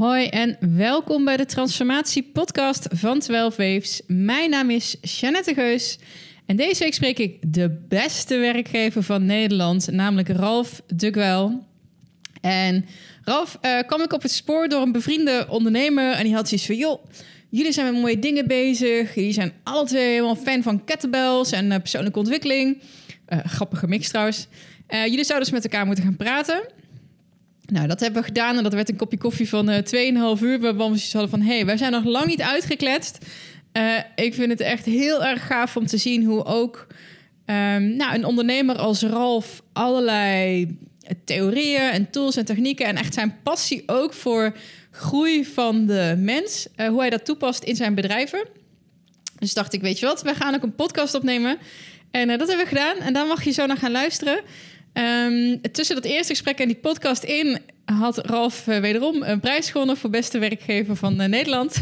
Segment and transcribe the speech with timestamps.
[0.00, 4.02] Hoi en welkom bij de Transformatie Podcast van 12 Waves.
[4.06, 5.98] Mijn naam is Jeannette Geus
[6.46, 11.66] en deze week spreek ik de beste werkgever van Nederland, namelijk Ralf Dugwel.
[12.40, 12.84] En
[13.24, 16.66] Ralf uh, kwam ik op het spoor door een bevriende ondernemer en die had zoiets
[16.66, 17.04] van: joh,
[17.48, 19.14] jullie zijn met mooie dingen bezig.
[19.14, 22.82] Jullie zijn alle twee helemaal fan van kettlebells en uh, persoonlijke ontwikkeling.
[23.28, 24.46] Uh, grappige mix trouwens.
[24.88, 26.78] jullie zouden dus met elkaar moeten gaan praten.
[27.70, 29.76] Nou, dat hebben we gedaan en dat werd een kopje koffie van uh,
[30.36, 30.60] 2,5 uur.
[30.60, 33.18] Waarbij we hadden van, hé, hey, wij zijn nog lang niet uitgekletst.
[33.72, 36.86] Uh, ik vind het echt heel erg gaaf om te zien hoe ook
[37.46, 40.78] um, nou, een ondernemer als Ralf allerlei
[41.24, 44.56] theorieën en tools en technieken en echt zijn passie ook voor
[44.90, 48.46] groei van de mens, uh, hoe hij dat toepast in zijn bedrijven.
[49.38, 51.58] Dus dacht ik, weet je wat, we gaan ook een podcast opnemen.
[52.10, 54.40] En dat hebben we gedaan en daar mag je zo naar gaan luisteren.
[54.92, 59.70] Um, tussen dat eerste gesprek en die podcast in had Ralf uh, wederom een prijs
[59.70, 61.76] gewonnen voor beste werkgever van uh, Nederland.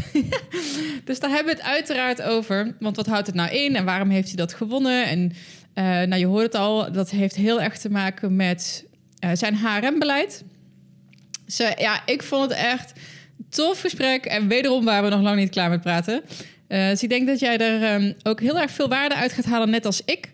[1.05, 2.75] dus daar hebben we het uiteraard over.
[2.79, 5.05] Want wat houdt het nou in en waarom heeft hij dat gewonnen?
[5.05, 5.31] En
[5.75, 8.85] uh, nou, je hoort het al, dat heeft heel erg te maken met
[9.33, 10.43] zijn HRM-beleid.
[11.45, 12.93] Dus ja, ik vond het echt
[13.49, 14.25] tof gesprek.
[14.25, 16.21] En wederom waren we nog lang niet klaar met praten.
[16.67, 19.69] dus ik denk dat jij er um, ook heel erg veel waarde uit gaat halen,
[19.69, 20.31] net als ik.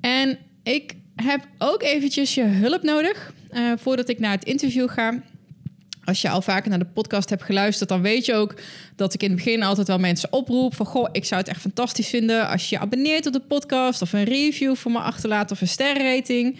[0.00, 5.22] En ik heb ook eventjes je hulp nodig uh, voordat ik naar het interview ga.
[6.04, 8.54] Als je al vaker naar de podcast hebt geluisterd, dan weet je ook
[8.96, 11.60] dat ik in het begin altijd wel mensen oproep van goh, ik zou het echt
[11.60, 15.50] fantastisch vinden als je je abonneert op de podcast of een review voor me achterlaat
[15.50, 16.58] of een sterrenrating.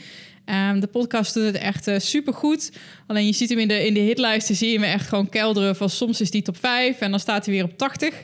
[0.70, 2.72] Um, de podcast doet het echt uh, super goed.
[3.06, 5.76] Alleen je ziet hem in de, in de hitlijsten, zie je me echt gewoon kelderen
[5.76, 8.14] van soms is die top 5 en dan staat hij weer op 80.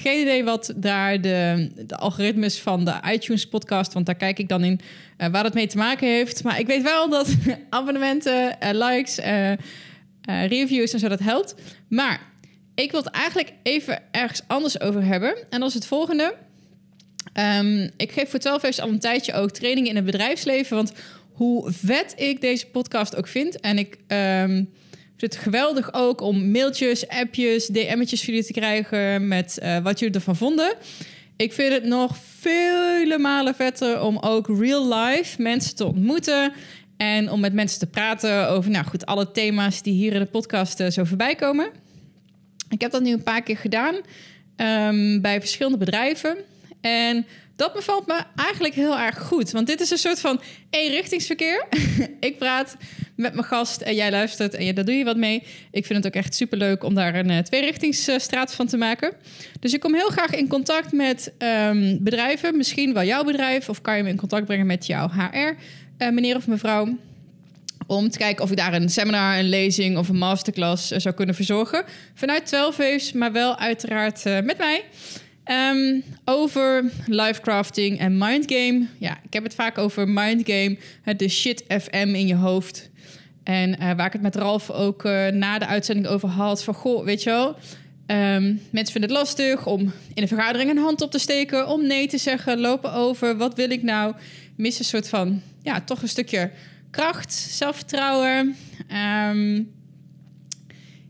[0.00, 4.48] Geen idee wat daar de, de algoritmes van de iTunes podcast, want daar kijk ik
[4.48, 4.80] dan in
[5.18, 6.44] uh, waar dat mee te maken heeft.
[6.44, 7.34] Maar ik weet wel dat
[7.70, 9.52] abonnementen, uh, likes, uh,
[10.46, 11.54] reviews en zo dat helpt.
[11.88, 12.20] Maar
[12.74, 15.36] ik wil het eigenlijk even ergens anders over hebben.
[15.50, 16.34] En dat is het volgende.
[17.58, 20.76] Um, ik geef voor 12 al een tijdje ook trainingen in het bedrijfsleven.
[20.76, 20.92] Want
[21.32, 23.60] hoe vet ik deze podcast ook vind.
[23.60, 24.70] En ik um,
[25.20, 29.98] vind het geweldig ook om mailtjes, appjes, DM'tjes voor jullie te krijgen met uh, wat
[29.98, 30.74] jullie ervan vonden.
[31.36, 36.52] Ik vind het nog vele malen vetter om ook real life mensen te ontmoeten.
[36.96, 40.26] En om met mensen te praten over nou goed, alle thema's die hier in de
[40.26, 41.70] podcast uh, zo voorbij komen.
[42.68, 43.94] Ik heb dat nu een paar keer gedaan
[44.56, 46.36] um, bij verschillende bedrijven.
[46.80, 47.26] En
[47.56, 49.50] dat bevalt me eigenlijk heel erg goed.
[49.50, 51.66] Want dit is een soort van eenrichtingsverkeer.
[52.20, 52.76] ik praat
[53.20, 55.42] met mijn gast en jij luistert en daar doe je wat mee.
[55.70, 59.12] Ik vind het ook echt superleuk om daar een uh, tweerichtingsstraat van te maken.
[59.60, 62.56] Dus ik kom heel graag in contact met um, bedrijven.
[62.56, 63.68] Misschien wel jouw bedrijf.
[63.68, 65.56] Of kan je me in contact brengen met jouw HR,
[65.96, 66.98] eh, meneer of mevrouw.
[67.86, 71.14] Om te kijken of ik daar een seminar, een lezing of een masterclass uh, zou
[71.14, 71.84] kunnen verzorgen.
[72.14, 74.84] Vanuit 12 Waves, maar wel uiteraard met mij.
[75.50, 78.86] Um, over livecrafting en mindgame.
[78.98, 80.76] Ja, ik heb het vaak over mindgame,
[81.16, 82.89] de shit FM in je hoofd.
[83.50, 86.64] En uh, waar ik het met Ralf ook uh, na de uitzending over had.
[86.64, 87.48] Van goh, weet je wel.
[87.48, 89.80] Um, mensen vinden het lastig om
[90.14, 91.68] in een vergadering een hand op te steken.
[91.68, 93.36] Om nee te zeggen, lopen over.
[93.36, 94.14] Wat wil ik nou?
[94.56, 96.50] Mis een soort van, ja, toch een stukje
[96.90, 98.56] kracht, zelfvertrouwen.
[99.30, 99.70] Um,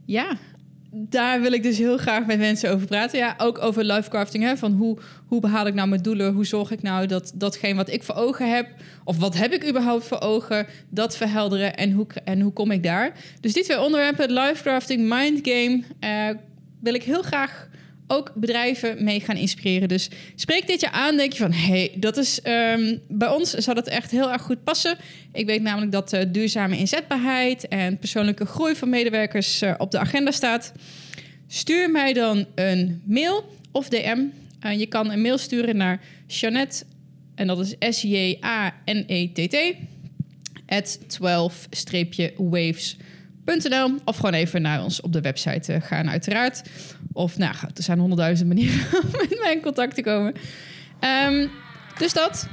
[0.04, 0.36] ja,
[0.92, 3.18] daar wil ik dus heel graag met mensen over praten.
[3.18, 4.44] Ja, ook over livecrafting.
[4.44, 4.56] Hè?
[4.56, 6.32] Van hoe, hoe behaal ik nou mijn doelen?
[6.32, 8.66] Hoe zorg ik nou dat datgene wat ik voor ogen heb...
[9.04, 12.82] of wat heb ik überhaupt voor ogen, dat verhelderen en hoe, en hoe kom ik
[12.82, 13.12] daar?
[13.40, 15.82] Dus die twee onderwerpen, livecrafting, mindgame...
[16.00, 16.28] Uh,
[16.80, 17.68] wil ik heel graag
[18.10, 19.88] ook bedrijven mee gaan inspireren.
[19.88, 21.53] Dus spreek dit je aan, denk je van...
[21.53, 24.98] hey, dat is um, bij ons zou dat echt heel erg goed passen.
[25.32, 27.69] Ik weet namelijk dat uh, duurzame inzetbaarheid...
[27.69, 30.72] en persoonlijke groei van medewerkers uh, op de agenda staat.
[31.47, 34.19] Stuur mij dan een mail of DM.
[34.66, 36.84] Uh, je kan een mail sturen naar Jeannette...
[37.34, 39.56] en dat is S-J-A-N-E-T-T...
[40.66, 42.97] at 12-waves
[43.44, 46.62] .nl, of gewoon even naar ons op de website gaan, uiteraard.
[47.12, 50.34] Of nou, er zijn honderdduizend manieren om met mij in contact te komen.
[51.00, 51.50] Um,
[51.98, 52.48] dus dat.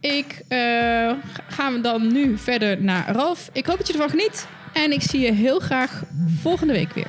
[0.00, 1.12] Ik uh,
[1.56, 3.50] we dan nu verder naar Ralf.
[3.52, 4.46] Ik hoop dat je ervan geniet.
[4.72, 6.02] En ik zie je heel graag
[6.40, 7.06] volgende week weer.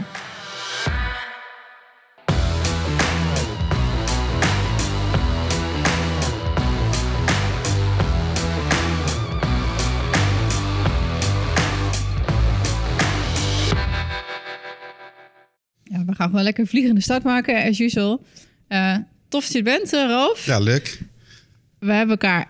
[16.21, 18.23] Gaan gewoon lekker vliegende start maken, as usual.
[18.69, 18.95] Uh,
[19.27, 20.45] tof dat je bent, uh, Ralf.
[20.45, 21.01] Ja, leuk.
[21.79, 22.49] We hebben elkaar...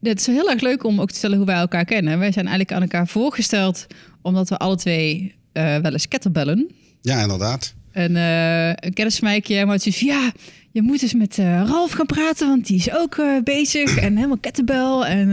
[0.00, 2.18] Het is heel erg leuk om ook te stellen hoe wij elkaar kennen.
[2.18, 3.86] Wij zijn eigenlijk aan elkaar voorgesteld...
[4.22, 6.70] omdat we alle twee uh, wel eens kettlebellen.
[7.00, 7.74] Ja, inderdaad.
[7.92, 10.32] En een kennis van mij keer maar zoiets ja,
[10.70, 14.16] je moet eens met uh, Ralf gaan praten, want die is ook uh, bezig en
[14.16, 15.00] helemaal kettlebell.
[15.00, 15.30] En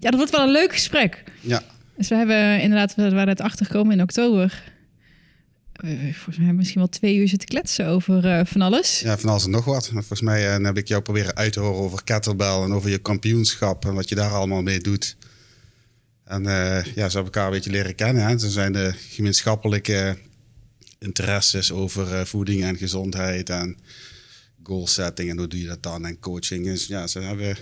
[0.00, 1.24] ja, dat wordt wel een leuk gesprek.
[1.40, 1.62] Ja.
[1.96, 4.71] Dus we hebben inderdaad, we waren het achtergekomen in oktober.
[6.12, 9.00] Volgens mij misschien wel twee uur zitten kletsen over van alles.
[9.00, 9.88] Ja, van alles en nog wat.
[9.88, 13.84] Volgens mij heb ik jou proberen uit te horen over kettlebell en over je kampioenschap
[13.84, 15.16] en wat je daar allemaal mee doet.
[16.24, 18.26] En ja, ze hebben elkaar een beetje leren kennen.
[18.26, 18.38] Hè.
[18.38, 20.18] Ze zijn de gemeenschappelijke
[20.98, 23.76] interesses over voeding en gezondheid en
[24.62, 26.64] goal setting en hoe doe je dat dan en coaching.
[26.64, 27.56] Dus ja, ze hebben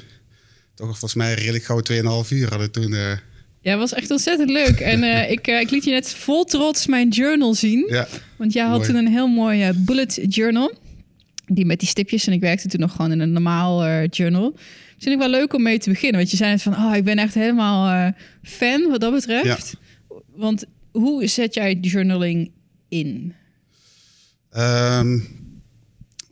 [0.75, 1.82] toch volgens mij redelijk gauw
[2.25, 3.19] 2,5 uur hadden toen.
[3.61, 4.81] Ja, was echt ontzettend leuk.
[4.81, 7.87] En uh, ik, ik liet je net vol trots mijn journal zien.
[7.89, 10.73] Ja, want jij had toen een heel mooi bullet journal.
[11.47, 12.27] Die met die stipjes.
[12.27, 14.57] En ik werkte toen nog gewoon in een normaal journal.
[14.99, 16.19] Vind ik wel leuk om mee te beginnen.
[16.19, 18.12] Want je zei net van, oh, ik ben echt helemaal
[18.43, 19.45] fan wat dat betreft.
[19.45, 20.17] Ja.
[20.35, 22.51] Want hoe zet jij journaling
[22.89, 23.35] in?
[24.56, 25.29] Um,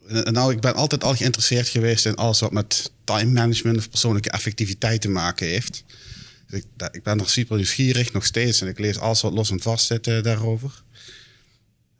[0.09, 4.31] nou, ik ben altijd al geïnteresseerd geweest in alles wat met time management of persoonlijke
[4.31, 5.85] effectiviteit te maken heeft.
[6.50, 9.61] Ik, ik, ben er super nieuwsgierig nog steeds en ik lees alles wat los en
[9.61, 10.83] vast zit uh, daarover.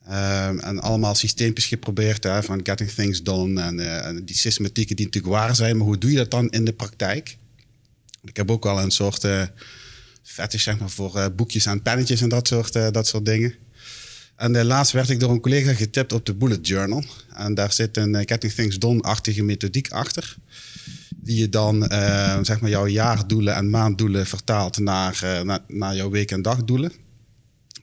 [0.07, 4.97] Um, en allemaal systeempjes geprobeerd hè, van getting things done en, uh, en, die systematieken
[4.97, 7.37] die natuurlijk waar zijn, maar hoe doe je dat dan in de praktijk?
[8.25, 9.43] Ik heb ook wel een soort uh,
[10.23, 13.55] fetish zeg maar, voor boekjes en pennetjes en dat soort, dat soort dingen.
[14.37, 17.05] En laatst werd ik door een collega getipt op de Bullet Journal.
[17.35, 20.37] En daar zit een Getting Things Done-achtige methodiek achter.
[21.21, 26.11] Die je dan uh, zeg maar jouw jaardoelen en maanddoelen vertaalt naar, naar, naar, jouw
[26.11, 26.93] week- en dagdoelen.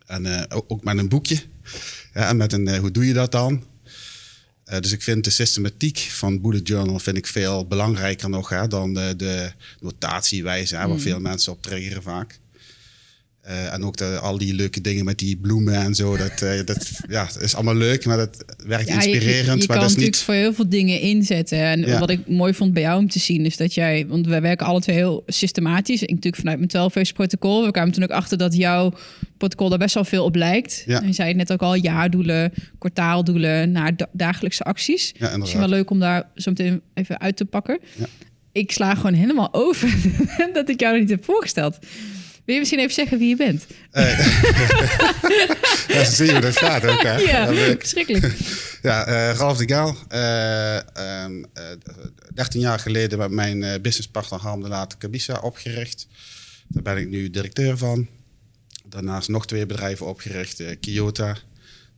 [0.06, 1.42] En ook met een boekje.
[2.14, 3.64] Ja, en met een hoe doe je dat dan?
[4.80, 8.94] dus ik vind de systematiek van Bullet Journal vind ik veel belangrijker nog hè, dan
[8.94, 11.02] de, de notatiewijze, hè, waar mm.
[11.02, 12.40] veel mensen op triggeren vaak.
[13.50, 16.18] Uh, en ook de, al die leuke dingen met die bloemen en zo.
[16.18, 19.46] Dat, uh, dat ja, is allemaal leuk, maar dat werkt ja, inspirerend.
[19.46, 20.18] Je, je, je maar kan dat is natuurlijk niet...
[20.18, 21.60] voor heel veel dingen inzetten.
[21.60, 22.00] En ja.
[22.00, 24.06] wat ik mooi vond bij jou om te zien, is dat jij...
[24.08, 26.02] Want wij werken alle twee heel systematisch.
[26.02, 27.66] Ik natuurlijk vanuit mijn 12 protocol.
[27.66, 28.94] We kwamen toen ook achter dat jouw
[29.38, 30.84] protocol daar best wel veel op lijkt.
[30.86, 31.02] Ja.
[31.02, 33.72] En je zei het net ook al, jaardoelen, kwartaaldoelen...
[33.72, 35.14] naar dagelijkse acties.
[35.18, 37.80] Ja, Misschien wel leuk om daar zo meteen even uit te pakken.
[37.96, 38.06] Ja.
[38.52, 39.96] Ik sla gewoon helemaal over
[40.54, 41.78] dat ik jou niet heb voorgesteld.
[42.46, 43.66] Wil je misschien even zeggen wie je bent?
[43.94, 44.20] Uh,
[45.88, 47.02] ja, zo zie je hoe dat gaat ook.
[47.02, 47.18] Hè?
[47.32, 48.34] Ja, verschrikkelijk.
[48.82, 49.96] Ja, uh, Ralf de Gaal.
[50.12, 51.46] Uh, um,
[52.34, 56.08] 13 jaar geleden met mijn businesspartner Harm de Laat Cabisa opgericht.
[56.68, 58.08] Daar ben ik nu directeur van.
[58.86, 60.64] Daarnaast nog twee bedrijven opgericht.
[60.80, 61.38] Kyoto, dat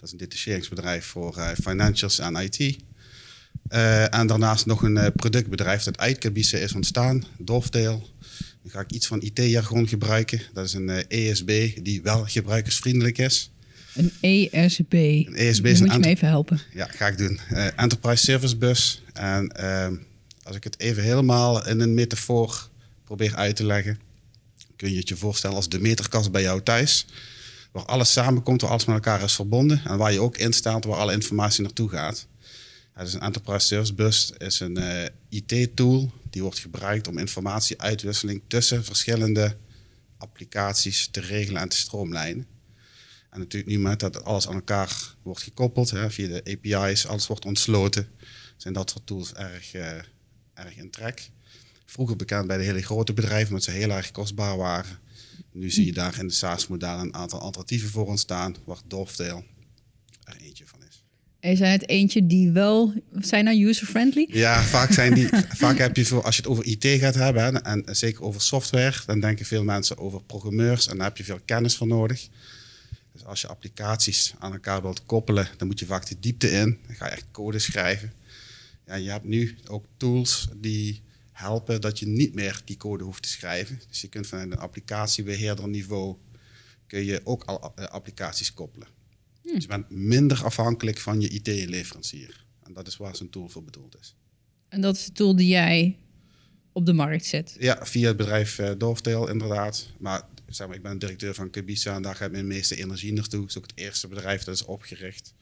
[0.01, 2.77] is een detacheringsbedrijf voor financials en IT.
[4.09, 8.09] en daarnaast nog een productbedrijf dat uit Cabisa is ontstaan, Dovetail.
[8.67, 10.41] Dan ga ik iets van IT-jargon gebruiken.
[10.53, 13.51] Dat is een ESB eh, e die wel gebruikersvriendelijk is.
[13.93, 14.93] Een ESB.
[14.93, 16.61] Een ESB is moet je me even helpen.
[16.73, 17.39] Ja, ga ik doen.
[17.51, 19.03] Uh, Enterprise Service Bus.
[19.13, 19.87] En uh,
[20.43, 22.69] als ik het even helemaal in een metafoor
[23.03, 23.99] probeer uit te leggen,
[24.75, 27.05] kun je het je voorstellen als de meterkast bij jou thuis.
[27.71, 29.81] Waar alles samenkomt, waar alles met elkaar is verbonden.
[29.85, 32.27] En waar je ook in staat, waar alle informatie naartoe gaat.
[32.97, 38.41] Ja, dus een Enterprise Service Bus is een uh, IT-tool die wordt gebruikt om informatieuitwisseling
[38.47, 39.57] tussen verschillende
[40.17, 42.47] applicaties te regelen en te stroomlijnen.
[43.29, 47.27] En natuurlijk nu met dat alles aan elkaar wordt gekoppeld hè, via de API's, alles
[47.27, 48.09] wordt ontsloten,
[48.55, 49.91] zijn dat soort tools erg, uh,
[50.53, 51.29] erg in trek.
[51.85, 54.99] Vroeger bekend bij de hele grote bedrijven, omdat ze heel erg kostbaar waren.
[55.51, 59.45] Nu zie je daar in de SaaS-modellen een aantal alternatieven voor ontstaan, waar Dovetail
[60.23, 60.66] er eentje is.
[61.47, 64.27] Er zijn het eentje die wel zijn nou user-friendly?
[64.29, 65.27] Ja, vaak, zijn die,
[65.63, 68.97] vaak heb je voor, als je het over IT gaat hebben en, zeker over software,
[69.05, 72.27] dan denken veel mensen over programmeurs en daar heb je veel kennis voor nodig.
[73.13, 76.77] Dus als je applicaties aan elkaar wilt koppelen, dan moet je vaak de diepte in.
[76.87, 78.13] Dan ga je echt code schrijven.
[78.85, 81.01] Ja, je hebt nu ook tools die
[81.31, 83.81] helpen dat je niet meer die code hoeft te schrijven.
[83.89, 86.15] Dus je kunt vanuit een applicatiebeheerder niveau
[86.87, 88.87] kun je ook al eh, applicaties koppelen.
[89.47, 89.53] Hm.
[89.53, 92.45] Dus je bent minder afhankelijk van je IT-leverancier.
[92.63, 94.15] En dat is waar zo'n tool voor bedoeld is.
[94.69, 95.99] En dat is de tool die jij
[96.71, 97.55] op de markt zet?
[97.59, 99.87] Ja, via het bedrijf uh, Dovetail inderdaad.
[99.99, 103.41] Maar, zeg maar ik ben directeur van Kibisa en daar gaat mijn meeste energie naartoe.
[103.41, 105.33] Het is ook het eerste bedrijf dat is opgericht.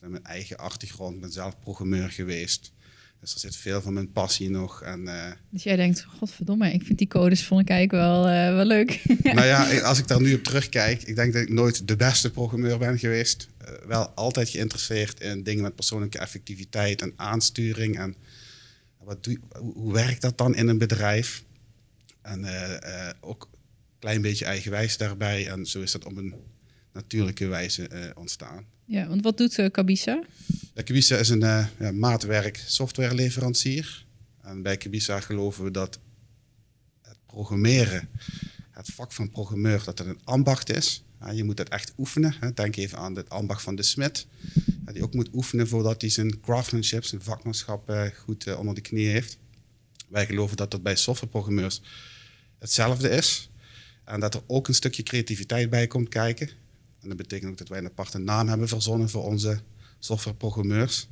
[0.00, 2.72] Ik mijn eigen achtergrond, ik ben zelf programmeur geweest.
[3.22, 4.82] Dus er zit veel van mijn passie nog.
[4.82, 8.54] En, uh, dus jij denkt, godverdomme, ik vind die codes vond ik eigenlijk wel, uh,
[8.54, 9.02] wel leuk.
[9.22, 12.30] nou ja, als ik daar nu op terugkijk, ik denk dat ik nooit de beste
[12.30, 13.48] programmeur ben geweest.
[13.62, 17.98] Uh, wel altijd geïnteresseerd in dingen met persoonlijke effectiviteit en aansturing.
[17.98, 18.14] En
[18.98, 21.44] wat doe, hoe werkt dat dan in een bedrijf?
[22.22, 22.46] En
[23.20, 25.48] ook een klein beetje eigenwijs daarbij.
[25.48, 26.34] En zo is dat op een
[26.92, 28.64] natuurlijke wijze eh, ontstaan.
[28.84, 30.22] Ja, want wat doet uh, Cabisa?
[30.74, 34.06] Ja, Cabisa is een uh, maatwerk softwareleverancier.
[34.42, 35.98] En bij Cabisa geloven we dat
[37.02, 38.08] het programmeren,
[38.70, 41.04] het vak van programmeur, dat het een ambacht is.
[41.32, 42.34] Je moet het echt oefenen.
[42.40, 42.52] Hè.
[42.52, 44.26] Denk even aan het ambacht van de smid.
[44.92, 49.08] Die ook moet oefenen voordat hij zijn craftsmanship, zijn vakmanschap uh, goed onder de knie
[49.08, 49.38] heeft.
[50.08, 51.82] Wij geloven dat dat bij softwareprogrammeurs
[52.58, 53.50] hetzelfde is.
[54.04, 56.50] En dat er ook een stukje creativiteit bij komt kijken.
[57.02, 59.60] En dat betekent ook dat wij een aparte naam hebben verzonnen voor onze
[59.98, 61.08] softwareprogrammeurs.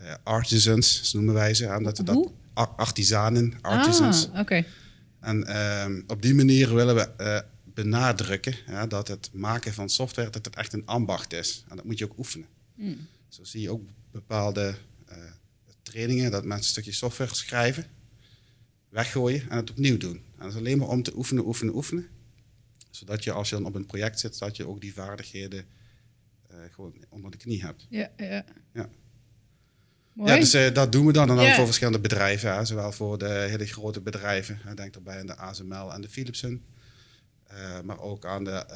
[0.00, 1.66] Uh, artisans noemen wij ze.
[1.66, 2.32] En dat we dat
[2.76, 4.28] artisanen, artisans.
[4.32, 4.64] Ah, oké.
[5.20, 7.38] En uh, op die manier willen we uh,
[7.74, 11.64] benadrukken ja, dat het maken van software dat het echt een ambacht is.
[11.68, 12.46] En dat moet je ook oefenen.
[12.74, 13.06] Mm.
[13.28, 14.74] Zo zie je ook bepaalde
[15.08, 15.16] uh,
[15.82, 17.86] trainingen dat mensen een stukje software schrijven,
[18.88, 20.16] weggooien en het opnieuw doen.
[20.16, 22.08] En dat is alleen maar om te oefenen, oefenen, oefenen
[22.94, 25.64] zodat je als je dan op een project zit, dat je ook die vaardigheden
[26.50, 27.86] uh, gewoon onder de knie hebt.
[27.88, 28.44] Ja, ja.
[28.72, 28.88] ja.
[30.14, 31.30] Ja, dus uh, dat doen we dan.
[31.30, 32.54] En dan voor verschillende bedrijven.
[32.54, 32.64] Hè.
[32.64, 34.58] Zowel voor de hele grote bedrijven.
[34.62, 34.74] Hè.
[34.74, 36.64] Denk daarbij aan de ASML en de Philipsen.
[37.52, 38.66] Uh, maar ook aan de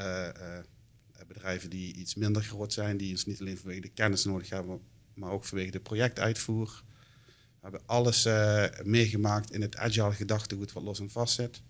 [1.26, 2.96] bedrijven die iets minder groot zijn.
[2.96, 4.80] Die ons niet alleen vanwege de kennis nodig hebben,
[5.14, 6.82] maar ook vanwege de projectuitvoer.
[7.26, 8.28] We hebben alles
[8.85, 11.62] meegemaakt in het agile gedachtegoed wat los en vast zit.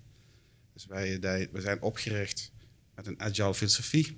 [0.76, 2.52] Dus wij, wij zijn opgericht
[2.94, 4.16] met een agile filosofie.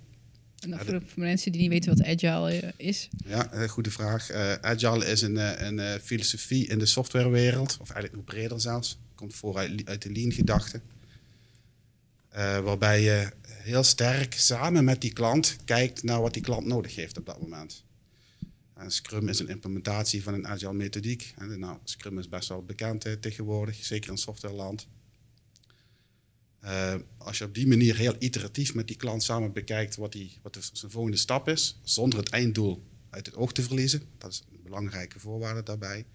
[0.59, 3.09] En voor, voor, mensen die niet weten wat agile eh, is?
[3.27, 4.31] Ja, een goede vraag.
[4.31, 8.99] Uh, agile is een, eh, een filosofie in de softwarewereld, of eigenlijk nog breder zelfs.
[9.15, 10.81] Komt vooruit uit de lean-gedachte.
[12.37, 16.95] Uh, waarbij je heel sterk samen met die klant kijkt naar wat die klant nodig
[16.95, 17.85] heeft op dat moment.
[18.75, 21.35] En Scrum is een implementatie van een agile methodiek.
[21.37, 24.87] En nou, Scrum is best wel bekend tegenwoordig, zeker in softwareland.
[26.65, 30.39] Uh, als je op die manier heel iteratief met die klant samen bekijkt wat, die,
[30.43, 34.33] wat de, zijn volgende stap is, zonder het einddoel uit het oog te verliezen, dat
[34.33, 36.07] is een belangrijke voorwaarde daarbij,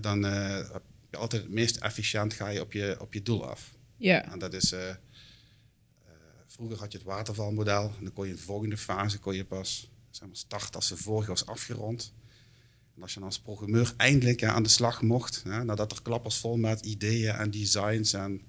[0.00, 3.48] dan uh, heb je altijd het meest efficiënt ga je op je, op je doel
[3.48, 3.74] af.
[3.96, 4.32] Ja.
[4.32, 4.74] En dat is,
[6.46, 9.44] vroeger had je het watervalmodel en dan kon je in de volgende fase kon je
[9.44, 12.12] pas zeg maar, starten als de vorige was afgerond.
[12.96, 16.56] En als je dan als programmeur eindelijk aan de slag mocht, nadat er klappers vol
[16.56, 18.42] met ideeën en designs en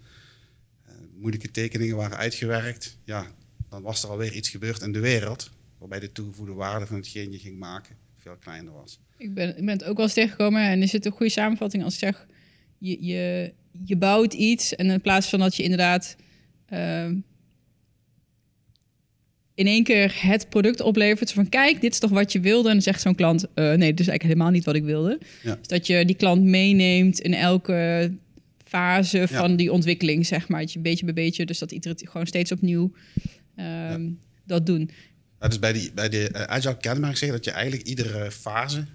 [1.20, 3.28] moeilijke tekeningen waren uitgewerkt, ja,
[3.70, 5.52] dan was er alweer iets gebeurd in de wereld.
[5.78, 9.00] Waarbij de toegevoegde waarde van hetgeen je ging maken veel kleiner was.
[9.18, 11.84] Ik ben, ik ben het ook wel eens tegengekomen en is het een goede samenvatting
[11.84, 12.28] als ik zeg,
[12.78, 13.54] je, je,
[13.86, 16.16] je bouwt iets en in plaats van dat je inderdaad
[16.70, 17.10] uh,
[19.56, 21.32] in één keer het product oplevert.
[21.32, 22.68] Van kijk, dit is toch wat je wilde.
[22.68, 25.20] En dan zegt zo'n klant, uh, nee, dit is eigenlijk helemaal niet wat ik wilde.
[25.44, 25.56] Ja.
[25.56, 28.12] Dus dat je die klant meeneemt in elke
[28.76, 30.64] fase van die ontwikkeling, zeg maar.
[30.66, 32.92] Je beetje bij beetje, dus dat iteratief gewoon steeds opnieuw
[33.58, 34.90] um, dat doen.
[35.40, 38.86] Dus bij, die, bij de uh, agile kenmerk zeggen dat je eigenlijk iedere fase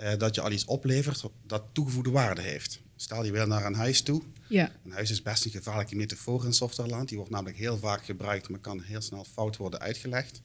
[0.00, 2.80] uh, dat je al iets oplevert, dat toegevoegde waarde heeft.
[2.96, 4.22] Stel je wil naar een huis toe.
[4.48, 4.72] Ja.
[4.84, 7.08] Een huis is best een gevaarlijke metafoor in softwareland.
[7.08, 10.42] Die wordt namelijk heel vaak gebruikt, maar kan heel snel fout worden uitgelegd.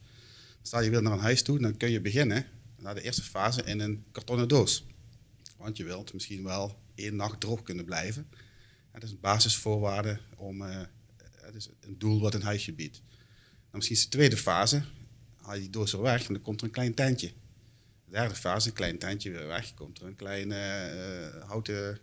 [0.62, 2.46] Stel je wil naar een huis toe, dan kun je beginnen
[2.78, 4.84] naar de eerste fase in een kartonnen doos.
[5.56, 8.26] Want je wilt misschien wel één nacht droog kunnen blijven.
[8.94, 10.80] Dat is een basisvoorwaarde om uh,
[11.40, 13.02] het is een doel wat een huisje biedt.
[13.06, 14.82] Dan misschien is de tweede fase,
[15.36, 17.26] haal je die doos er weg en dan komt er een klein tentje.
[18.04, 21.98] De derde fase, een klein tentje weer weg, komt er een klein uh, houten,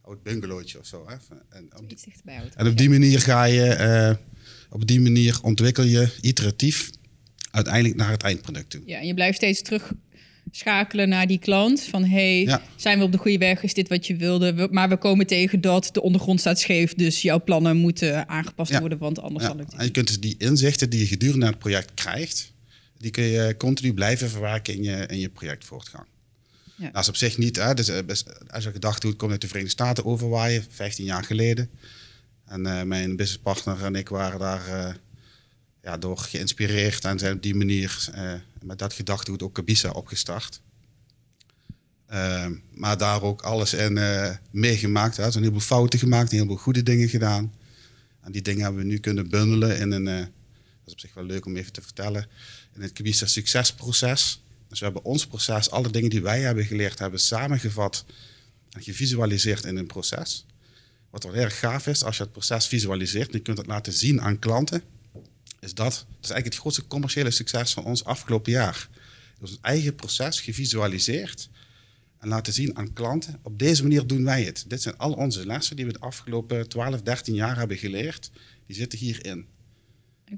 [0.00, 1.08] hout bungalowtje of zo.
[1.08, 1.14] Hè.
[1.48, 4.24] En, op die, Iets dichterbij en op die manier ga je, uh,
[4.70, 6.90] op die manier ontwikkel je iteratief
[7.50, 8.82] uiteindelijk naar het eindproduct toe.
[8.84, 9.92] Ja, en je blijft steeds terug
[10.50, 11.82] schakelen naar die klant.
[11.82, 13.62] Van hey, zijn we op de goede weg?
[13.62, 14.68] Is dit wat je wilde?
[14.70, 16.94] maar we komen tegen dat de ondergrond staat scheef.
[16.94, 19.74] Dus jouw plannen moeten aangepast worden, want anders zal het.
[19.74, 22.52] En je kunt dus die inzichten die je gedurende het project krijgt,
[22.98, 26.04] die kun je continu blijven verwerken in je, in je projectvoortgang.
[26.76, 26.90] Ja.
[26.90, 27.98] Dat is op zich niet, hè, dus, eh,
[28.50, 31.70] als je gedacht doet, komt uit de Verenigde Staten overwaaien, 15 jaar geleden.
[32.46, 34.94] En uh, mijn businesspartner en ik waren daar uh,
[35.82, 38.32] ja, door geïnspireerd en zijn op die manier uh,
[38.62, 40.60] met dat gedachtegoed ook Kabisa opgestart.
[42.10, 45.16] Uh, maar daar ook alles in uh, meegemaakt.
[45.16, 47.54] Er zijn een heleboel fouten gemaakt, een heleboel goede dingen gedaan.
[48.20, 50.28] En die dingen hebben we nu kunnen bundelen in een, dat
[50.86, 52.28] is op zich wel leuk om even te vertellen,
[52.74, 54.42] in het Kabisa succesproces.
[54.68, 58.04] Dus we hebben ons proces, alle dingen die wij hebben geleerd, hebben samengevat
[58.70, 60.46] en gevisualiseerd in een proces.
[61.10, 64.20] Wat wel erg gaaf is, als je het proces visualiseert je kunt het laten zien
[64.20, 64.82] aan klanten,
[65.60, 68.88] is dat, dat is eigenlijk het grootste commerciële succes van ons afgelopen jaar.
[69.40, 71.48] Dus het eigen proces gevisualiseerd
[72.18, 73.38] en laten zien aan klanten.
[73.42, 74.64] Op deze manier doen wij het.
[74.68, 78.30] Dit zijn al onze lessen die we de afgelopen 12, 13 jaar hebben geleerd.
[78.66, 79.46] Die zitten hierin.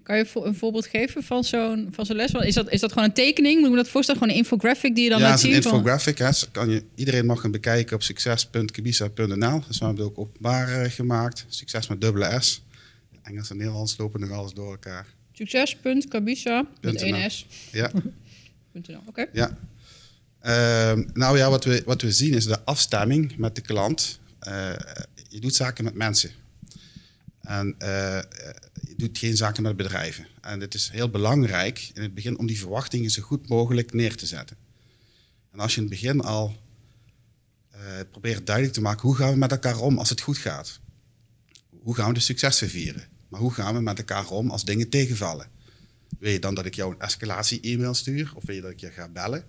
[0.03, 2.33] Kan je een voorbeeld geven van zo'n van zo'n les?
[2.33, 3.55] Is dat, is dat gewoon een tekening?
[3.55, 4.21] Moet je me dat voorstellen?
[4.21, 5.51] Gewoon een infographic die je dan ja, laat zien?
[5.51, 6.19] Ja, een van- infographic.
[6.19, 6.31] Hè.
[6.53, 9.63] Kan je, iedereen mag hem bekijken op succes.kibisa.nl.
[9.67, 11.45] Dus we hebben het ook openbaar eh, gemaakt.
[11.49, 12.63] Succes met dubbele S.
[13.23, 15.07] Engels en Nederlands lopen nog alles door elkaar.
[15.33, 17.15] Succes.kabisa met Punt NL.
[17.15, 17.47] 1 S.
[17.73, 17.91] Ja,
[18.73, 19.03] Punt NL.
[19.07, 19.27] Oké.
[19.33, 19.59] ja.
[20.41, 24.21] Ehm, nou ja, wat we, wat we zien is de afstemming met de klant.
[24.39, 24.73] Eh,
[25.29, 26.31] je doet zaken met mensen.
[27.41, 28.21] En eh,
[28.89, 30.27] je doet geen zaken met bedrijven.
[30.41, 34.17] En het is heel belangrijk in het begin om die verwachtingen zo goed mogelijk neer
[34.17, 34.57] te zetten.
[35.53, 36.57] En als je in het begin al
[37.71, 40.81] eh, probeert duidelijk te maken hoe gaan we met elkaar om als het goed gaat.
[41.83, 43.05] Hoe gaan we de successen vieren?
[43.33, 45.47] Maar hoe gaan we met elkaar om als dingen tegenvallen?
[46.19, 48.33] Wil je dan dat ik jou een escalatie-e-mail stuur?
[48.35, 49.45] Of wil je dat ik je ga bellen?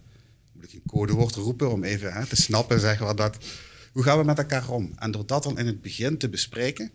[0.52, 3.38] Moet ik een codewoord roepen om even te snappen zeg maar, dat...
[3.92, 4.92] Hoe gaan we met elkaar om?
[4.96, 6.92] En door dat dan in het begin te bespreken,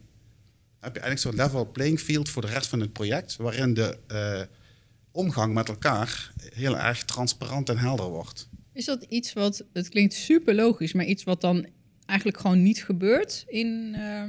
[0.81, 3.99] heb je eigenlijk zo'n level playing field voor de rest van het project, waarin de
[4.07, 4.43] eh,
[5.11, 8.49] omgang met elkaar heel erg transparant en helder wordt.
[8.73, 11.67] Is dat iets wat, het klinkt super logisch, maar iets wat dan
[12.07, 14.25] eigenlijk gewoon niet gebeurt in, eh,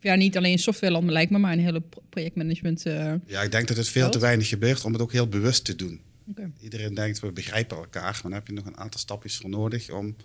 [0.00, 2.86] ja, niet alleen softwareland lijkt me, maar in hele pro- projectmanagement.
[2.86, 5.64] eh, Ja, ik denk dat het veel te weinig gebeurt om het ook heel bewust
[5.64, 6.00] te doen.
[6.60, 9.90] Iedereen denkt, we begrijpen elkaar, maar dan heb je nog een aantal stapjes voor nodig
[9.90, 10.16] om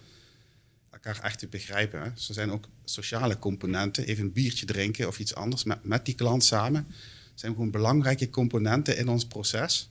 [0.89, 1.99] elkaar echt te begrijpen.
[1.99, 2.05] Hè.
[2.05, 6.15] Er zijn ook sociale componenten, even een biertje drinken of iets anders met, met die
[6.15, 6.87] klant samen.
[7.35, 9.89] zijn gewoon belangrijke componenten in ons proces,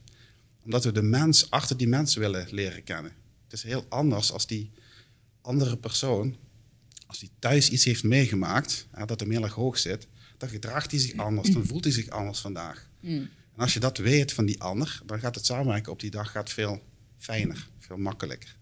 [0.64, 3.12] omdat we de mens achter die mens willen leren kennen.
[3.44, 4.70] Het is heel anders als die
[5.40, 6.36] andere persoon,
[7.08, 11.00] als die thuis iets heeft meegemaakt, dat hem heel erg hoog zit, dan gedraagt hij
[11.00, 12.88] zich anders, dan voelt hij zich anders vandaag.
[13.00, 13.28] Mm.
[13.54, 16.30] En als je dat weet van die ander, dan gaat het samenwerken op die dag
[16.30, 16.82] gaat veel
[17.18, 18.56] fijner, veel makkelijker.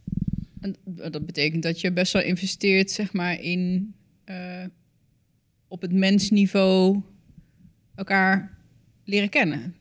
[0.60, 0.76] En
[1.10, 4.64] dat betekent dat je best wel investeert, zeg maar, in eh,
[5.68, 7.02] op het mensniveau
[7.94, 8.58] elkaar
[9.04, 9.74] leren kennen.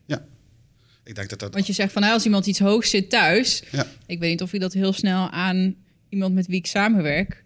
[1.03, 1.53] Ik denk dat dat.
[1.53, 3.87] Want je zegt van, nou, als iemand iets hoog zit thuis, Ja.
[4.05, 5.75] ik weet niet of je dat heel snel aan
[6.09, 7.43] iemand met wie ik samenwerk,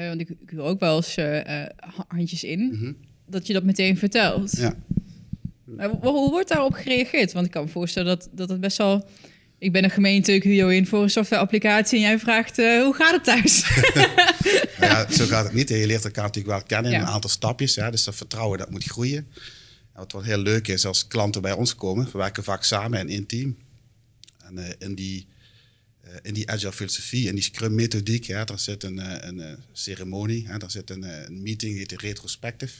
[0.00, 1.70] eh, want ik, ik wil ook wel eens eh, eh,
[2.08, 2.92] handjes in, Mhm.
[3.26, 4.56] dat je dat meteen vertelt.
[4.56, 4.74] Ja.
[5.64, 7.32] Maar hoe, wordt daarop gereageerd?
[7.32, 9.08] Want ik kan me voorstellen dat, dat het best wel...
[9.58, 11.96] Ik ben een gemeente, ik huur jou in voor een softwareapplicatie...
[11.98, 13.64] en jij vraagt, hoe gaat het thuis?
[14.80, 15.68] Ja, zo gaat het niet.
[15.68, 17.04] Je leert elkaar natuurlijk wel kennen in Ja.
[17.06, 17.74] een aantal stapjes.
[17.74, 19.16] Ja, dus dat vertrouwen dat moet groeien.
[19.92, 22.98] En wat wel heel leuk is als klanten bij ons komen, we werken vaak samen
[22.98, 23.56] en in team.
[24.44, 25.26] En in, die,
[26.02, 29.40] eh, in die agile filosofie, in die scrum methodiek, ja, daar zit een, eh, een,
[29.40, 32.74] eh, ceremonie, hè, daar zit een, een meeting, die heet retrospective.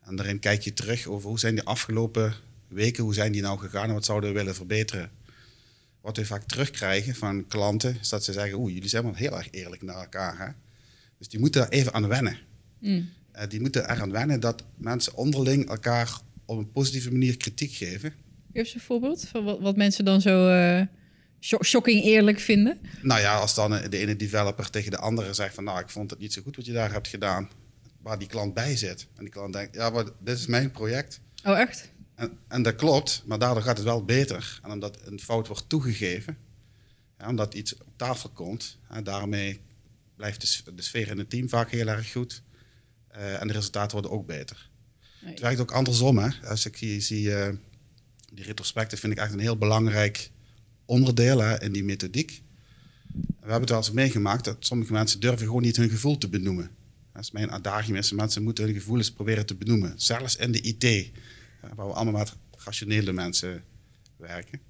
[0.00, 2.34] En daarin kijk je terug over hoe zijn die afgelopen
[2.68, 5.10] weken, hoe zijn die nou gegaan en wat zouden we willen verbeteren.
[6.00, 9.36] Wat we vaak terugkrijgen van klanten, is dat ze zeggen, oeh, jullie zijn wel heel
[9.36, 10.38] erg eerlijk naar elkaar.
[10.38, 10.52] Hè?
[11.18, 12.38] Dus die moeten daar even aan wennen.
[12.78, 13.08] Mm.
[13.48, 18.12] Die moeten eraan wennen dat mensen onderling elkaar op een positieve manier kritiek geven.
[18.52, 20.48] Geef eens een voorbeeld van wat, wat mensen dan zo
[21.40, 22.80] shocking eerlijk vinden.
[23.02, 25.64] Nou ja, als dan eh, de ene developer tegen de andere zegt van...
[25.64, 27.50] nou, ik vond het niet zo goed wat je daar hebt gedaan.
[28.02, 29.06] Waar die klant bij zit.
[29.16, 31.20] En die klant denkt, ja, maar dit is mijn project.
[31.44, 31.90] Oh, echt?
[32.14, 34.60] En, en dat klopt, maar daardoor gaat het wel beter.
[34.62, 36.36] En omdat een fout wordt toegegeven...
[37.18, 38.78] Ja, omdat iets op tafel komt...
[38.88, 39.60] En daarmee
[40.16, 42.42] blijft de, sfeer in het team vaak heel erg goed.
[43.08, 44.70] Eh, en de resultaten worden ook beter.
[45.20, 45.30] Nee.
[45.30, 46.18] Het werkt ook andersom.
[46.18, 46.28] Hè?
[46.48, 47.54] Als ik hier zie, eh,
[48.32, 50.30] die retrospecten vind ik echt een heel belangrijk
[50.90, 52.42] onderdeel hè, in die methodiek.
[53.14, 56.28] We hebben het wel eens meegemaakt dat sommige mensen durven gewoon niet hun gevoel te
[56.28, 56.70] benoemen.
[57.12, 59.92] Dat is mijn adagium mensen moeten hun gevoelens proberen te benoemen.
[59.96, 63.64] Zelfs in de IT, hè, waar we allemaal met rationele mensen
[64.16, 64.60] werken.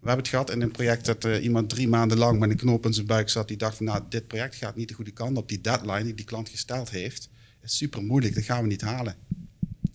[0.00, 2.56] We hebben het gehad in een project dat eh, iemand drie maanden lang met een
[2.56, 3.48] knoop in zijn buik zat.
[3.48, 5.48] Die dacht van, nou, dit project gaat niet de goede kant op.
[5.48, 7.28] Die deadline die die klant gesteld heeft,
[7.62, 8.34] is super moeilijk.
[8.34, 9.16] Dat gaan we niet halen.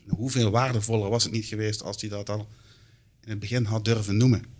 [0.08, 2.48] Hoeveel waardevoller was het niet geweest als hij dat al
[3.24, 4.59] in het begin had durven noemen.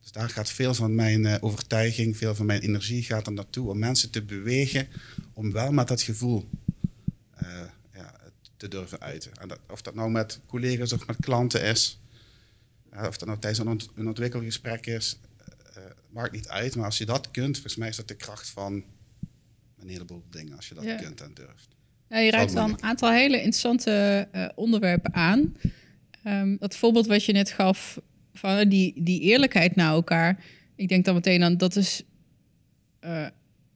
[0.00, 3.70] Dus daar gaat veel van mijn eh, overtuiging, veel van mijn energie gaat er naartoe
[3.70, 4.88] om mensen te bewegen
[5.32, 6.48] om wel met dat gevoel
[7.34, 7.62] eh,
[7.94, 8.14] ja,
[8.56, 9.32] te durven uiten.
[9.40, 12.00] En dat, of dat nou met collega's of met klanten is,
[12.90, 15.18] eh, of dat nou tijdens een, ont een ontwikkelgesprek is,
[16.10, 16.76] maakt niet uit.
[16.76, 18.84] Maar als je dat kunt, volgens mij is dat de kracht van
[19.78, 20.96] een heleboel dingen, als je dat Ja.
[20.96, 21.68] kunt en durft.
[22.08, 25.56] Ja, je raakt dan een aantal hele interessante onderwerpen aan.
[26.22, 27.98] Ehm, dat voorbeeld wat je net gaf
[28.34, 30.44] van eh, die, die eerlijkheid naar elkaar.
[30.76, 32.02] Ik denk dan meteen aan dat is
[33.00, 33.26] eh,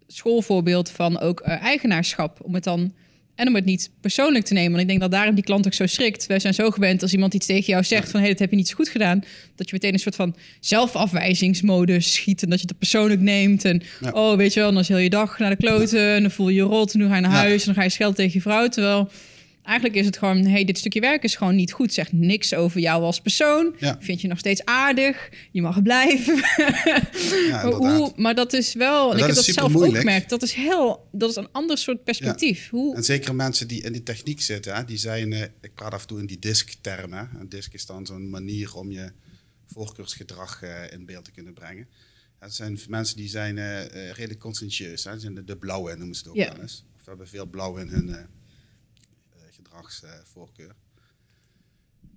[0.06, 2.38] schoolvoorbeeld van ook eh, eigenaarschap.
[2.42, 2.92] Om het dan
[3.34, 4.70] en om het niet persoonlijk te nemen.
[4.70, 6.26] Want ik denk dat daarom die klant ook zo schrikt.
[6.26, 8.50] Wij zijn zo gewend als iemand iets tegen jou zegt van hé, hey, dat heb
[8.50, 9.18] je niet zo goed gedaan.
[9.54, 12.42] Dat je meteen een soort van zelfafwijzingsmodus schiet.
[12.42, 13.64] En dat je het persoonlijk neemt.
[13.64, 14.10] En Ja.
[14.10, 16.14] oh, weet je wel, dan is heel je dag naar de kloten.
[16.14, 16.92] En dan voel je je rot.
[16.92, 17.36] En nu ga je naar Ja.
[17.36, 17.60] huis.
[17.60, 18.68] En dan ga je schelden tegen je vrouw.
[18.68, 19.10] Terwijl
[19.64, 21.92] Eigenlijk is het gewoon, hey, dit stukje werk is gewoon niet goed.
[21.92, 23.74] Zegt niks over jou als persoon.
[23.78, 23.96] Ja.
[24.00, 25.30] Vind je nog steeds aardig.
[25.52, 26.36] Je mag blijven.
[26.36, 27.02] Ja,
[27.62, 30.04] maar, hoe, maar dat is wel, en dat ik heb dat zelf ook supermoeilijk.
[30.04, 30.30] gemerkt.
[30.30, 32.68] Dat is heel, dat is een ander soort perspectief.
[32.70, 35.92] Hoe, En zeker mensen die in die techniek zitten, hè, die zijn, eh, ik praat
[35.92, 37.30] af en toe in die disk-termen.
[37.38, 39.12] Een disk is dan zo'n manier om je
[39.66, 41.88] voorkeursgedrag eh, in beeld te kunnen brengen.
[42.38, 45.04] Het zijn mensen die zijn eh, redelijk conscientieus.
[45.04, 45.10] Hè.
[45.10, 46.84] Dat zijn de, de blauwe noemen ze het ook wel eens.
[46.98, 48.26] Of hebben veel blauw in hun
[49.82, 50.74] gedragsvoorkeur.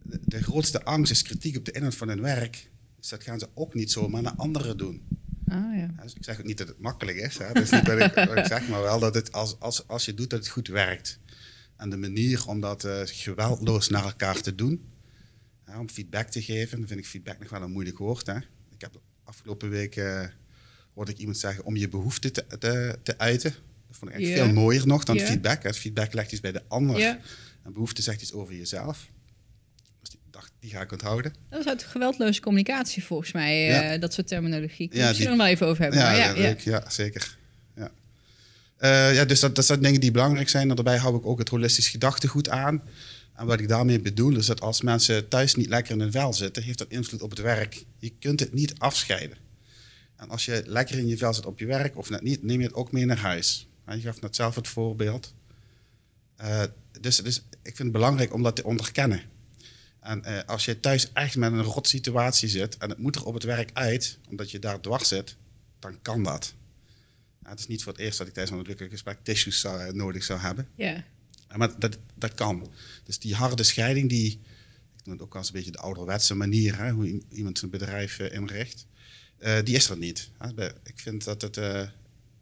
[0.03, 2.69] de, de grootste angst is kritiek op de inhoud van hun werk.
[2.97, 5.07] Dus dat gaan ze ook niet zomaar naar anderen doen.
[5.47, 5.93] ah, ja.
[6.01, 7.37] Dus ik zeg ook niet dat het makkelijk is.
[7.37, 7.53] Hè.
[7.53, 10.39] Dat is niet ik, zeg, maar wel dat het als, als, als je doet dat
[10.39, 11.19] het goed werkt.
[11.75, 14.85] En de manier om dat eh, geweldloos naar elkaar te doen,
[15.63, 18.25] hè, om feedback te geven, dan vind ik feedback nog wel een moeilijk woord.
[18.25, 18.37] Hè.
[18.69, 20.25] Ik heb afgelopen week eh,
[20.93, 23.51] hoorde ik iemand zeggen om je behoefte te, te, te uiten.
[23.87, 25.63] Dat vond ik echt veel mooier nog dan feedback.
[25.63, 25.73] Hè.
[25.73, 27.19] Feedback legt iets bij de ander.
[27.67, 29.07] En behoefte zegt iets over jezelf.
[30.01, 31.33] Dus die, dacht, die ga ik onthouden.
[31.49, 34.87] Dat is uit geweldloze communicatie volgens mij, eh, dat soort terminologie.
[34.87, 35.99] Kunnen Ja, we die- er nog wel even over hebben.
[35.99, 36.59] Ja, ja, leuk.
[36.59, 37.37] ja zeker.
[37.75, 37.91] Ja.
[38.77, 40.69] Eh, ja, dus dat, dat zijn dingen die belangrijk zijn.
[40.69, 42.81] En daarbij hou ik ook het holistisch gedachtegoed aan.
[43.35, 46.33] En wat ik daarmee bedoel, is dat als mensen thuis niet lekker in hun vel
[46.33, 47.85] zitten, heeft dat invloed op het werk.
[47.97, 49.37] Je kunt het niet afscheiden.
[50.15, 52.59] En als je lekker in je vel zit op je werk, of net niet, neem
[52.59, 53.67] je het ook mee naar huis.
[53.89, 55.33] Je gaf net zelf het voorbeeld.
[56.37, 56.63] Eh,
[57.01, 59.21] dus, dus ik vind het belangrijk om dat te onderkennen.
[59.99, 63.25] En eh, als je thuis echt met een rot situatie zit en het moet er
[63.25, 65.35] op het werk uit, omdat je daar dwars zit,
[65.79, 66.53] dan kan dat.
[67.43, 69.93] Het is niet voor het eerst dat ik tijdens een ontwikkeling gesprek tissues zou, eh,
[69.93, 70.67] nodig zou hebben.
[70.75, 71.03] Ja.
[71.55, 72.71] Maar dat, dat kan.
[73.03, 74.31] Dus die harde scheiding, die,
[74.97, 78.19] ik noem het ook als een beetje de ouderwetse manier, hè, hoe iemand zijn bedrijf
[78.19, 78.85] inricht,
[79.63, 80.29] die is er niet.
[80.37, 80.65] Hè.
[80.83, 81.59] Ik vind dat het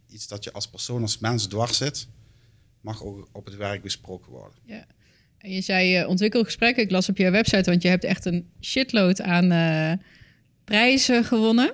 [0.10, 2.08] iets dat je als persoon, als mens dwars zit,
[2.86, 4.58] mag ook op het werk besproken worden.
[4.63, 4.86] Ja.
[5.38, 6.84] En je zei eh, ontwikkelgesprekken.
[6.84, 9.91] Ik las op je website, want je hebt echt een shitload aan eh,
[10.63, 11.71] prijzen gewonnen.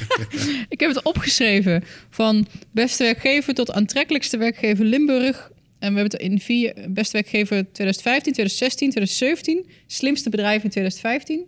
[0.74, 1.84] ik heb het opgeschreven.
[2.10, 5.50] Van beste werkgever tot aantrekkelijkste werkgever Limburg.
[5.78, 9.70] En we hebben het in vier beste werkgever 2015, 2016, 2017.
[9.86, 11.46] Slimste bedrijf in 2015.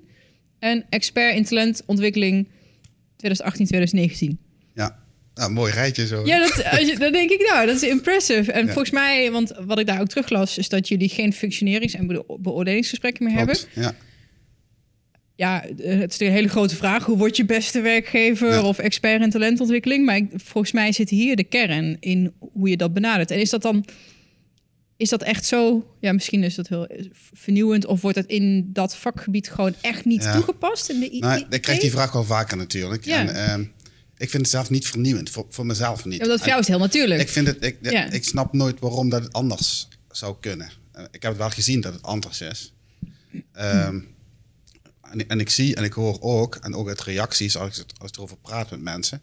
[0.59, 2.49] En expert in talentontwikkeling
[3.17, 4.39] 2018, 2019.
[4.75, 5.04] Ja,
[5.35, 6.27] nou, mooi rijtje zo.
[6.27, 8.53] Ja, dat, als je, dan denk ik, nou, dat is impressive.
[8.53, 8.73] En Ja.
[8.73, 12.39] volgens mij, want wat ik daar ook teruglas, is dat jullie geen functionerings- en beo-
[12.41, 13.57] beoordelingsgesprekken meer hebben.
[13.75, 13.95] Ja.
[15.37, 17.05] Ja, eh, het is een hele grote vraag.
[17.05, 18.63] Hoe word je beste werkgever Ja.
[18.63, 20.05] of expert in talentontwikkeling?
[20.07, 23.31] Maar ik, volgens mij zit hier de kern in hoe je dat benadert.
[23.31, 23.85] En is dat dan,
[24.97, 25.87] is dat echt zo?
[26.01, 26.89] Ja, misschien is dat heel
[27.33, 27.87] vernieuwend.
[27.87, 30.33] Of wordt het in dat vakgebied gewoon echt niet Ja.
[30.35, 30.89] toegepast?
[30.91, 31.47] In de Nou, IT?
[31.55, 33.05] ik krijg die vraag wel vaker natuurlijk.
[33.05, 33.19] Ja.
[33.19, 33.65] En, ehm,
[34.17, 36.21] ik vind het zelf niet vernieuwend, voor, voor mezelf niet.
[36.21, 37.21] Ja, dat voor jou is heel natuurlijk.
[37.21, 38.11] Ik, vind het, ik, Ja.
[38.11, 40.71] ik snap nooit waarom dat het anders zou kunnen.
[40.93, 42.73] Eh, ik heb het wel gezien dat het anders is.
[43.53, 44.01] Ehm,
[45.03, 47.99] en, en ik zie en ik hoor ook, en ook uit reacties als ik, het-
[47.99, 49.21] als ik erover praat met mensen,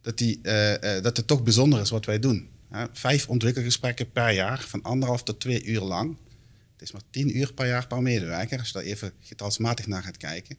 [0.00, 2.48] dat, die, eh, eh, dat het toch bijzonder is wat wij doen.
[2.70, 6.16] Hè, vijf ontwikkelgesprekken per jaar, van anderhalf tot twee uur lang.
[6.72, 10.02] Het is maar tien uur per jaar per medewerker, als je daar even getalsmatig naar
[10.02, 10.56] gaat kijken.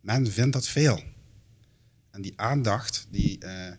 [0.00, 1.02] Men vindt dat veel.
[2.10, 3.74] En die aandacht, die, eh, eh,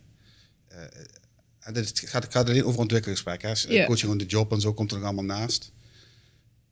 [1.60, 3.50] en dit gaat, het gaat alleen over ontwikkelgesprekken.
[3.50, 3.74] Hè.
[3.74, 3.86] Ja.
[3.86, 5.72] Coaching on the job en zo komt er nog allemaal naast.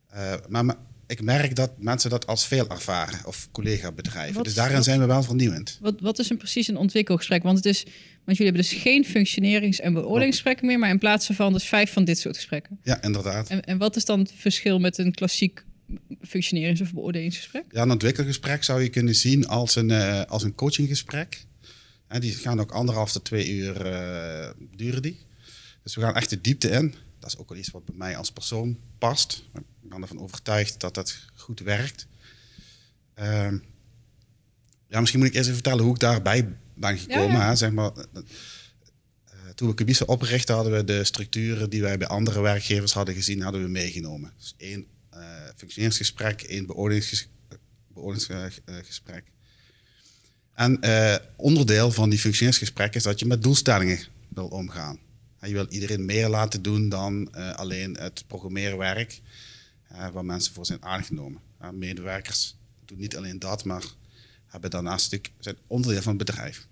[0.07, 0.75] Eh, maar me-
[1.07, 4.35] ik merk dat mensen dat als veel ervaren, of collega-bedrijven.
[4.35, 5.77] Wat- Dus daarin wat- zijn we wel vernieuwend.
[5.81, 7.43] Wat, wat is een precies een ontwikkelgesprek?
[7.43, 7.83] Want, het is,
[8.25, 11.93] want jullie hebben dus geen functionerings- en beoordelingsgesprekken meer, maar in plaats van dus vijf
[11.93, 12.79] van dit soort gesprekken.
[12.83, 13.49] Ja, inderdaad.
[13.49, 15.63] En, en wat is dan het verschil met een klassiek
[16.21, 17.63] functionerings- of beoordelingsgesprek?
[17.71, 21.45] Ja, een ontwikkelgesprek zou je kunnen zien als een, eh, als een coachinggesprek.
[22.17, 25.19] Die gaan ook anderhalf tot twee uur eh, duren die.
[25.83, 26.95] Dus we gaan echt de diepte in.
[27.19, 29.43] Dat is ook wel iets wat bij mij als persoon past.
[29.53, 32.07] Ik ben ervan overtuigd dat dat goed werkt.
[33.13, 33.57] Ehm,
[34.87, 37.31] ja, misschien moet ik eerst even vertellen hoe ik daarbij ben gekomen.
[37.31, 37.49] Ja, ja.
[37.49, 38.21] Hè, zeg maar, eh,
[39.55, 43.41] toen we Kubisa oprichtten, hadden we de structuren die wij bij andere werkgevers hadden gezien,
[43.41, 44.33] hadden we meegenomen.
[44.37, 45.21] Dus één eh,
[45.55, 47.29] functioneringsgesprek, één beoordelingsges-
[47.87, 49.31] beoordelingsgesprek.
[50.59, 54.99] En eh, onderdeel van die functioneringsgesprek is dat je met doelstellingen wil omgaan.
[55.41, 59.21] Je wil iedereen meer laten doen dan eh, alleen het programmeerwerk,
[59.87, 61.41] eh, waar mensen voor zijn aangenomen.
[61.73, 63.83] Medewerkers doen niet alleen dat, maar
[64.47, 66.67] hebben daarnaast stuk, zijn onderdeel van het bedrijf.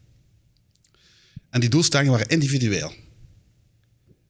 [1.49, 2.93] En die doelstellingen waren individueel.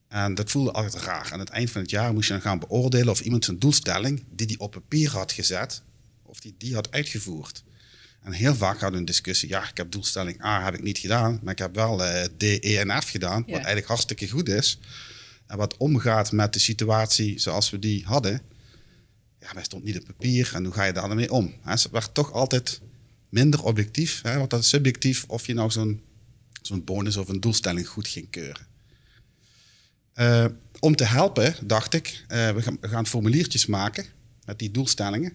[0.08, 1.30] En dat voelde altijd raar.
[1.32, 4.24] Aan het eind van het jaar moest je dan gaan beoordelen of iemand zijn doelstelling,
[4.30, 5.82] die hij op papier had gezet,
[6.22, 7.64] of die die had uitgevoerd.
[8.28, 10.98] En heel vaak hadden we een discussie, ja, ik heb doelstelling A heb ik niet
[10.98, 13.46] gedaan, maar ik heb wel eh, D, E en F gedaan, Ja.
[13.46, 14.80] wat eigenlijk hartstikke goed is.
[15.48, 18.42] en wat omgaat met de situatie zoals we die hadden,
[19.40, 21.54] ja, dat stond niet op papier en hoe ga je daar dan mee om?
[21.62, 21.78] Hè?
[21.78, 22.82] Ze werd toch altijd
[23.30, 24.38] minder objectief, hè?
[24.38, 26.02] want dat is subjectief of je nou zo'n
[26.62, 28.68] zo'n bonus of een doelstelling goed ging keuren.
[30.14, 30.46] Eh,
[30.80, 34.06] om te helpen, dacht ik, uh, we, gaan, we, gaan, formuliertjes maken
[34.46, 35.34] met die doelstellingen.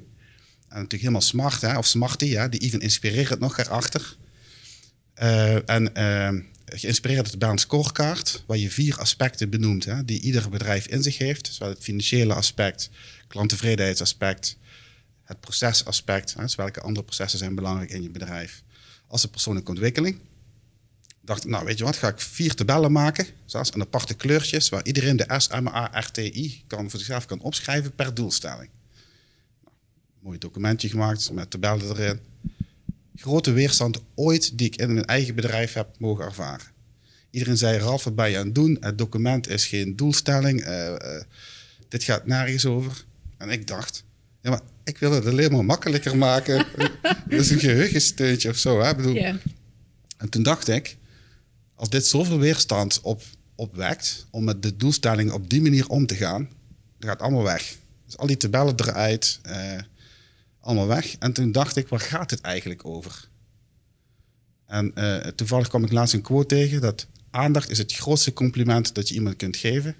[0.72, 4.16] En natuurlijk helemaal smart, hè, of smarty, hè, die even inspireert nog erachter.
[5.22, 5.92] Uh, en
[6.64, 11.18] geïnspireerd bij een scorekaart, waar je vier aspecten benoemt, hè, die ieder bedrijf in zich
[11.18, 11.46] heeft.
[11.52, 12.90] Zowel het financiële aspect,
[13.28, 14.56] klanttevredenheidsaspect,
[15.24, 18.62] het procesaspect, hè, dus welke andere processen zijn belangrijk in je bedrijf,
[19.06, 20.18] als de persoonlijke ontwikkeling
[21.22, 24.84] dacht nou weet je wat, ga ik vier tabellen maken, zoals een aparte kleurtjes, waar
[24.84, 28.70] iedereen de S, M, A, R, T, I kan, voor zichzelf kan opschrijven per doelstelling.
[30.22, 32.20] Mooi documentje gemaakt met tabellen erin.
[33.16, 36.66] Grote weerstand ooit die ik in mijn eigen bedrijf heb mogen ervaren.
[37.30, 38.76] Iedereen zei, Ralf, wat ben je aan het doen?
[38.80, 40.66] Het document is geen doelstelling.
[40.66, 40.96] Uh, uh,
[41.88, 43.04] dit gaat nergens over.
[43.36, 44.04] En ik dacht,
[44.40, 46.66] ja, maar ik wil het alleen maar makkelijker maken.
[47.28, 48.80] Dat is een geheugensteuntje of zo.
[48.80, 48.94] Hè?
[48.94, 49.36] Bedoel, yeah.
[50.16, 50.96] En toen dacht ik,
[51.74, 53.22] als dit zoveel weerstand op,
[53.54, 56.48] opwekt om met de doelstelling op die manier om te gaan,
[56.98, 57.76] dan gaat allemaal weg.
[58.04, 59.78] Dus al die tabellen eruit, uh,
[60.62, 61.16] allemaal weg.
[61.18, 63.28] En toen dacht ik, waar gaat het eigenlijk over?
[64.66, 68.94] En uh, toevallig kwam ik laatst een quote tegen dat aandacht is het grootste compliment
[68.94, 69.96] dat je iemand kunt geven.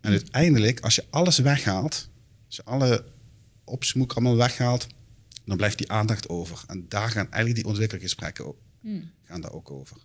[0.00, 2.08] En uiteindelijk, als je alles weghaalt,
[2.46, 3.04] als je alle
[3.64, 4.86] opsmoek allemaal weghaalt,
[5.44, 6.64] dan blijft die aandacht over.
[6.66, 9.10] En daar gaan eigenlijk die ontwikkelgesprekken ook, hmm.
[9.24, 9.96] gaan daar ook over.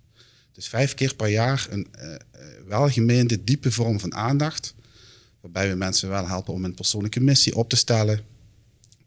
[0.52, 2.16] Dus vijf keer per jaar een uh,
[2.68, 4.74] welgemeende, diepe vorm van aandacht.
[5.42, 8.20] Waarbij we mensen wel helpen om een persoonlijke missie op te stellen.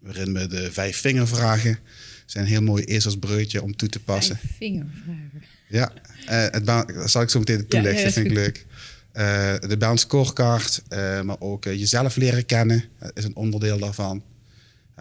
[0.04, 1.78] Waarin we de vijf vingervragen
[2.26, 4.36] zijn een heel mooi ezelsbreutje om toe te passen.
[4.36, 5.42] Vijf vingervragen.
[5.68, 5.92] Ja,
[6.24, 8.66] uh, het dat zal ik zo meteen toelichten, ja, vind ik leuk.
[9.14, 14.22] Uh, de bounce scorecard, uh, maar ook jezelf leren kennen is een onderdeel daarvan.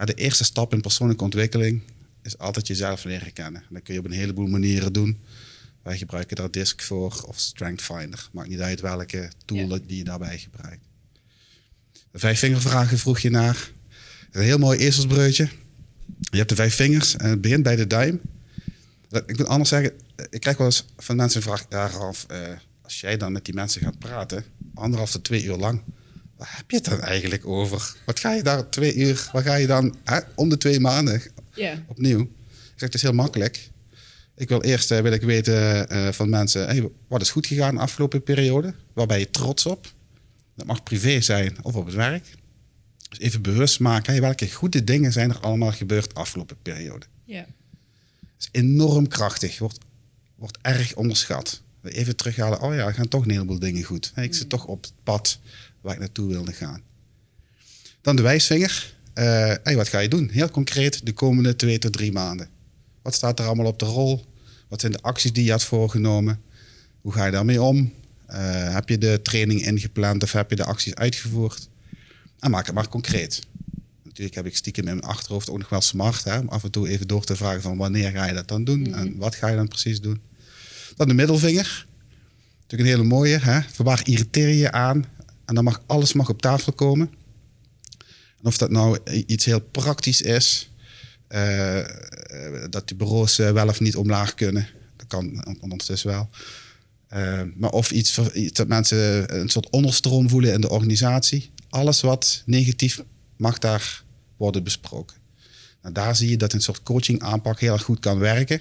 [0.04, 1.82] de eerste stap in persoonlijke ontwikkeling
[2.22, 3.62] is altijd jezelf leren kennen.
[3.70, 5.20] Dat kun je op een heleboel manieren doen.
[5.82, 8.28] Wij gebruiken daar Disk voor of Strength Finder.
[8.32, 9.78] Maakt niet uit welke tool ja.
[9.86, 10.84] die je daarbij gebruikt.
[12.10, 13.72] De vijf vingervragen vroeg je naar.
[14.34, 15.48] Een heel mooi ezelsbreutje.
[16.20, 18.20] Je hebt de vijf vingers en het begint bij de duim.
[19.26, 19.92] Ik moet anders zeggen,
[20.30, 22.38] ik krijg wel eens van mensen een vraag, eh,
[22.82, 24.44] als jij dan met die mensen gaat praten,
[24.74, 25.82] anderhalf tot twee uur lang,
[26.36, 27.96] waar heb je het dan eigenlijk over?
[28.06, 31.22] Wat ga je daar twee uur, waar ga je dan hè, om de twee maanden
[31.54, 31.78] yeah.
[31.86, 32.20] opnieuw?
[32.20, 33.70] Ik zeg, het is heel makkelijk.
[34.36, 37.74] Ik wil eerst uh, wil ik weten uh, van mensen, hey, wat is goed gegaan
[37.74, 38.74] de afgelopen periode?
[38.92, 39.92] Waar ben je trots op?
[40.56, 42.26] Dat mag privé zijn of op het werk.
[43.08, 47.06] Dus even bewust maken, hey, welke goede dingen zijn er allemaal gebeurd de afgelopen periode?
[47.24, 47.46] Ja.
[48.20, 49.78] Dat is enorm krachtig, wordt,
[50.34, 51.62] wordt erg onderschat.
[51.82, 54.12] Even terughalen, oh ja, er gaan toch een heleboel dingen goed.
[54.14, 54.48] Hey, ik zit mm.
[54.48, 55.38] toch op het pad
[55.80, 56.82] waar ik naartoe wilde gaan.
[58.00, 58.94] Dan de wijsvinger.
[59.14, 59.24] Uh,
[59.62, 60.28] hey, wat ga je doen?
[60.28, 62.48] Heel concreet de komende twee tot drie maanden.
[63.02, 64.24] Wat staat er allemaal op de rol?
[64.68, 66.40] Wat zijn de acties die je had voorgenomen?
[67.00, 67.92] Hoe ga je daarmee om?
[68.30, 71.68] Uh, heb je de training ingepland of heb je de acties uitgevoerd?
[72.44, 73.40] En maak het maar concreet.
[74.02, 76.24] Natuurlijk heb ik stiekem in mijn achterhoofd ook nog wel smart.
[76.24, 78.64] Hè, om af en toe even door te vragen van wanneer ga je dat dan
[78.64, 78.94] doen?
[78.94, 79.18] En mhm.
[79.18, 80.20] wat ga je dan precies doen?
[80.96, 81.86] Dan de middelvinger.
[82.60, 83.38] Natuurlijk een hele mooie.
[83.38, 83.60] Hè?
[83.76, 85.04] Waar irriteer je je aan?
[85.44, 87.10] En dan mag alles mag op tafel komen.
[88.38, 90.70] En of dat nou iets heel praktisch is
[91.28, 91.86] eh, eh,
[92.70, 94.68] dat die bureaus eh, wel of niet omlaag kunnen.
[94.96, 96.28] Dat kan ondertussen wel.
[97.56, 98.20] maar of iets
[98.52, 101.52] dat mensen een soort onderstroom voelen in de organisatie.
[101.74, 103.02] Alles wat negatief
[103.36, 104.04] mag daar
[104.36, 105.16] worden besproken.
[105.82, 108.60] Nou, daar zie je dat een soort coaching aanpak heel erg goed kan werken.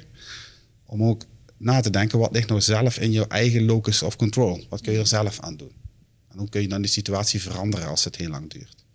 [0.86, 1.26] Om ook
[1.58, 4.66] na te denken, wat ligt nou zelf in jouw eigen locus of control?
[4.70, 5.72] Wat kun je er zelf aan doen?
[6.32, 8.86] En hoe kun je dan die situatie veranderen als het heel lang duurt?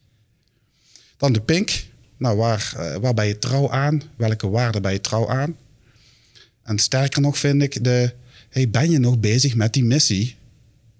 [1.17, 1.87] Dan de pink.
[2.17, 4.03] Nou, waar, uh, waar ben je trouw aan?
[4.17, 5.57] Welke waarden ben je trouw aan?
[6.63, 8.15] En sterker nog vind ik, de,
[8.49, 10.37] hey, ben je nog bezig met die missie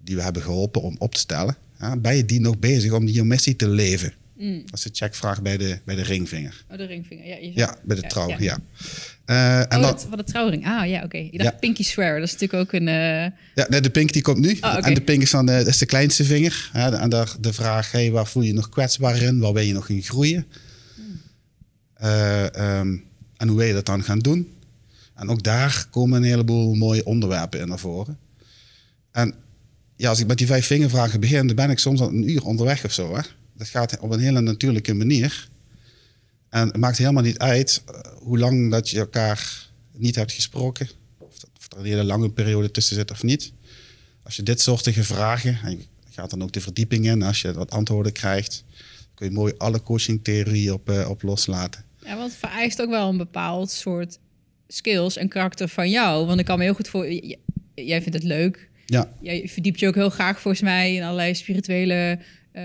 [0.03, 1.57] die we hebben geholpen om op te stellen?
[1.79, 4.13] Ja, ben je die nog bezig om die missie te leven?
[4.37, 4.61] Mm.
[4.65, 6.65] Dat is de checkvraag bij de, bij de ringvinger.
[6.71, 7.35] Oh, de ringvinger, ja.
[7.35, 8.37] Je ja, bij de trouw, ja.
[8.39, 8.59] ja.
[9.25, 10.65] Uh, en oh, wat de trouwring.
[10.65, 11.05] Ah, ja, oké.
[11.05, 11.29] Okay.
[11.31, 12.87] Je dacht pinky swear, dat is natuurlijk ook een...
[12.87, 13.23] Uh...
[13.55, 14.49] Ja, nee, de pink die komt nu.
[14.49, 14.79] Oh, okay.
[14.79, 16.69] En de pink is, dan de, dat is de kleinste vinger.
[16.73, 19.39] Ja, en daar de vraag, hey, waar voel je je nog kwetsbaar in?
[19.39, 20.45] Waar ben je nog in groeien?
[22.01, 23.03] Uh, um,
[23.37, 24.53] en hoe wil je dat dan gaan doen?
[25.15, 28.17] En ook daar komen een heleboel mooie onderwerpen in naar voren.
[29.11, 29.33] En
[29.99, 32.43] ja, als ik met die vijf vingervragen begin, dan ben ik soms al een uur
[32.43, 33.15] onderweg of zo.
[33.15, 33.21] Hè?
[33.53, 35.49] Dat gaat op een hele natuurlijke manier.
[36.49, 40.89] En het maakt helemaal niet uit uh, hoe lang dat je elkaar niet hebt gesproken.
[41.17, 43.51] Of, dat, of er een hele lange periode tussen zit of niet.
[44.23, 47.23] Als je dit soortige vragen, en je gaat dan ook de verdieping in.
[47.23, 48.63] Als je wat antwoorden krijgt,
[49.13, 51.83] kun je mooi alle coachingtheorieën op, uh, op loslaten.
[52.03, 54.17] Ja, want het vereist ook wel een bepaald soort
[54.67, 56.25] skills en karakter van jou.
[56.25, 57.11] Want ik kan me heel goed voor...
[57.75, 58.68] Jij vindt het leuk.
[58.89, 59.09] Ja.
[59.21, 62.19] Jij verdiept je ook heel graag volgens mij in allerlei spirituele...
[62.53, 62.63] Uh,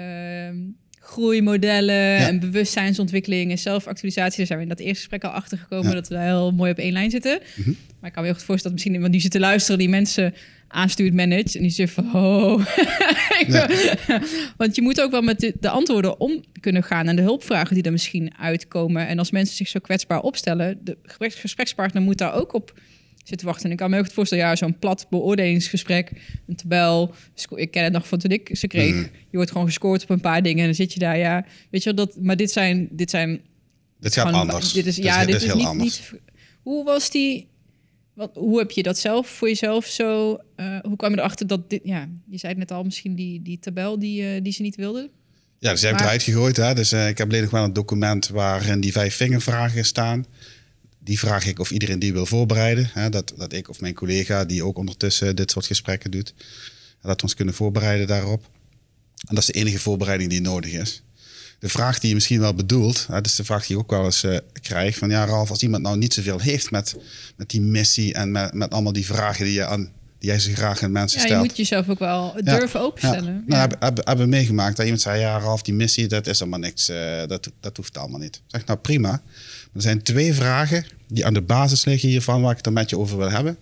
[1.05, 4.37] groeimodellen en bewustzijnsontwikkeling en zelfactualisatie.
[4.37, 6.71] Daar zijn we in dat eerste gesprek al achter gekomen dat we daar heel mooi
[6.71, 7.41] op één lijn zitten.
[7.55, 7.73] Mhm.
[8.01, 9.89] Maar ik kan me heel goed voorstellen dat misschien iemand die zit te luisteren, die
[9.89, 10.35] mensen
[10.69, 11.57] aanstuurt, manage.
[11.57, 12.67] En die zegt van, oh.
[14.57, 17.75] Want je moet ook wel met de, de, antwoorden om kunnen gaan en de hulpvragen
[17.75, 19.07] die er misschien uitkomen.
[19.07, 22.81] En als mensen zich zo kwetsbaar opstellen, de gesprekspartner moet daar ook op
[23.25, 23.65] zitten wachten.
[23.65, 26.11] En ik kan me heel goed voorstellen, ja, zo'n plat beoordelingsgesprek,
[26.47, 27.15] een tabel.
[27.55, 28.95] Ik ken het nog van toen ik ze kreeg.
[28.95, 29.03] Mhm.
[29.03, 31.83] Je wordt gewoon gescoord op een paar dingen en dan zit je daar, ja, weet
[31.83, 33.41] je wel, dat, maar dit zijn, dit zijn...
[34.01, 34.73] Dit gaat anders.
[34.73, 36.11] Dit is, ja, dit, is, heel niet, anders.
[36.13, 36.21] Niet,
[36.63, 37.49] hoe was die,
[38.15, 41.71] wat, hoe heb je dat zelf voor jezelf zo, uh, hoe kwam je erachter dat
[41.71, 44.63] dit, ja, je zei het net al, misschien die, die tabel die, uh, die ze
[44.63, 45.11] niet wilden?
[45.59, 46.57] Ja, dus ze hebben eruit gegooid.
[46.57, 46.75] Hè?
[46.75, 50.27] Dus uh, ik heb alleen nog wel een document waarin die vijf vingervragen staan
[51.05, 52.91] die vraag ik of iedereen die wil voorbereiden.
[52.93, 56.35] Hè, dat, dat ik of mijn collega, die ook ondertussen dit soort gesprekken doet,
[57.01, 58.45] dat we ons kunnen voorbereiden daarop.
[59.27, 61.03] En dat is de enige voorbereiding die nodig is.
[61.59, 63.91] De vraag die je misschien wel bedoelt, hè, dat is de vraag die ik ook
[63.91, 66.97] wel eens uh, krijg: van ja, Ralf, als iemand nou niet zoveel heeft met,
[67.37, 69.93] met die missie en met, met allemaal die vragen die je aan
[70.25, 71.43] jij zo graag aan mensen ja, stelt.
[71.43, 73.45] Je moet jezelf ook wel durven openstellen.
[73.47, 73.67] Ja.
[73.79, 76.91] Nou, hebben, meegemaakt dat iemand zei: ja, Ralf, die missie, dat is allemaal niks.
[76.91, 78.41] Uh, dat, dat hoeft allemaal niet.
[78.47, 79.23] Zeg nou prima.
[79.75, 82.91] Er zijn twee vragen die aan de basis liggen hiervan, waar ik het er met
[82.91, 83.57] je over wil hebben.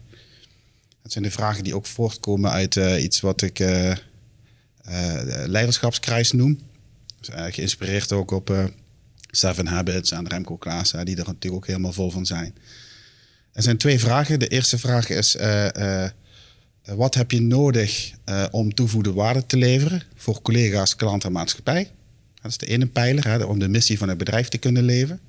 [1.03, 3.97] Dat zijn de vragen die ook voortkomen uit uh, iets wat ik uh, uh,
[5.47, 6.61] leiderschapskruis noem.
[7.21, 8.71] Dus, geïnspireerd ook op
[9.31, 12.55] Seven Habits en Remco Klaas, die er natuurlijk ook helemaal vol van zijn.
[13.53, 14.39] Er zijn twee vragen.
[14.39, 15.37] De eerste vraag is:
[16.85, 18.13] wat heb je nodig
[18.51, 21.91] om toevoegde waarde te leveren voor collega's, klanten en maatschappij?
[22.43, 25.21] Dat is de ene pijler, hè, om de missie van het bedrijf te kunnen leven.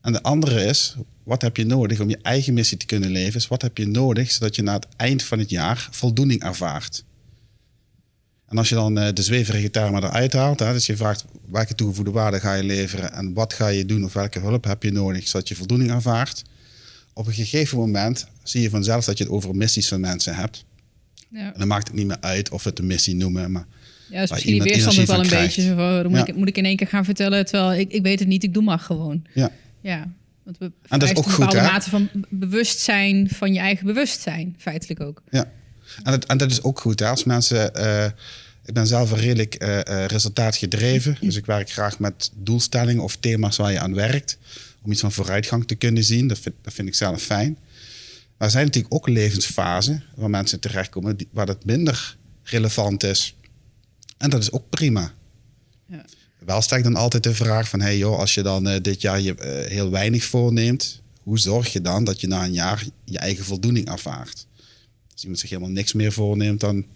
[0.00, 3.40] En de andere is, wat heb je nodig om je eigen missie te kunnen leven?
[3.40, 7.04] Is wat heb je nodig zodat je na het eind van het jaar voldoening ervaart?
[8.48, 11.74] En als je dan uh, de zweverige termen eruit haalt, hè, dus je vraagt welke
[11.74, 14.92] toegevoegde waarde ga je leveren en wat ga je doen of welke hulp heb je
[14.92, 16.42] nodig zodat je voldoening ervaart.
[17.12, 20.64] Op een gegeven moment zie je vanzelf dat je het over missies van mensen hebt.
[21.36, 21.52] Ja.
[21.52, 23.66] En dan maakt het niet meer uit of we het een missie noemen, maar
[24.10, 25.74] ja, is misschien die weerstand ook wel een beetje.
[25.74, 28.28] dan moet, ik, moet ik in één keer gaan vertellen, terwijl ik, ik weet het
[28.28, 29.24] niet, ik doe maar gewoon.
[29.34, 29.50] Ja.
[29.80, 30.08] Ja,
[30.42, 34.54] want we en dat is ook een bepaalde mate van bewustzijn van je eigen bewustzijn,
[34.58, 35.22] feitelijk ook.
[35.30, 35.50] Ja,
[36.02, 37.00] en dat, en dat is ook goed.
[37.00, 37.06] Hè?
[37.06, 38.04] Als mensen, uh,
[38.64, 43.56] ik ben zelf een redelijk uh, resultaatgedreven, dus ik werk graag met doelstellingen of thema's
[43.56, 44.38] waar je aan werkt,
[44.82, 46.28] om iets van vooruitgang te kunnen zien.
[46.28, 47.58] Dat vind, dat vind ik zelf fijn.
[48.36, 53.36] Maar er zijn natuurlijk ook levensfasen waar mensen terechtkomen waar dat minder relevant is.
[54.16, 55.12] En dat is ook prima.
[55.86, 56.04] Ja.
[56.38, 57.80] Wel stel ik dan altijd de vraag van...
[57.80, 61.02] hey joh, als je dan uh, dit jaar je uh, heel weinig voorneemt...
[61.22, 64.46] hoe zorg je dan dat je na een jaar je eigen voldoening ervaart?
[65.12, 66.60] Als iemand zich helemaal niks meer voorneemt...
[66.60, 66.86] dan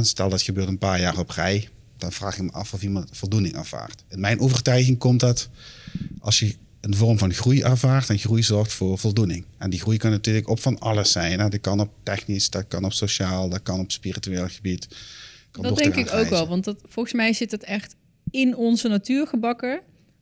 [0.00, 1.68] stel dat gebeurt een paar jaar op rij...
[1.96, 4.04] dan vraag ik me af of iemand voldoening ervaart.
[4.08, 5.48] In mijn overtuiging komt dat
[6.20, 8.10] als je een vorm van groei ervaart...
[8.10, 9.44] en groei zorgt voor voldoening.
[9.58, 11.40] En die groei kan natuurlijk op van alles zijn.
[11.40, 11.48] Hè?
[11.48, 13.48] Dat kan op technisch, dat kan op sociaal...
[13.48, 14.88] dat kan op spiritueel gebied...
[15.60, 17.96] Dat denk ik ook wel, want dat, volgens mij zit het echt
[18.30, 19.80] in onze natuur gebakken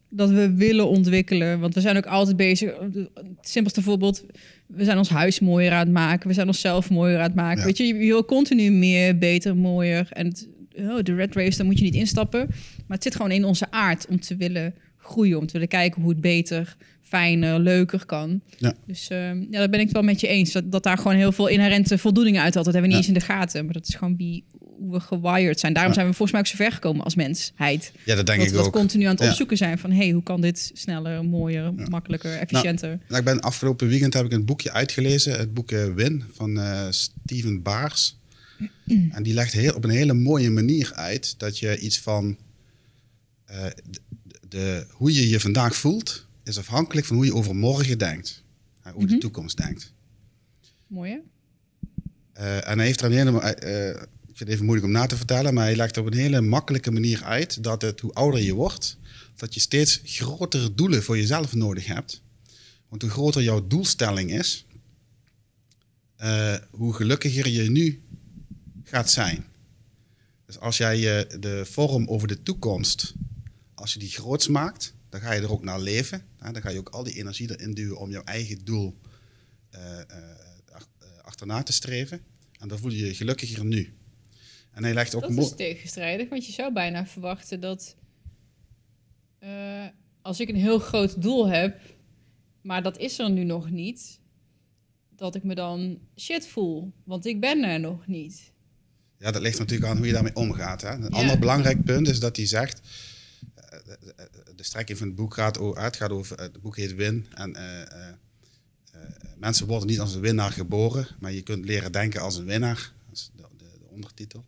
[0.08, 1.60] dat we willen ontwikkelen.
[1.60, 2.70] Want we zijn ook altijd bezig.
[3.14, 4.24] Het simpelste voorbeeld,
[4.66, 6.28] we zijn ons huis mooier aan het maken.
[6.28, 7.64] We zijn onszelf mooier aan het maken.
[7.64, 10.08] Weet je, je wil continu meer, beter, mooier.
[10.10, 10.32] En
[10.76, 12.46] oh, de red race, daar moet je niet instappen.
[12.86, 15.38] Maar het zit gewoon in onze aard om te willen groeien.
[15.38, 18.40] Om te willen kijken hoe het beter, fijner, leuker kan.
[18.58, 18.74] Ja.
[18.86, 19.18] Dus uh,
[19.50, 20.52] ja, daar ben ik het wel met je eens.
[20.52, 22.64] Dat, dat daar gewoon heel veel inherente voldoening uit had.
[22.64, 23.64] Dat hebben we niet eens in de gaten.
[23.64, 25.72] Maar dat is gewoon wie, hoe we gewired zijn.
[25.72, 27.92] Daarom zijn we volgens mij ook zo ver gekomen als mensheid.
[28.04, 28.72] Ja, dat denk dat ik we ook.
[28.72, 29.90] continu aan het opzoeken zijn van...
[29.90, 32.98] hey, hoe kan dit sneller, mooier, makkelijker, nou, efficiënter?
[33.08, 35.38] Nou, ik ben afgelopen weekend heb ik een boekje uitgelezen.
[35.38, 38.16] Het boek uh, Win van uh, Steven Baars.
[39.10, 41.34] en die legt heel, op een hele mooie manier uit...
[41.38, 42.36] dat je iets van...
[43.50, 43.66] Uh,
[44.52, 46.26] de, hoe je je vandaag voelt...
[46.44, 48.42] is afhankelijk van hoe je over morgen denkt.
[48.82, 49.92] hoe mm de toekomst denkt.
[50.86, 51.20] Mooi,
[52.32, 54.00] en hij heeft er een hele
[54.32, 56.40] ik vind het even moeilijk om na te vertellen, maar hij legt op een hele
[56.40, 58.98] makkelijke manier uit dat het, hoe ouder je wordt,
[59.36, 62.22] dat je steeds grotere doelen voor jezelf nodig hebt.
[62.88, 64.66] Want hoe groter jouw doelstelling is,
[66.22, 68.02] uh, hoe gelukkiger je nu
[68.84, 69.44] gaat zijn.
[70.46, 73.14] Dus als jij je de vorm over de toekomst,
[73.82, 76.24] als je die groots maakt, dan ga je er ook naar leven.
[76.38, 78.98] dan ga je ook al die energie erin duwen om jouw eigen doel
[79.74, 80.26] uh, uh,
[81.22, 82.20] achterna te streven.
[82.58, 83.94] En dan voel je je gelukkiger nu.
[84.72, 87.96] En hij legt ook Dat is tegenstrijdig, want je zou bijna verwachten dat
[89.38, 89.86] eh,
[90.22, 91.80] als ik een heel groot doel heb,
[92.60, 94.20] maar dat is er nu nog niet,
[95.16, 98.52] dat ik me dan shit voel, want ik ben er nog niet.
[99.18, 100.82] Ja, dat ligt natuurlijk aan hoe je daarmee omgaat.
[100.82, 100.90] Hè?
[100.90, 101.08] Een Ja.
[101.08, 102.80] ander belangrijk punt is dat hij zegt...
[103.72, 104.24] eh,
[104.56, 105.58] de- strekking van het boek gaat,
[106.10, 106.36] over...
[106.36, 107.26] eh, Het boek heet Win.
[107.34, 108.12] En eh,
[109.36, 112.92] mensen worden niet als een winnaar geboren, maar je kunt leren denken als een winnaar.
[113.08, 114.44] Dat is de, de, de ondertitel.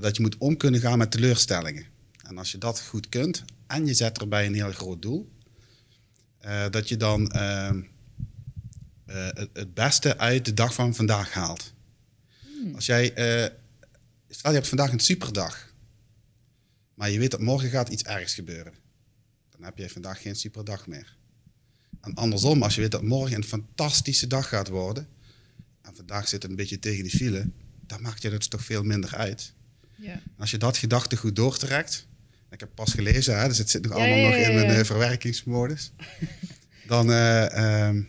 [0.00, 1.86] Dat je moet om kunnen gaan met teleurstellingen.
[2.22, 5.28] En als je dat goed kunt en je zet erbij een heel groot doel,
[6.70, 7.82] dat je dan ehm,
[9.06, 11.72] eh, het, het beste uit de dag van vandaag haalt.
[12.74, 13.08] Als jij,
[14.28, 15.63] stel je hebt vandaag een superdag,
[16.94, 18.72] maar je weet dat morgen gaat iets ergs gebeuren,
[19.50, 21.16] dan heb jij vandaag geen superdag meer.
[22.00, 25.08] En andersom, als je weet dat morgen een fantastische dag gaat worden,
[25.82, 27.48] en vandaag zit het een beetje tegen die file,
[27.86, 29.52] dan maakt je dat toch veel minder uit.
[29.96, 30.12] Ja.
[30.12, 32.06] En als je dat gedachtegoed doortrekt,
[32.50, 34.68] ik heb pas gelezen, hè, dus het zit nog Ja, allemaal ja, nog in mijn
[34.78, 35.92] eh, verwerkingsmodus,
[36.86, 37.52] dan, eh,
[37.86, 38.02] ehm,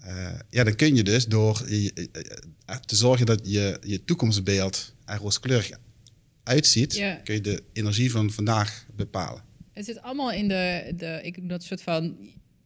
[0.00, 2.10] eh, ja, dan kun je dus door je- je-
[2.86, 5.70] te zorgen dat je, je toekomstbeeld er rooskleurig
[6.48, 7.14] uitziet, Ja.
[7.14, 9.42] kun je de energie van vandaag bepalen.
[9.72, 12.16] Het zit allemaal in de, de ik noem dat soort van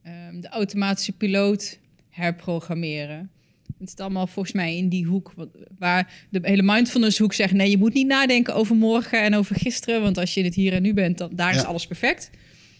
[0.03, 1.79] ehm, de automatische piloot
[2.09, 3.31] herprogrammeren.
[3.79, 5.33] Het zit allemaal volgens mij in die hoek
[5.77, 9.55] waar de hele mindfulness hoek zegt nee, je moet niet nadenken over morgen en over
[9.55, 12.29] gisteren, want als je in het hier en nu bent, dan daar is alles perfect.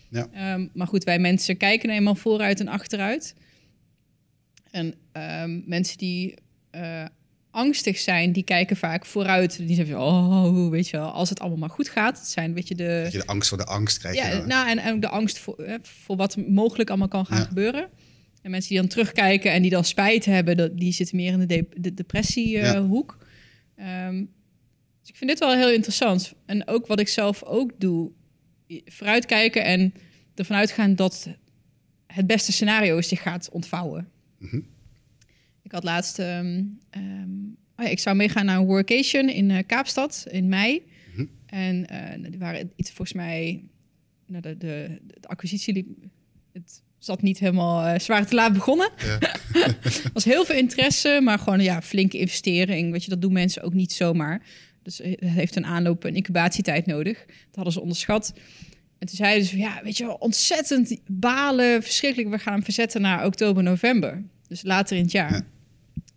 [0.10, 0.28] Ja.
[0.34, 3.36] Ehm, maar goed, wij mensen kijken eenmaal vooruit en achteruit.
[4.72, 6.34] En ehm, mensen die
[6.70, 7.06] eh,
[7.54, 9.58] angstig zijn, die kijken vaak vooruit.
[9.58, 12.18] Die zeggen, oh, weet je wel, als het allemaal maar goed gaat.
[12.18, 13.00] Het zijn een beetje de...
[13.04, 14.18] Dat je de angst voor de angst krijgt.
[14.18, 17.40] Ja, nou, en, en ook de angst voor, hè, voor wat mogelijk allemaal kan gaan
[17.40, 17.46] Ja.
[17.46, 17.90] gebeuren.
[18.42, 21.40] En mensen die dan terugkijken en die dan spijt hebben, dat, die zitten meer in
[21.40, 23.18] de, de, de depressiehoek.
[23.76, 24.24] Ehm
[25.02, 26.34] dus ik vind dit wel heel interessant.
[26.46, 28.12] En ook wat ik zelf ook doe,
[28.86, 29.94] vooruitkijken en
[30.36, 31.28] ervan uitgaan dat
[32.08, 34.08] het beste scenario zich gaat ontvouwen.
[34.40, 34.64] Ik
[35.74, 37.30] had laatst, ehm, ehm,
[37.76, 40.84] oh ja, ik zou meegaan naar een workation in eh, Kaapstad in mei.
[41.14, 41.26] Mhm.
[41.46, 43.64] En eh, nou, die waren iets volgens mij,
[44.28, 45.88] nou, de, de, de acquisitie liep,
[46.54, 48.92] het zat niet helemaal eh, zwaar te laat begonnen.
[48.98, 49.20] Ja.
[50.14, 52.92] Was heel veel interesse, maar gewoon ja, flinke investering.
[52.92, 54.42] Weet je, dat doen mensen ook niet zomaar.
[54.84, 57.26] Dus het heeft een aanloop, een incubatietijd nodig.
[57.26, 58.34] Dat hadden ze onderschat.
[59.00, 62.30] En toen zeiden ze, ja, weet je wel, ontzettend balen, verschrikkelijk.
[62.30, 64.24] We gaan hem verzetten naar oktober, november.
[64.48, 65.34] Dus later in het jaar.
[65.34, 65.46] Ja.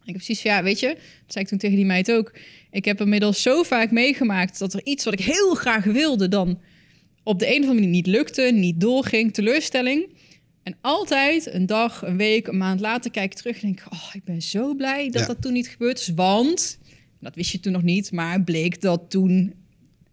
[0.06, 2.32] Ik heb precies van, ja, weet je, dat zei ik toen tegen die meid ook.
[2.70, 6.60] Ik heb inmiddels zo vaak meegemaakt dat er iets wat ik heel graag wilde dan
[7.22, 10.08] op de een of andere manier niet lukte, niet doorging, teleurstelling.
[10.62, 13.92] En altijd een dag, een week, een maand later kijk ik terug en denk ik,
[13.92, 15.26] oh, ik ben zo blij dat Ja.
[15.26, 16.08] dat toen niet gebeurd is.
[16.14, 16.78] Want,
[17.20, 19.54] dat wist je toen nog niet, maar bleek dat toen,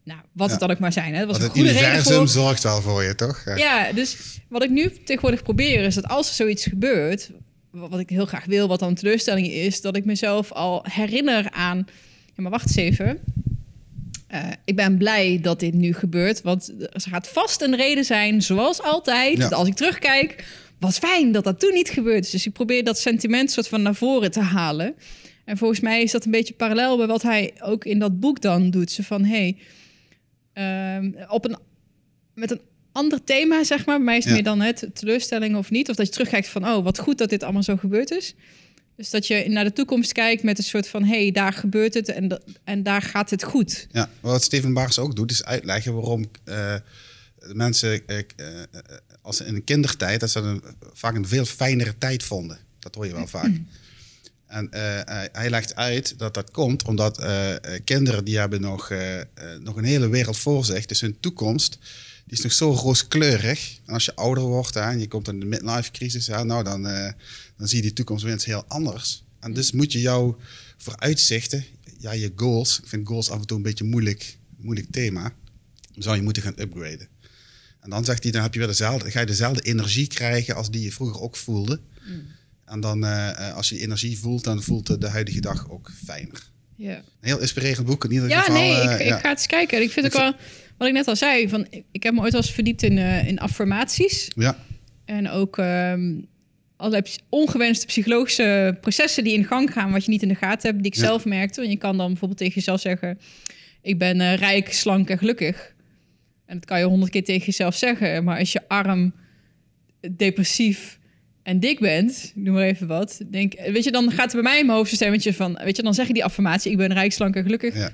[0.03, 1.13] nou, wat het dan ook maar zijn.
[1.13, 2.27] Hè, het was Want een goede reden voor.
[2.27, 3.41] zorgt wel voor je, toch?
[3.45, 3.55] Ja.
[3.55, 4.17] Ja, dus
[4.49, 7.29] wat ik nu tegenwoordig probeer is dat als er zoiets gebeurt,
[7.73, 11.87] wat ik heel graag wil, wat dan teleurstelling is, dat ik mezelf al herinner aan.
[12.35, 13.19] Ja, maar wacht eens even.
[14.27, 18.41] Eh, ik ben blij dat dit nu gebeurt, want er gaat vast een reden zijn,
[18.41, 19.37] zoals altijd.
[19.37, 19.43] Ja.
[19.43, 20.45] dat Als ik terugkijk,
[20.79, 22.31] wat fijn dat dat toen niet gebeurd is.
[22.31, 24.95] Dus ik probeer dat sentiment soort van naar voren te halen.
[25.45, 28.41] En volgens mij is dat een beetje parallel bij wat hij ook in dat boek
[28.41, 28.91] dan doet.
[28.91, 29.57] Ze van, hey,
[30.53, 31.57] ehm, op een,
[32.33, 32.61] met een
[32.93, 34.01] ander thema, zeg maar.
[34.01, 34.31] Mij is Ja.
[34.33, 35.89] meer dan het teleurstelling of niet.
[35.89, 38.33] Of dat je terugkijkt van, oh, wat goed dat dit allemaal zo gebeurd is.
[38.95, 41.03] Dus dat je naar de toekomst kijkt met een soort van...
[41.03, 43.87] hey, daar gebeurt het en, en daar gaat het goed.
[43.91, 46.75] Ja, wat Steven Baars ook doet, is uitleggen waarom eh,
[47.39, 48.25] de mensen, eh, eh,
[49.21, 50.63] als ze in een kindertijd, dat ze een,
[50.93, 52.57] vaak een veel fijnere tijd vonden.
[52.79, 53.51] Dat hoor je wel vaak.
[54.47, 54.99] En eh,
[55.31, 57.25] hij- legt uit dat dat komt omdat
[57.83, 58.91] kinderen die hebben nog,
[59.59, 60.85] nog een hele wereld voor zich.
[60.85, 61.77] Dus hun toekomst
[62.25, 63.79] die is nog zo rooskleurig.
[63.85, 66.63] En als je ouder wordt hè, en je komt in de midlife crisis, hè, nou,
[66.63, 67.11] dan, eh,
[67.57, 69.23] dan zie je die toekomst weer eens heel anders.
[69.39, 70.37] En dus moet je jouw
[70.77, 71.65] vooruitzichten,
[71.97, 75.33] ja, je goals, ik vind goals af en toe een beetje moeilijk, moeilijk thema,
[75.97, 77.07] zou je moeten gaan upgraden.
[77.79, 80.71] En dan zegt hij, dan heb je weer dezelfde, ga je dezelfde energie krijgen als
[80.71, 81.79] die je vroeger ook voelde.
[82.65, 85.91] En dan, eh, eh, als je die energie voelt, dan voelt de, huidige dag ook
[86.05, 86.51] fijner.
[86.75, 88.55] Ja, Een heel inspirerend boek in ieder ja geval.
[88.55, 89.15] nee, eh, ik, ja.
[89.15, 89.77] ik ga het eens kijken.
[89.77, 90.35] En ik vind ook Ik wel,
[90.83, 91.49] wat ik net al zei...
[91.49, 94.27] Van, ik, heb me ooit wel eens verdiept in, eh, in affirmaties.
[94.35, 94.57] Ja,
[95.05, 96.11] En ook ehm
[96.75, 100.83] allerlei ongewenste psychologische processen die in gang gaan, wat je niet in de gaten hebt,
[100.83, 101.03] die ik Ja.
[101.05, 101.59] zelf merkte.
[101.59, 103.19] Want je kan dan bijvoorbeeld tegen jezelf zeggen:
[103.81, 105.73] Ik ben eh, rijk, slank en gelukkig.
[106.45, 108.23] En dat kan je honderd keer tegen jezelf zeggen.
[108.23, 109.13] Maar als je arm,
[110.11, 110.99] depressief
[111.43, 114.59] en dik bent, noem maar even wat, denk, weet je, dan gaat het bij mij
[114.59, 117.11] in mijn hoofd een van, weet je, dan zeg je die affirmatie, ik ben rijk,
[117.11, 117.75] slank en gelukkig.
[117.75, 117.91] Ja.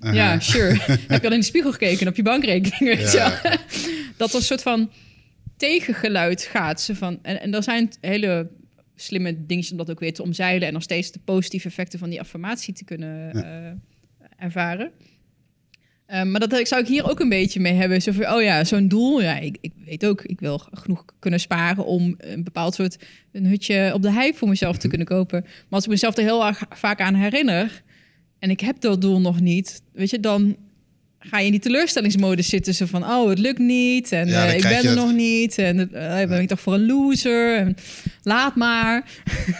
[0.00, 0.12] Aha.
[0.14, 0.76] Ja, sure.
[1.08, 3.26] Heb je al in de spiegel gekeken en op je bankrekening, weet Ja.
[3.26, 3.56] je wel?
[4.16, 4.90] Dat er een soort van
[5.56, 6.80] tegengeluid gaat.
[6.80, 8.48] Zo van, en, en er zijn hele
[8.96, 12.10] slimme dingetjes om dat ook weer te omzeilen en nog steeds de positieve effecten van
[12.10, 14.90] die affirmatie te kunnen eh, ervaren.
[16.08, 18.02] Eh, maar dat zou ik hier ook een beetje mee hebben.
[18.02, 19.22] Zo van, oh ja, zo'n doel.
[19.22, 22.96] Ja, ik, ik weet ook, ik wil genoeg kunnen sparen om een bepaald soort
[23.32, 25.40] een hutje op de hei voor mezelf te kunnen kopen.
[25.42, 27.82] Maar als ik mezelf er heel erg vaak aan herinner
[28.38, 30.56] en ik heb dat doel nog niet, weet je, dan
[31.18, 32.74] ga je in die teleurstellingsmodus zitten.
[32.74, 35.58] Zo van, oh, het lukt niet en Ja, eh, ik ben er het- nog niet
[35.58, 35.88] en uh,
[36.26, 37.76] ben ik toch voor een loser en
[38.22, 39.10] laat maar.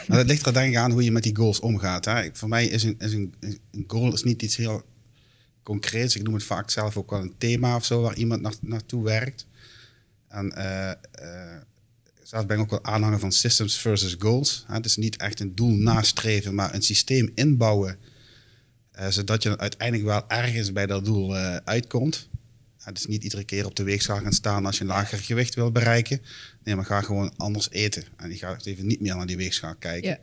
[0.06, 2.04] Maar dat ligt er denk ik aan hoe je met die goals omgaat.
[2.04, 2.22] Hè?
[2.22, 4.82] Ik- Voor mij is een, is een, een goal is niet iets heel
[5.68, 6.16] concreets.
[6.16, 9.04] Ik noem het vaak zelf ook wel een thema of zo waar iemand naar, naartoe
[9.04, 9.46] werkt.
[10.28, 11.60] En eh, eh,
[12.22, 14.64] zelf ben ik ook wel aanhanger van systems versus goals.
[14.66, 14.80] Hè?
[14.80, 17.96] Dus niet echt een doel nastreven, maar een systeem inbouwen.
[18.92, 22.28] eh, zodat je uiteindelijk wel ergens bij dat doel uitkomt.
[22.84, 25.54] Ja, dus niet iedere keer op de weegschaal gaan staan als je een lager gewicht
[25.54, 26.20] wil bereiken.
[26.64, 28.04] Nee, maar ga gewoon anders eten.
[28.16, 30.10] En je gaat even niet meer naar die weegschaal kijken.
[30.10, 30.18] Ja.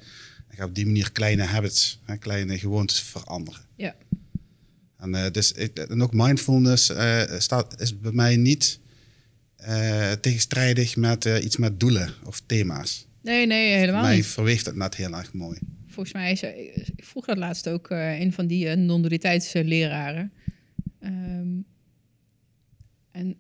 [0.48, 3.62] En ga op die manier kleine habits, hè, kleine gewoontes veranderen.
[3.76, 3.96] Ja.
[5.06, 8.80] En, eh, dus, ik- en ook mindfulness eh, staat, is bij mij niet
[9.56, 13.08] eh, tegenstrijdig met iets met doelen of thema's.
[13.22, 14.26] Nee, nee, helemaal mij niet.
[14.26, 15.60] verweeft het net heel erg mooi.
[15.88, 16.42] Volgens mij is
[16.96, 20.32] ik vroeg dat laatst ook een van die non-dualiteitsleraren.
[21.00, 21.48] Ehm,
[23.12, 23.36] en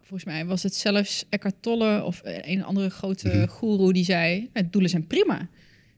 [0.00, 3.46] volgens mij was het zelfs Eckhart Tolle of een andere grote Mhm.
[3.46, 5.48] goeroe die zei: "Nou, doelen zijn prima.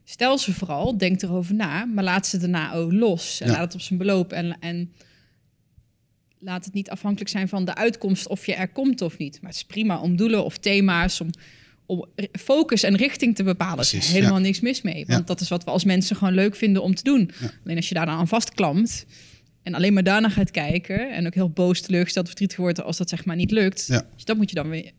[0.03, 3.53] Stel ze vooral, denk erover na, maar laat ze daarna ook los en Ja.
[3.53, 4.91] laat het op zijn beloop en, en
[6.39, 9.41] laat het niet afhankelijk zijn van de uitkomst of je er komt of niet.
[9.41, 11.29] Maar het is prima om doelen of thema's om
[11.85, 12.05] om
[12.39, 13.75] focus en richting te bepalen.
[13.77, 14.41] Er is Precies, helemaal ja.
[14.43, 15.05] niks mis mee.
[15.05, 15.25] Want Ja.
[15.25, 17.31] dat is wat we als mensen gewoon leuk vinden om te doen.
[17.63, 19.05] Alleen als je daar dan aan vastklampt
[19.63, 23.09] en alleen maar daarna gaat kijken en ook heel boos, teleurgesteld, verdrietig wordt als dat
[23.09, 23.87] zeg maar niet lukt.
[24.15, 24.91] Dus dat moet je dan weer.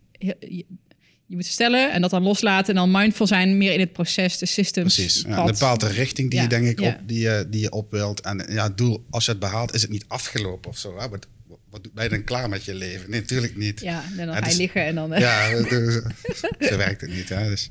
[1.34, 4.38] Je, moet stellen en dat dan loslaten en dan mindful zijn meer in het proces,
[4.38, 4.94] de systems.
[4.94, 5.24] Precies.
[5.28, 6.88] Ja, een bepaalde richting die Ja, je denk ik ja.
[6.88, 8.20] op, die, je, die je op wilt.
[8.20, 10.98] En ja, het doel, als je het behaalt, is het niet afgelopen of zo.
[10.98, 11.08] Hè?
[11.08, 11.26] Wat,
[11.70, 13.10] wat ben je dan klaar met je leven?
[13.10, 13.80] Nee, natuurlijk niet.
[13.80, 15.12] Ja, en dan ga je dus- liggen en dan.
[15.12, 16.02] eh, Ja, dus,
[16.68, 17.28] zo werkt het niet.
[17.28, 17.48] Hè?
[17.48, 17.70] Dus,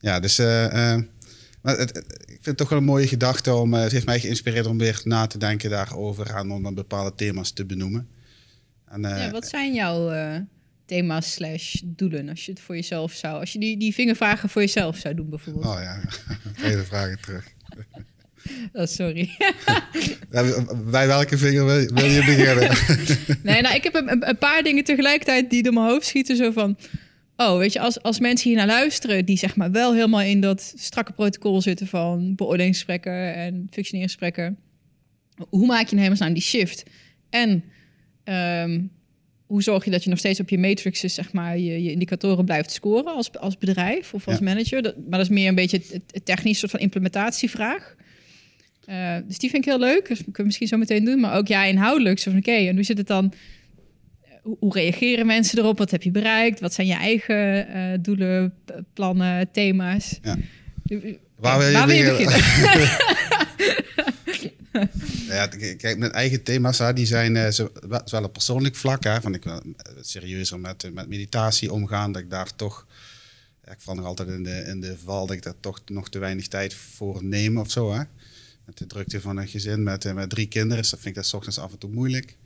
[0.00, 1.02] ja, dus eh, eh,
[1.62, 3.74] maar het, ik vind het toch wel een mooie gedachte om.
[3.74, 7.14] eh, het heeft mij geïnspireerd om weer na te denken daarover en om dan bepaalde
[7.14, 8.08] thema's te benoemen.
[8.88, 10.36] En, eh, Ja, wat zijn jouw eh,
[10.92, 13.40] thema's slash doelen als je het voor jezelf zou...
[13.40, 15.64] Als je die, die vingervragen voor jezelf zou doen bijvoorbeeld.
[15.64, 16.02] Oh ja,
[16.62, 17.44] vele vragen terug.
[18.72, 19.30] Oh, sorry.
[20.30, 22.76] Ja, bij welke vinger wil, wil je beginnen?
[23.42, 26.36] nee, nou, ik heb een, een paar dingen tegelijkertijd die door mijn hoofd schieten.
[26.36, 26.78] Zo van,
[27.36, 29.24] oh, weet je, als, als mensen hier naar luisteren...
[29.24, 31.86] die zeg maar wel helemaal in dat strakke protocol zitten...
[31.86, 34.58] van beoordelingsgesprekken en functioneringsgesprekken...
[35.48, 36.82] hoe maak je nou hemelsnaam die shift?
[37.30, 37.64] En
[38.24, 38.80] ehm,
[39.52, 42.44] hoe zorg je dat je nog steeds op je matrices, zeg maar, je, je indicatoren
[42.44, 44.44] blijft scoren als, als bedrijf of als Ja.
[44.44, 44.82] manager?
[44.82, 47.94] Dat, maar dat is meer een beetje het, technisch soort van implementatievraag.
[48.84, 50.08] Eh, dus die vind ik heel leuk.
[50.08, 51.20] Dus dat kunnen we misschien zo meteen doen.
[51.20, 52.18] Maar ook ja, inhoudelijk.
[52.18, 53.32] Zo van oké, en hoe zit het dan?
[54.42, 55.78] Hoe, hoe reageren mensen erop?
[55.78, 56.60] Wat heb je bereikt?
[56.60, 58.54] Wat zijn je eigen eh, doelen,
[58.94, 60.18] plannen, thema's?
[60.22, 60.36] Ja.
[61.36, 62.40] Waar wil je waar wil je beginnen?
[65.32, 65.68] beginnen?
[65.68, 69.04] Ja, kijk, mijn eigen thema's hè, die zijn eh, zo- wel wel op persoonlijk vlak.
[69.04, 72.12] Hè, van ik wil eh, serieuzer met, eh, met meditatie omgaan.
[72.12, 72.86] Dat ik daar toch.
[73.64, 76.18] Ik val nog altijd in de, in de val dat ik daar toch nog te
[76.18, 77.92] weinig tijd voor neem of zo.
[77.92, 78.02] Hè.
[78.64, 80.76] Met de drukte van een gezin met, eh, met drie kinderen.
[80.82, 82.36] Dus dat vind ik dat 's ochtends af en toe moeilijk.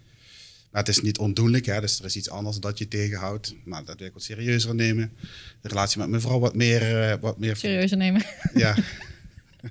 [0.71, 3.55] Maar het is niet ondoenlijk, hè, dus er is iets anders dat je tegenhoudt.
[3.65, 5.13] Maar dat wil ik wat serieuzer nemen.
[5.61, 7.19] De relatie met mijn vrouw wat meer.
[7.21, 8.23] wat meer Serieuzer nemen.
[8.55, 8.75] ja.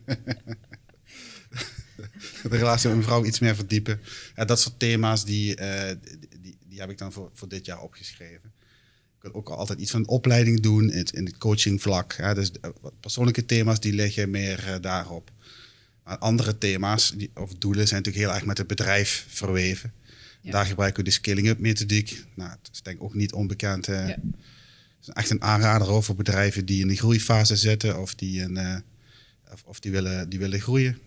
[2.52, 4.00] de relatie met mijn vrouw iets meer verdiepen.
[4.36, 7.66] Ja, dat soort thema's, die, eh, die, die, die heb ik dan voor, voor dit
[7.66, 8.54] jaar opgeschreven.
[9.16, 12.14] Ik wil ook altijd iets van opleiding doen in het, in het coachingvlak.
[12.14, 12.34] Hè.
[12.34, 12.70] Dus eh,
[13.00, 15.32] persoonlijke thema's, die liggen meer eh, daarop.
[16.04, 19.94] Maar andere thema's die, of doelen zijn natuurlijk heel erg met het bedrijf verweven.
[20.42, 20.52] Ja.
[20.52, 22.24] Daar gebruiken we de scaling-up methodiek.
[22.34, 23.86] Nou, het is denk ik ook niet onbekend.
[23.86, 23.94] Ja.
[23.94, 24.20] het
[25.02, 28.84] is echt een aanrader over voor bedrijven die in de groeifase zitten of die, een,
[29.52, 30.98] of, of die, willen, die willen groeien.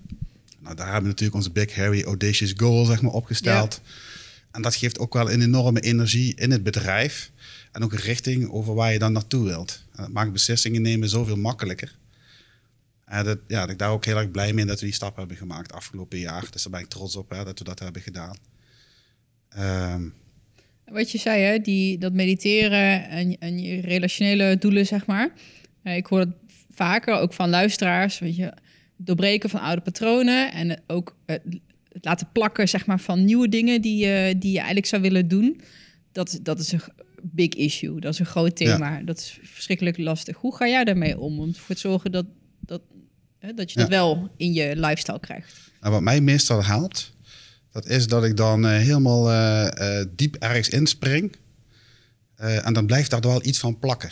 [0.69, 3.81] Nou, daar hebben we natuurlijk onze Big Harry Audacious Goal zeg maar, opgesteld.
[4.51, 7.31] En dat geeft ook wel een enorme energie in het bedrijf.
[7.73, 9.85] En ook een richting over waar je dan naartoe wilt.
[9.95, 11.97] En dat maakt beslissingen nemen zoveel makkelijker.
[13.05, 15.17] En dat, ja, dat ik daar ook heel erg blij mee dat we die stap
[15.17, 16.45] hebben gemaakt afgelopen jaar.
[16.51, 18.37] Dus daar ben ik trots op hè, dat we dat hebben gedaan.
[19.49, 20.03] Ehm,
[20.85, 25.31] Wat je zei, hè, die, dat mediteren en, en je relationele doelen, zeg maar.
[25.83, 26.35] Eh, ik hoor het
[26.71, 28.53] vaker, ook van luisteraars, weet je,
[28.99, 31.43] doorbreken van oude patronen en ook het
[31.99, 35.29] het laten plakken zeg maar, van nieuwe dingen die, je die je eigenlijk zou willen
[35.29, 35.61] doen.
[36.13, 36.81] Dat, dat is een
[37.23, 39.03] big issue, dat is een groot thema.
[39.03, 40.37] Dat is verschrikkelijk lastig.
[40.37, 41.41] Hoe ga jij daarmee om?
[41.41, 42.27] Om ervoor te zorgen dat,
[42.61, 42.81] dat,
[43.39, 45.55] hè, dat je dat wel in je lifestyle krijgt.
[45.81, 47.13] Nou, wat mij meestal helpt,
[47.71, 51.37] dat is dat ik dan eh, helemaal eh, eh, diep ergens inspring.
[52.37, 54.11] en dan blijft daar wel iets van plakken.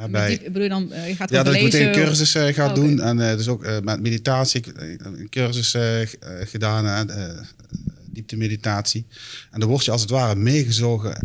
[0.00, 2.54] Ja, bij, diep, bedoel je dan, je gaat ja, dat ik meteen een cursus uh,
[2.54, 3.00] ga oh, doen.
[3.00, 5.76] En dus ook met meditatie, een cursus
[6.44, 7.10] gedaan,
[8.10, 9.06] diepte meditatie.
[9.50, 11.16] En dan word je als het ware meegezogen.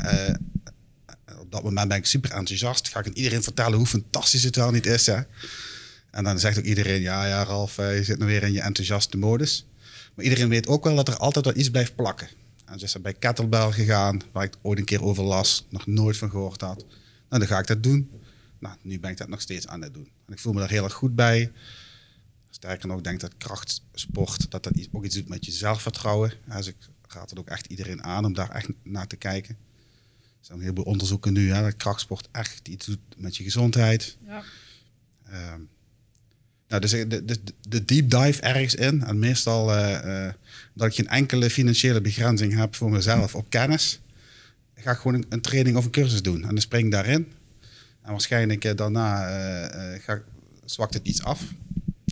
[1.40, 2.90] op dat moment ben ik super enthousiast.
[2.90, 5.06] Ga ik aan iedereen vertellen hoe fantastisch het wel niet is.
[5.06, 5.20] Hè?
[6.12, 9.18] En dan zegt ook iedereen, ja, ja, Ralf, je zit nu weer in je enthousiaste
[9.18, 9.66] modus.
[10.16, 12.28] Maar iedereen weet ook wel dat er altijd wel iets blijft plakken.
[12.66, 16.18] En ze is bij Kettlebell gegaan, waar ik ooit een keer over las, nog nooit
[16.18, 16.86] van gehoord had.
[17.30, 18.10] Nou, dan ga ik dat doen.
[18.60, 20.10] Nou, nu ben ik dat nog steeds aan het doen.
[20.26, 21.52] En ik voel me daar heel erg goed bij.
[22.50, 26.34] Sterker nog, ik denk dat krachtsport dat dat ook iets doet met je zelfvertrouwen.
[26.46, 26.76] Dus ik
[27.08, 29.58] raad het ook echt iedereen aan om daar echt naar te kijken.
[30.22, 34.18] Er zijn heel veel onderzoeken nu hè, dat krachtsport echt iets doet met je gezondheid.
[34.26, 34.44] Ja.
[35.26, 35.62] Ehm,
[36.68, 37.40] nou, dus de, de,
[37.70, 39.04] de, deep dive ergens in.
[39.04, 40.30] En meestal uh,
[40.74, 44.00] dat ik geen enkele financiële begrenzing heb voor mezelf op kennis.
[44.76, 46.42] Ga ik gewoon een, training of een cursus doen.
[46.42, 47.32] En dan spring ik daarin.
[48.06, 49.28] En waarschijnlijk uh, daarna
[49.98, 50.22] ga,
[50.66, 51.42] zwakt het iets af.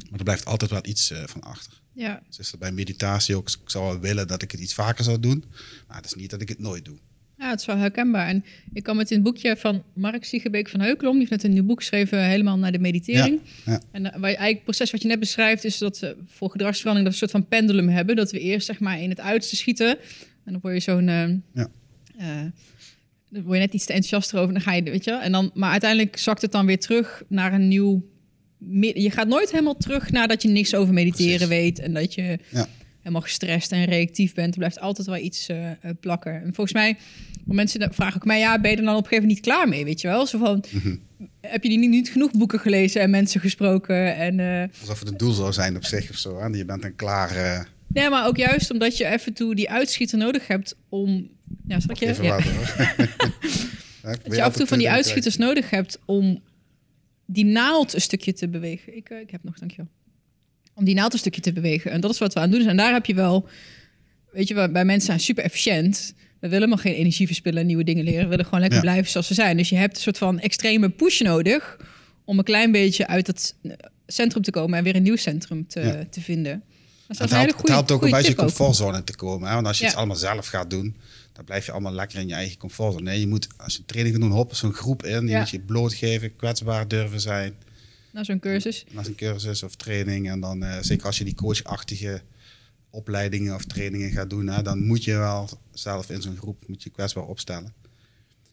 [0.09, 1.81] Maar er blijft altijd wel iets van achter.
[1.93, 2.21] Ja.
[2.37, 3.49] Dus bij meditatie ook.
[3.49, 5.43] Ik zou wel willen dat ik het iets vaker zou doen.
[5.87, 6.97] Maar het is niet dat ik het nooit doe.
[7.37, 8.27] Ja, het is wel herkenbaar.
[8.27, 11.11] En ik kwam het in het boekje van Mark Siegebeek van Heukelom.
[11.11, 13.39] Die heeft net een nieuw boek geschreven, helemaal naar de meditering.
[13.65, 16.15] Ja, En uh, waar je, eigenlijk het proces wat je net beschrijft, is dat we
[16.27, 18.15] voor gedragsverandering dat we een soort van pendulum hebben.
[18.15, 19.89] Dat we eerst zeg maar in het uiterste schieten.
[20.45, 21.07] En dan word je zo'n...
[21.07, 21.67] Uh, ja.
[22.19, 22.25] Uh,
[23.33, 24.53] dan word je net iets te enthousiast erover.
[24.53, 25.11] Dan ga je, weet je.
[25.11, 28.11] En dan, maar uiteindelijk zakt het dan weer terug naar een nieuw...
[28.93, 31.79] Je gaat nooit helemaal terug nadat je niks over mediteren weet.
[31.79, 32.39] En dat je...
[32.49, 32.67] Ja
[33.03, 34.53] helemaal gestrest en reactief bent.
[34.53, 35.69] Er blijft altijd wel iets uh,
[35.99, 36.33] plakken.
[36.33, 36.97] En volgens mij,
[37.45, 39.69] mensen vragen ook mij, ja, ben je er dan op een gegeven moment niet klaar
[39.69, 40.27] mee, weet je wel?
[40.27, 40.95] Zo van, mhm.
[41.41, 44.15] heb je die niet, niet, genoeg boeken gelezen en mensen gesproken?
[44.15, 46.47] En, uh, Alsof het een doel zou zijn op zich of zo, hè?
[46.47, 47.35] je bent dan klaar...
[47.35, 47.59] Uh...
[47.93, 51.29] Nee, maar ook juist omdat je even toe die uitschieter nodig hebt om...
[51.67, 52.07] Ja, zal ik je?
[52.07, 52.37] Even ja.
[54.23, 56.41] dat je af en toe van die uitschieters nodig hebt om
[57.25, 58.95] die naald een stukje te bewegen.
[58.95, 59.89] Ik, ik heb nog, dankjewel
[60.73, 61.91] om die naald een stukje te bewegen.
[61.91, 62.77] En dat is wat we aan het doen zijn.
[62.77, 63.47] En daar heb je wel,
[64.31, 66.13] weet je, bij mensen zijn super efficiënt.
[66.39, 68.23] We willen maar geen energie verspillen en nieuwe dingen leren.
[68.23, 69.57] We willen gewoon lekker blijven zoals we zijn.
[69.57, 71.77] Dus je hebt een soort van extreme push nodig
[72.25, 73.55] om een klein beetje uit het
[74.07, 76.63] centrum te komen en weer een nieuw centrum te, te vinden.
[77.17, 79.47] Dat het, helpt, goede, het helpt ook een beetje comfortzone te komen.
[79.47, 79.53] Hè?
[79.53, 80.95] Want als je het allemaal zelf gaat doen,
[81.33, 83.03] dan blijf je allemaal lekker in je eigen comfortzone.
[83.03, 85.27] Nee, je moet, als je training gaat doen, hop, zo'n groep in.
[85.27, 87.55] Je moet je blootgeven, kwetsbaar durven zijn.
[88.11, 88.85] Na zo'n cursus?
[88.91, 90.29] Na zo'n cursus of training.
[90.29, 92.21] En dan uh, zeker als je die coachachtige
[92.89, 96.83] opleidingen of trainingen gaat doen, hè, dan moet je wel zelf in zo'n groep moet
[96.83, 97.73] je kwetsbaar opstellen.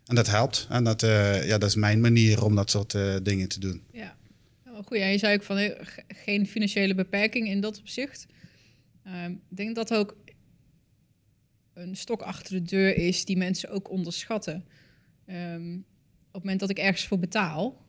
[0.06, 0.66] En dat helpt.
[0.70, 3.82] En dat, uh, ja, dat is mijn manier om dat soort uh, dingen te doen.
[3.92, 4.16] Ja,
[4.64, 4.98] nou, goed.
[4.98, 5.72] Ja, je zei ook van
[6.08, 8.26] geen financiële beperking in dat opzicht.
[9.10, 10.16] Ehm, ik denk dat ook
[11.74, 14.64] een stok achter de deur is die mensen ook onderschatten.
[15.26, 15.84] Um,
[16.26, 17.86] op het moment dat ik ergens voor betaal,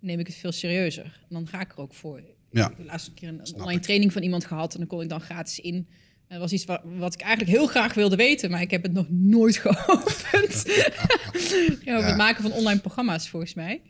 [0.00, 1.04] neem ik het veel serieuzer.
[1.04, 2.22] En dan ga ik er ook voor.
[2.50, 2.62] Ja.
[2.62, 5.08] Ik heb de laatste keer een, online training van iemand gehad en dan kon ik
[5.08, 5.74] dan gratis in.
[5.74, 8.82] En dat was iets wat, wat ik eigenlijk heel graag wilde weten, maar ik heb
[8.82, 10.64] het nog nooit geopend.
[11.84, 13.82] ja, over het maken van online programma's, volgens mij.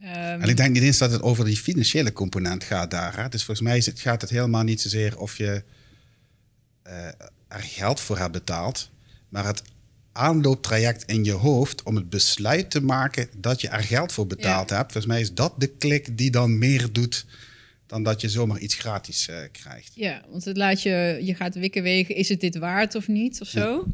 [0.00, 3.16] Um, en ik denk niet eens dat het over die financiële component gaat daar.
[3.16, 3.28] Hè?
[3.28, 5.64] Dus volgens mij gaat het helemaal niet zozeer of je
[7.48, 8.90] er geld voor hebt betaald,
[9.28, 9.62] maar het
[10.12, 14.70] aanlooptraject in je hoofd om het besluit te maken dat je er geld voor betaald
[14.70, 14.92] hebt.
[14.92, 17.26] Volgens mij is dat de klik die dan meer doet
[17.86, 19.92] dan dat je zomaar iets gratis uh, krijgt.
[19.94, 23.40] Ja, want het laat je, je gaat wikken wegen, is het dit waard of niet
[23.40, 23.84] of zo?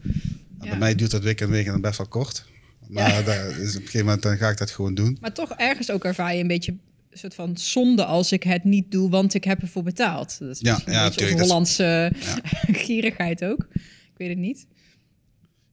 [0.61, 0.68] Ja.
[0.68, 2.45] Bij mij duurt dat wikken wegen dan best wel kort.
[2.88, 5.18] Maar daar, dus op een gegeven moment dan ga ik dat gewoon doen.
[5.20, 6.74] Maar toch ergens ook ervaar je een beetje
[7.13, 10.39] een soort van zonde als ik het niet doe, want ik heb ervoor betaald.
[10.39, 12.13] Dat is ja, ja, een Hollandse
[12.85, 13.67] gierigheid ook.
[13.73, 14.67] Ik weet het niet.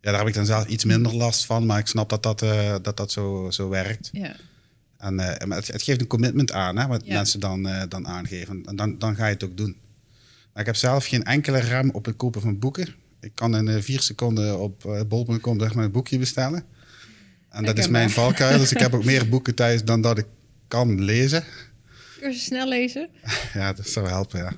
[0.01, 2.43] Ja, daar heb ik dan zelf iets minder last van, maar ik snap dat dat,
[2.43, 4.09] uh, dat, dat zo, zo werkt.
[4.11, 4.35] Ja.
[4.97, 8.07] En uh, maar het, het, geeft een commitment aan, hè, wat mensen dan, uh, dan
[8.07, 8.63] aangeven.
[8.65, 9.77] En dan, dan ga je het ook doen.
[10.53, 12.95] Maar ik heb zelf geen enkele rem op het kopen van boeken.
[13.21, 16.63] Ik kan in vier seconden op bol.com zeg maar een boekje bestellen.
[17.49, 18.57] En dat is mijn valkuil.
[18.57, 20.25] dus ik heb ook meer boeken thuis dan dat ik
[20.69, 21.43] kan lezen.
[22.19, 23.09] Kun je snel lezen?
[23.53, 24.53] ja, dat zou helpen, ja.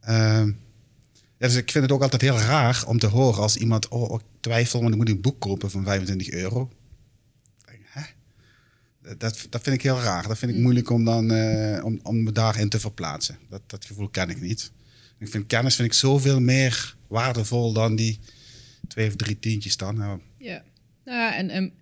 [0.00, 0.46] Ehm,
[1.38, 4.20] ja, dus ik vind het ook altijd heel raar om te horen als iemand oh,
[4.20, 6.70] ik twijfel, want ik moet een boek kopen van 25 euro.
[7.84, 8.02] Hè?
[9.18, 10.28] Dat, dat vind ik heel raar.
[10.28, 10.62] Dat vind ik Mm.
[10.62, 13.38] moeilijk om, dan, eh, om, om me daarin te verplaatsen.
[13.48, 14.72] Dat, dat gevoel ken ik niet.
[15.18, 18.18] Ik vind kennis vind ik zoveel meer waardevol dan die
[18.88, 19.96] twee of drie tientjes dan.
[19.96, 20.62] Nou, Ja,
[21.04, 21.72] ja en, en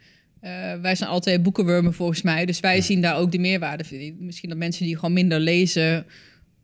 [0.80, 2.46] wij zijn altijd boekenwormen volgens mij.
[2.46, 4.12] Dus wij zien daar ook de meerwaarde.
[4.18, 6.06] Misschien dat mensen die gewoon minder lezen...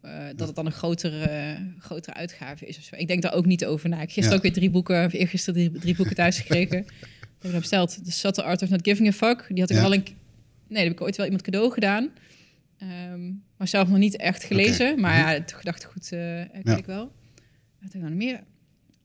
[0.01, 2.95] eh, dat het dan een grotere, eh, grotere uitgave is of zo.
[2.97, 3.95] Ik denk daar ook niet over na.
[3.95, 4.37] Ik heb gisteren Ja.
[4.37, 5.05] ook weer drie boeken...
[5.05, 6.83] of eergisteren drie, drie boeken thuis gekregen.
[6.87, 6.91] dat
[7.31, 8.05] heb ik dan besteld.
[8.05, 9.47] The Subtle Art of Not Giving a Fuck.
[9.49, 9.83] Die had ik Ja.
[9.83, 10.05] al een...
[10.69, 12.09] Nee, heb ik ooit wel iemand cadeau gedaan.
[12.79, 13.27] Ehm,
[13.57, 15.01] maar zelf nog niet echt gelezen.
[15.01, 16.77] Maar ja, het gedachtegoed eh ken Ja.
[16.77, 17.13] ik wel.
[17.81, 18.41] Wat heb ik nou nog meer?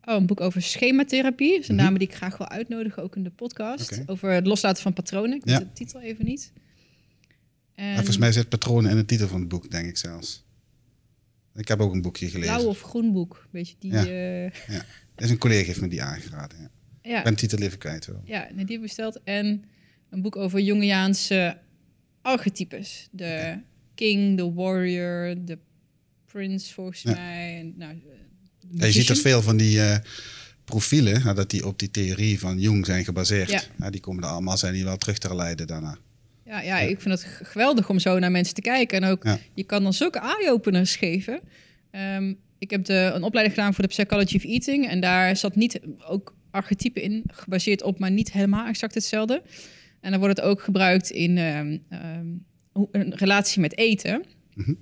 [0.05, 1.51] Oh, een boek over schematherapie.
[1.51, 1.83] Dat is een Mhm.
[1.83, 4.01] dame die ik graag wil uitnodigen, ook in de podcast.
[4.05, 5.35] Over het loslaten van patronen.
[5.37, 6.51] Ik weet de titel even niet.
[7.75, 10.43] En en volgens mij zit patronen in de titel van het boek, denk ik zelfs.
[11.55, 12.53] Ik heb ook een boekje gelezen.
[12.55, 13.47] blauw of groen boek.
[13.51, 13.91] Weet je, die...
[13.91, 14.05] Ja.
[14.05, 14.85] eh, Ja.
[15.17, 16.57] Is een collega heeft me die aangeraden.
[16.59, 16.69] Ja.
[17.11, 18.21] ja, Ik ben de titel even kwijt wel.
[18.25, 19.19] ja, die heb ik besteld.
[19.23, 19.63] En
[20.09, 21.57] een boek over Jungiaanse
[22.21, 23.07] archetypes.
[23.11, 23.59] De
[23.95, 25.57] king, de warrior, de
[26.25, 27.59] prince volgens mij.
[27.59, 28.01] En, nou,
[28.77, 29.97] je ziet dat veel van die eh,
[30.65, 33.49] profielen, nou, dat die op die theorie van Jung zijn gebaseerd.
[33.49, 33.61] Ja.
[33.79, 35.97] Ja, die komen er allemaal, zijn die wel terug te leiden daarna.
[36.45, 39.01] Ja, ja, ik vind het geweldig om zo naar mensen te kijken.
[39.01, 39.39] En ook, Ja.
[39.53, 41.39] je kan dan zulke eye-openers geven.
[41.91, 44.87] Ehm, ik heb de, een opleiding gedaan voor de Psychology of Eating.
[44.87, 49.41] En daar zat niet ook archetypen in, gebaseerd op, maar niet helemaal exact hetzelfde.
[50.01, 52.25] En dan wordt het ook gebruikt in ehm, ehm,
[52.91, 54.23] een relatie met eten.
[54.53, 54.73] Mhm.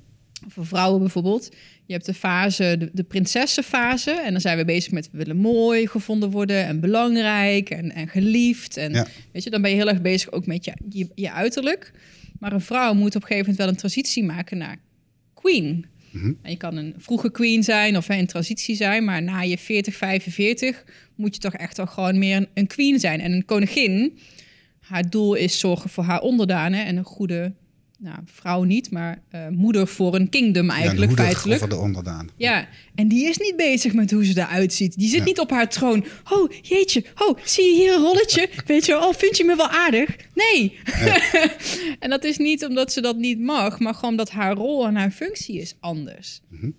[0.47, 1.49] Voor vrouwen bijvoorbeeld.
[1.85, 4.11] Je hebt de fase, de, de prinsessenfase.
[4.11, 8.07] En dan zijn we bezig met we willen mooi gevonden worden en belangrijk en, en
[8.07, 8.77] geliefd.
[8.77, 9.07] En Ja.
[9.31, 11.91] weet je, dan ben je heel erg bezig ook met je, je, je uiterlijk.
[12.39, 14.77] Maar een vrouw moet op een gegeven moment wel een transitie maken naar
[15.33, 15.85] queen.
[16.11, 16.33] Mhm.
[16.41, 19.57] En je kan een vroege queen zijn of hè, in transitie zijn, maar na je
[19.57, 20.83] 40, 45
[21.15, 23.21] moet je toch echt wel gewoon meer een, een queen zijn.
[23.21, 24.17] En een koningin,
[24.79, 27.53] haar doel is zorgen voor haar onderdanen en een goede,
[28.03, 31.55] nou, vrouw niet, maar eh, moeder voor een kingdom eigenlijk, ja, feitelijk.
[31.63, 32.29] over de onderdaan.
[32.37, 34.97] Ja, en die is niet bezig met hoe ze eruit ziet.
[34.97, 35.25] Die zit Ja.
[35.25, 36.05] niet op haar troon.
[36.31, 37.03] Oh, jeetje.
[37.17, 38.49] Oh, zie je hier een rolletje?
[38.65, 40.15] Weet je, oh, vind je me wel aardig?
[40.33, 40.77] Nee.
[41.99, 44.95] en dat is niet omdat ze dat niet mag, maar gewoon omdat haar rol en
[44.95, 46.41] haar functie is anders.
[46.49, 46.69] Mhm.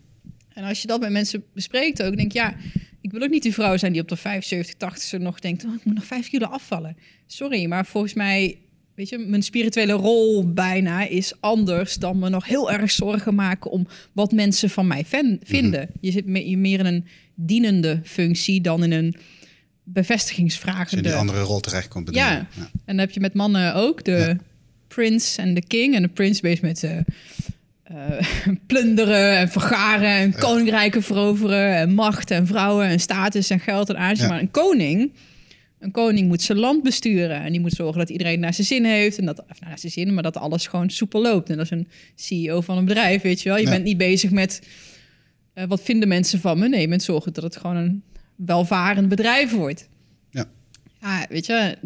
[0.53, 2.55] En als je dat met mensen bespreekt ook, denk je, ja,
[3.01, 5.75] ik wil ook niet die vrouw zijn die op de 75, 80 nog denkt, oh,
[5.75, 6.97] ik moet nog vijf kilo afvallen.
[7.27, 8.59] Sorry, maar volgens mij,
[8.95, 13.71] weet je, mijn spirituele rol bijna is anders dan me nog heel erg zorgen maken
[13.71, 15.89] om wat mensen van mij ven- vinden.
[16.01, 21.03] Je zit me- meer in een dienende functie dan in een Als je in bevestigingsvragende.
[21.03, 22.05] die andere rol terechtkomt.
[22.05, 22.27] bedoel je?
[22.29, 22.35] Ja.
[22.35, 22.63] ja.
[22.63, 24.37] En dan heb je met mannen ook de Ja.
[24.89, 25.95] prince en de king.
[25.95, 26.99] En de prince bezig met eh,
[27.83, 28.27] eh,
[28.67, 33.99] plunderen en vergaren en koninkrijken veroveren en macht en vrouwen en status en geld en
[33.99, 34.25] aanzien.
[34.27, 34.31] Ja.
[34.33, 35.13] Maar een koning,
[35.85, 38.85] een koning moet zijn land besturen en die moet zorgen dat iedereen naar zijn zin
[38.85, 41.51] heeft en dat, of naar zijn zin, maar dat alles gewoon soepel loopt.
[41.51, 43.59] En dat is een CEO van een bedrijf, weet je wel.
[43.59, 43.71] Je Ja.
[43.71, 44.63] bent niet bezig met
[45.55, 46.69] eh, wat vinden mensen van me.
[46.69, 48.03] Nee, je bent zorgen dat het gewoon een
[48.37, 49.89] welvarend bedrijf wordt.
[50.31, 50.45] Ja.
[51.01, 51.77] Ja, weet je,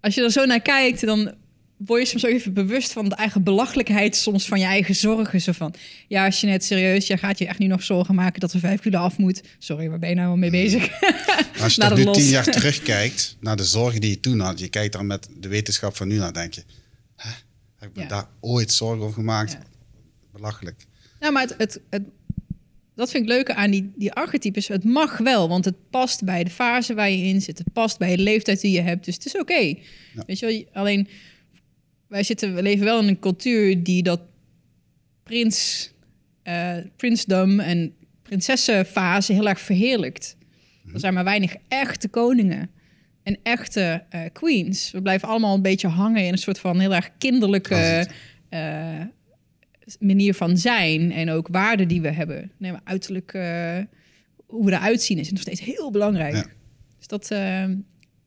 [0.00, 1.32] als je er zo naar kijkt, dan
[1.86, 5.40] word je soms ook even bewust van de eigen belachelijkheid soms van je eigen zorgen.
[5.40, 5.74] Zo van,
[6.08, 8.58] ja, als je net serieus, jij gaat je echt nu nog zorgen maken dat we
[8.58, 9.42] vijf kilo af moet.
[9.58, 11.00] Sorry, waar ben je nou mee bezig?
[11.00, 12.16] Maar als je toch nu los.
[12.16, 15.48] tien jaar terugkijkt naar de zorgen die je toen had, je kijkt dan met de
[15.48, 16.62] wetenschap van nu naar, denk je,
[17.16, 17.30] hè,
[17.78, 18.08] heb ik me Ja.
[18.08, 19.52] daar ooit zorgen over gemaakt?
[19.52, 19.62] Ja.
[20.32, 20.86] Belachelijk.
[21.20, 22.02] nou, maar het, het, het,
[22.94, 24.68] dat vind ik leuk aan die, die archetypes.
[24.68, 27.58] Het mag wel, want het past bij de fase waar je in zit.
[27.58, 29.04] Het past bij de leeftijd die je hebt.
[29.04, 29.58] Dus het is oké.
[29.58, 29.74] Ja.
[30.26, 31.08] Weet je wel, alleen
[32.10, 34.20] wij zitten, we leven wel in een cultuur die dat
[35.22, 35.90] prins,
[36.42, 40.36] eh prinsdom en prinsessenfase heel erg verheerlijkt.
[40.92, 42.70] Er zijn maar weinig echte koningen
[43.22, 44.90] en echte eh, queens.
[44.90, 48.08] We blijven allemaal een beetje hangen in een soort van heel erg kinderlijke
[48.48, 49.00] eh,
[49.98, 52.52] manier van zijn en ook waarden die we hebben.
[52.56, 53.32] Nee, maar uiterlijk,
[54.46, 56.34] hoe we eruit zien is nog steeds heel belangrijk.
[56.34, 56.46] Ja.
[56.98, 57.30] Dus dat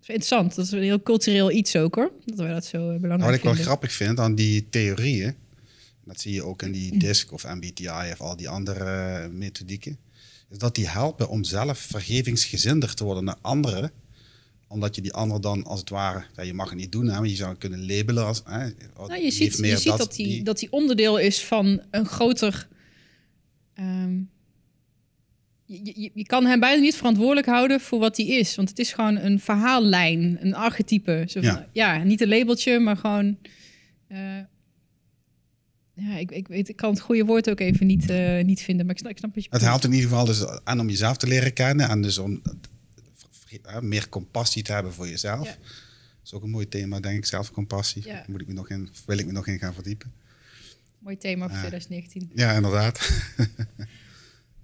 [0.10, 0.56] is interessant.
[0.56, 2.12] Dat is een heel cultureel iets ook hoor.
[2.26, 3.66] Dat we dat zo eh, belangrijk Nou, wat ik wel vinden.
[3.72, 5.36] grappig vind aan die theorieën,
[6.06, 8.84] dat zie je ook in die DISC of MBTI of al die andere
[9.24, 9.98] eh, methodieken,
[10.50, 13.92] is dat die helpen om zelf vergevingsgezinder te worden naar anderen
[14.68, 17.20] omdat je die ander dan als het ware, ja, je mag het niet doen, hè,
[17.20, 18.42] maar je zou het kunnen labelen als.
[18.46, 21.82] Hè, Nou, je ziet, je meer ziet dat, die, die- dat die onderdeel is van
[21.92, 22.68] een groter.
[23.74, 24.20] ehm,
[25.84, 28.56] je, je, je kan hem bijna niet verantwoordelijk houden voor wat hij is.
[28.56, 31.24] Want het is gewoon een verhaallijn, een archetype.
[31.28, 31.68] Zo van, Ja.
[31.98, 32.04] ja.
[32.04, 33.38] niet een labeltje, maar gewoon.
[34.08, 34.38] eh,
[35.96, 38.86] ja, ik, ik, weet, ik kan het goede woord ook even niet, eh, niet vinden.
[38.86, 40.90] Maar ik snap, ik snap wat je Het helpt in ieder geval dus aan om
[40.90, 42.42] jezelf te leren kennen en dus om
[43.64, 45.46] eh, meer compassie te hebben voor jezelf.
[45.48, 45.56] Ja.
[46.24, 48.04] is ook een mooi thema, denk ik, zelfcompassie.
[48.06, 48.24] Ja.
[48.28, 50.12] Moet ik me nog in, wil ik me nog in gaan verdiepen.
[51.00, 51.68] Mooi thema voor Ja.
[51.68, 52.32] 2019.
[52.36, 53.00] Ja, inderdaad.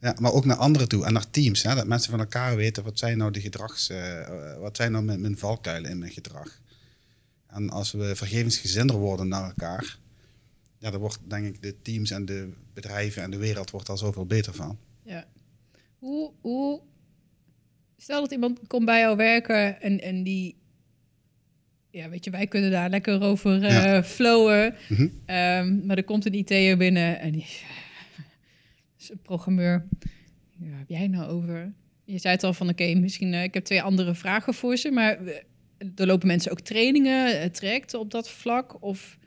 [0.01, 1.63] ja, maar ook naar anderen toe en naar teams.
[1.63, 4.91] Hè, dat mensen van elkaar weten wat zijn nou de gedrags, eh, eh, wat zijn
[4.91, 6.59] nou mijn, mijn valkuilen in mijn gedrag.
[7.47, 9.97] En als we vergevingsgezinder worden naar elkaar,
[10.77, 13.97] ja, dan wordt denk ik de teams en de bedrijven en de wereld wordt daar
[13.97, 14.77] zoveel beter van.
[15.03, 15.25] Ja.
[15.99, 16.81] Hoe, hoe...
[17.97, 20.57] Stel dat iemand komt bij jou werken en, en die...
[21.91, 24.03] Ja, weet je, wij kunnen daar lekker over eh Ja.
[24.03, 24.75] flowen.
[24.89, 25.07] Mhm.
[25.25, 27.45] Ehm, maar er komt een IT'er binnen en die
[29.21, 29.85] programmeur.
[30.59, 31.73] Ja, heb jij nou over?
[32.03, 33.33] Je zei het al van, oké, misschien...
[33.33, 35.17] eh, ik heb twee andere vragen voor ze, maar...
[35.25, 35.35] eh,
[35.95, 38.83] er lopen mensen ook trainingen, trajecten op dat vlak?
[38.83, 39.17] Of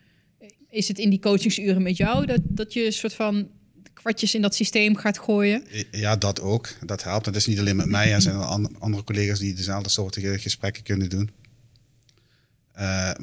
[0.70, 3.48] is het in die coachingsuren met jou dat, dat je een soort van
[3.92, 5.62] kwartjes in dat systeem gaat gooien?
[5.90, 6.68] Ja, dat ook.
[6.86, 7.26] Dat helpt.
[7.26, 8.12] Het is niet alleen met mij.
[8.12, 11.30] Er zijn er an- andere collega's die dezelfde soorten gesprekken kunnen doen.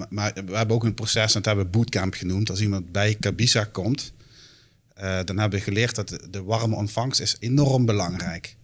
[0.10, 2.50] Maar, we hebben ook een proces, dat hebben we bootcamp genoemd.
[2.50, 4.14] Als iemand bij Kabisa komt,
[5.26, 8.56] dan hebben we geleerd dat de, warme ontvangst is enorm belangrijk.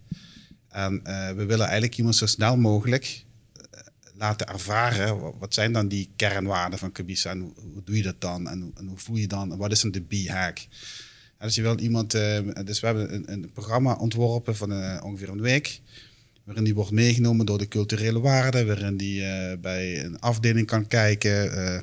[0.68, 3.24] En eh, we willen eigenlijk iemand zo snel mogelijk
[3.70, 3.80] eh,
[4.14, 8.20] laten ervaren, wa- wat zijn dan die kernwaarden van Kabisa en hoe, doe je dat
[8.20, 10.66] dan en hoe, voel je dan en wat is dan de B-hack?
[11.38, 15.28] Dus je wilt iemand, eh, dus we hebben een, een programma ontworpen van eh, ongeveer
[15.28, 15.80] een week,
[16.44, 20.86] waarin die wordt meegenomen door de culturele waarden, waarin die eh, bij een afdeling kan
[20.86, 21.80] kijken, eh,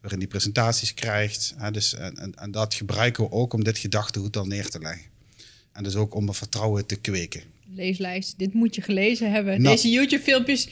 [0.00, 1.54] waarin die presentaties krijgt.
[1.56, 4.78] Hè, dus, en, en, en dat gebruiken we ook om dit gedachtegoed al neer te
[4.78, 5.06] leggen.
[5.72, 7.42] En dus ook om er vertrouwen te kweken.
[7.74, 9.62] Leeslijst, dit moet je gelezen hebben.
[9.62, 9.74] Nou.
[9.74, 10.68] Deze YouTube-filmpjes,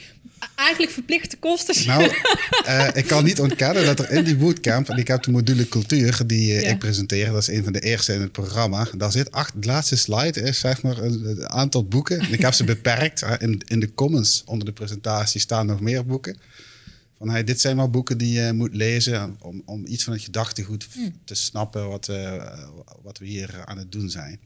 [0.55, 1.87] eigenlijk verplichte kosten.
[1.87, 2.03] Nou,
[2.65, 5.69] eh, ik kan niet ontkennen dat er in die bootcamp, en ik heb de module
[5.69, 6.69] cultuur die eh, Ja.
[6.69, 8.89] ik presenteer, dat is een van de eerste in het programma.
[8.97, 12.21] Daar zit acht, de laatste slide is zeg maar een, een aantal boeken.
[12.21, 13.25] En ik heb ze beperkt.
[13.39, 16.37] In, in de comments onder de presentatie staan nog meer boeken.
[17.19, 20.23] Van hey, dit zijn wel boeken die je moet lezen om, om iets van het
[20.23, 20.89] gedachtegoed
[21.25, 22.59] te snappen wat, eh,
[23.03, 24.41] wat we hier aan het doen zijn.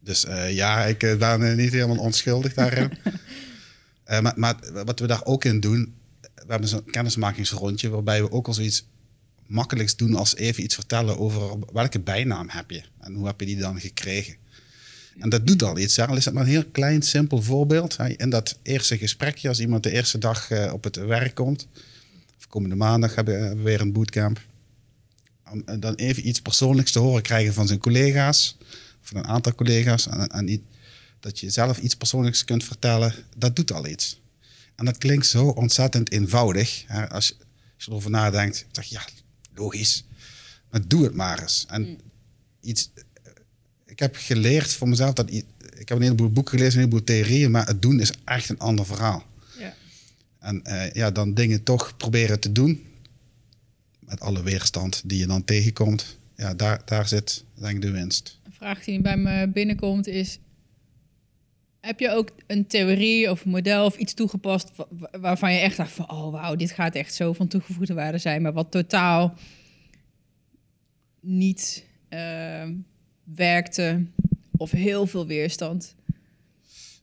[0.00, 2.90] Dus eh, ja, ik eh, ben niet helemaal onschuldig daarin.
[4.22, 8.46] Maar, maar wat we daar ook in doen, we hebben zo'n kennismakingsrondje waarbij we ook
[8.46, 8.86] al zoiets
[9.46, 13.46] makkelijks doen als even iets vertellen over welke bijnaam heb je en hoe heb je
[13.46, 14.36] die dan gekregen.
[15.18, 15.98] En dat doet al iets.
[15.98, 17.96] Al is het maar een heel klein, simpel voorbeeld.
[18.16, 21.66] In dat eerste gesprekje, als iemand de eerste dag eh, op het werk komt,
[22.38, 24.40] of komende maandag hebben we weer een bootcamp,
[25.50, 28.56] om eh, dan even iets persoonlijks te horen krijgen van zijn collega's,
[29.00, 30.64] van een aantal collega's, en, en
[31.20, 34.20] dat je zelf iets persoonlijks kunt vertellen, dat doet al iets.
[34.74, 36.84] En dat klinkt zo ontzettend eenvoudig.
[36.86, 37.08] Hè?
[37.08, 37.34] Als, je,
[37.74, 39.04] als je erover nadenkt, zeg je, ja,
[39.54, 40.04] logisch.
[40.70, 41.64] Maar doe het maar eens.
[41.68, 41.98] En
[42.60, 43.04] iets, eh,
[43.96, 45.44] ik heb geleerd voor mezelf dat ik
[45.88, 48.86] heb een heleboel boeken gelezen, een heleboel theorieën, maar het doen is echt een ander
[48.86, 49.24] verhaal.
[49.58, 49.74] Ja.
[50.38, 52.84] En eh, ja, dan dingen toch proberen te doen.
[53.98, 56.18] Met alle weerstand die je dan tegenkomt.
[56.36, 58.38] Ja, daar, daar zit denk ik de winst.
[58.44, 60.38] Een vraag die bij me binnenkomt is...
[61.80, 64.70] Heb je ook een theorie of een model of iets toegepast...
[64.76, 66.10] wa- wa- waarvan je echt dacht van...
[66.10, 68.42] oh wauw, dit gaat echt zo van toegevoegde waarde zijn...
[68.42, 69.34] maar wat totaal
[71.20, 72.72] niet ehm,
[73.34, 74.04] werkte
[74.56, 75.94] of heel veel weerstand?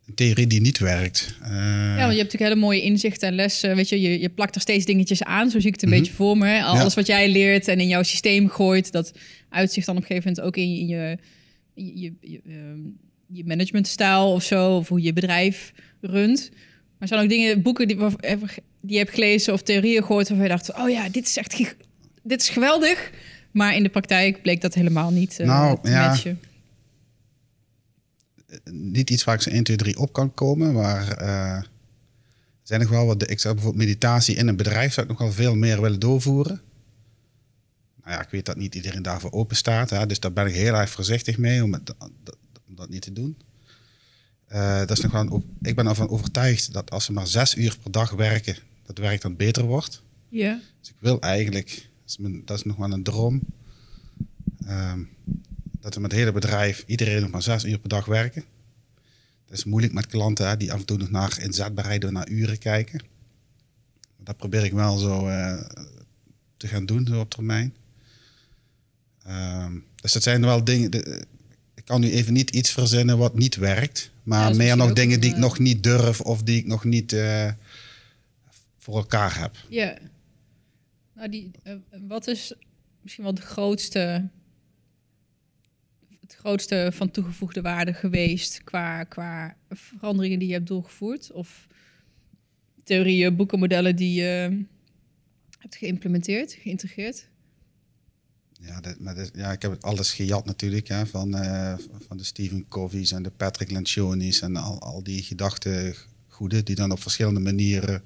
[0.08, 1.38] Een theorie die niet werkt.
[1.42, 3.76] Eh, Ja, want je hebt natuurlijk hele mooie inzichten en lessen.
[3.76, 5.50] Weet je, je, je plakt er steeds dingetjes aan.
[5.50, 6.48] Zo zie ik het een beetje voor me.
[6.48, 6.62] hè.
[6.64, 6.88] Alles Mhm.
[6.90, 6.96] Ja.
[6.96, 9.12] wat jij leert en in jouw systeem gooit, dat
[9.50, 11.18] uitzicht dan op een gegeven moment ook in je, in je,
[11.76, 12.80] je, je, je, ehm,
[13.28, 16.50] je managementstijl of zo, of hoe je bedrijf runt.
[16.52, 20.46] Maar er zijn ook dingen, boeken die, die je hebt gelezen of theorieën gehoord waarvan
[20.48, 21.74] je dacht, oh ja, dit is echt
[22.24, 23.12] dit is geweldig.
[23.54, 26.08] Maar in de praktijk bleek dat helemaal niet eh, Nou, te ja.
[26.08, 26.40] matchen.
[28.72, 30.74] niet iets waar ik zo 1, 2, 3 op kan komen.
[30.74, 31.70] Maar er
[32.64, 33.30] zijn nog wel wat.
[33.30, 36.62] Ik zou bijvoorbeeld meditatie in een bedrijf zou ik nog wel veel meer willen doorvoeren.
[38.04, 39.90] Nou ja, ik weet dat niet iedereen daarvoor open staat.
[39.90, 42.38] Hè, dus daar ben ik heel erg voorzichtig mee om, het, dat,
[42.68, 43.38] om dat niet te doen.
[44.48, 47.56] Eh, dat is nog wel een ik ben ervan overtuigd dat als we maar zes
[47.56, 50.02] uur per dag werken, dat werk dan beter wordt.
[50.30, 50.60] Ja.
[50.80, 53.42] Dus ik wil eigenlijk, is, mijn, dat is nog wel een droom,
[54.66, 55.00] ehm,
[55.80, 58.44] dat we met het hele bedrijf iedereen nog maar zes uur per dag werken.
[59.46, 62.30] Dat is moeilijk met klanten hè, die af en toe nog naar inzetbaarheid of naar
[62.30, 63.02] uren kijken.
[64.16, 65.62] Maar dat probeer ik wel zo eh,
[66.58, 67.74] te gaan doen zo op termijn.
[69.24, 70.92] Ehm, dus dat zijn wel dingen.
[70.92, 71.26] de-
[71.76, 75.20] ik kan nu even niet iets verzinnen wat niet werkt, maar meer nog dingen een,
[75.22, 77.52] die ik eh, nog niet durf of die ik nog niet eh,
[78.78, 79.56] voor elkaar heb.
[79.70, 79.98] Ja.
[81.24, 81.76] Nou, die, eh,
[82.08, 82.54] wat is
[83.02, 84.30] misschien wel de grootste,
[86.22, 91.32] het grootste van toegevoegde waarde geweest qua, qua veranderingen die je hebt doorgevoerd?
[91.32, 91.68] Of
[92.84, 94.66] theorieën, boeken, modellen die je
[95.60, 97.28] hebt geïmplementeerd, geïntegreerd?
[98.60, 102.68] Ja, maar dit- ja, ik heb alles gejat natuurlijk hè, van, eh, van de Stephen
[102.68, 108.04] Covey's en de Patrick Lencioni's en al, al die gedachtegoeden die dan op verschillende manieren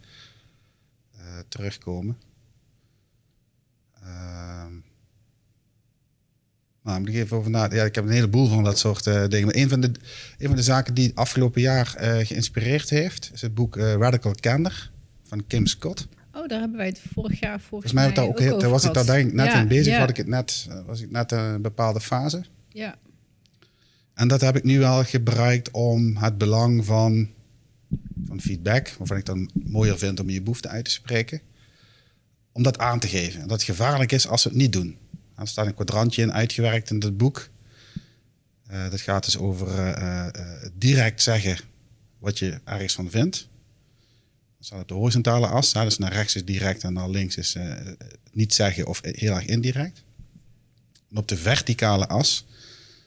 [1.17, 2.17] eh, terugkomen.
[4.07, 4.73] Ehm
[6.87, 7.69] nou, moet ik even over na.
[7.71, 9.45] Ja, ik heb een heleboel van dat soort eh, dingen.
[9.45, 9.91] Maar een van de,
[10.37, 13.93] een van de zaken die het afgelopen jaar eh, geïnspireerd heeft, is het boek eh,
[13.93, 14.89] Radical Candor
[15.23, 16.07] van Kim Scott.
[16.33, 18.69] Oh, daar hebben wij het vorig jaar volgens Volgens mij, ik daar ook heel, daar
[18.69, 19.93] was ik daar denk ik net Ja, in bezig.
[19.93, 22.43] ja, Had ik het net, was ik net een bepaalde fase.
[22.69, 22.95] Ja,
[24.13, 27.29] En dat heb ik nu wel gebruikt om het belang van,
[28.25, 31.41] van feedback, waarvan ik dan mooier vind om je behoefte uit te spreken,
[32.57, 33.41] om dat aan te geven.
[33.41, 34.97] En dat gevaarlijk is als we het niet doen.
[35.35, 37.49] Er staat een kwadrantje in uitgewerkt in het boek.
[38.67, 41.57] Eh, dat gaat dus over eh, eh, direct zeggen
[42.19, 43.47] wat je ergens van vindt.
[44.57, 45.73] Dat staat op de horizontale as.
[45.73, 47.55] hè, dus naar rechts is direct en naar links is
[48.31, 50.03] niet zeggen of heel erg indirect.
[51.09, 52.45] En op de verticale as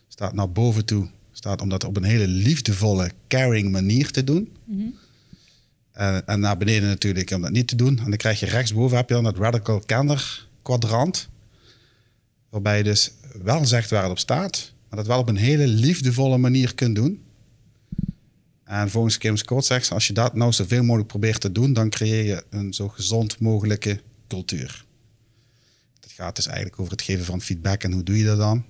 [0.08, 1.08] staat naar boven toe.
[1.32, 4.56] Staat om dat op een hele liefdevolle, caring manier te doen.
[6.00, 7.98] En, en naar beneden natuurlijk om dat niet te doen.
[7.98, 11.28] En dan krijg je rechtsboven heb je dan dat radical candor kwadrant.
[12.48, 14.72] Waarbij je dus wel zegt waar het op staat.
[14.88, 17.22] Maar dat wel op een hele liefdevolle manier kunt doen.
[18.64, 21.72] En volgens Kim Scott zegt ze, als je dat nou zoveel mogelijk probeert te doen,
[21.72, 24.84] dan creëer je een zo gezond mogelijke cultuur.
[26.00, 28.64] Het gaat dus eigenlijk over het geven van feedback en hoe doe je dat dan?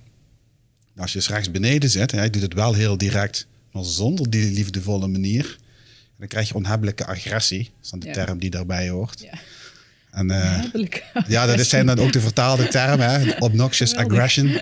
[0.97, 4.51] Als je dus rechts beneden zit, en doet het wel heel direct, maar zonder die
[4.51, 5.59] liefdevolle manier,
[6.21, 7.63] dan krijg je onhebbelijke agressie.
[7.63, 8.13] Dat is dan de Ja.
[8.13, 9.21] term die daarbij hoort.
[9.21, 9.33] ja.
[10.11, 10.63] En, eh,
[11.27, 13.31] ja, dat zijn dan ook de vertaalde termen, hè?
[13.47, 14.13] obnoxious Geweldig.
[14.13, 14.59] aggression.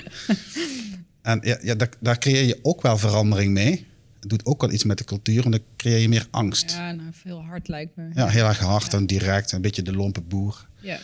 [1.22, 3.88] En ja, ja daar, daar creëer je ook wel verandering mee.
[4.20, 6.72] Het doet ook wel iets met de cultuur, en dan creëer je meer angst.
[6.72, 8.30] Ja, Ja, nou, veel hard lijkt me.
[8.32, 10.68] heel erg hard en direct, een beetje de lompe boer.
[10.82, 11.00] Ja.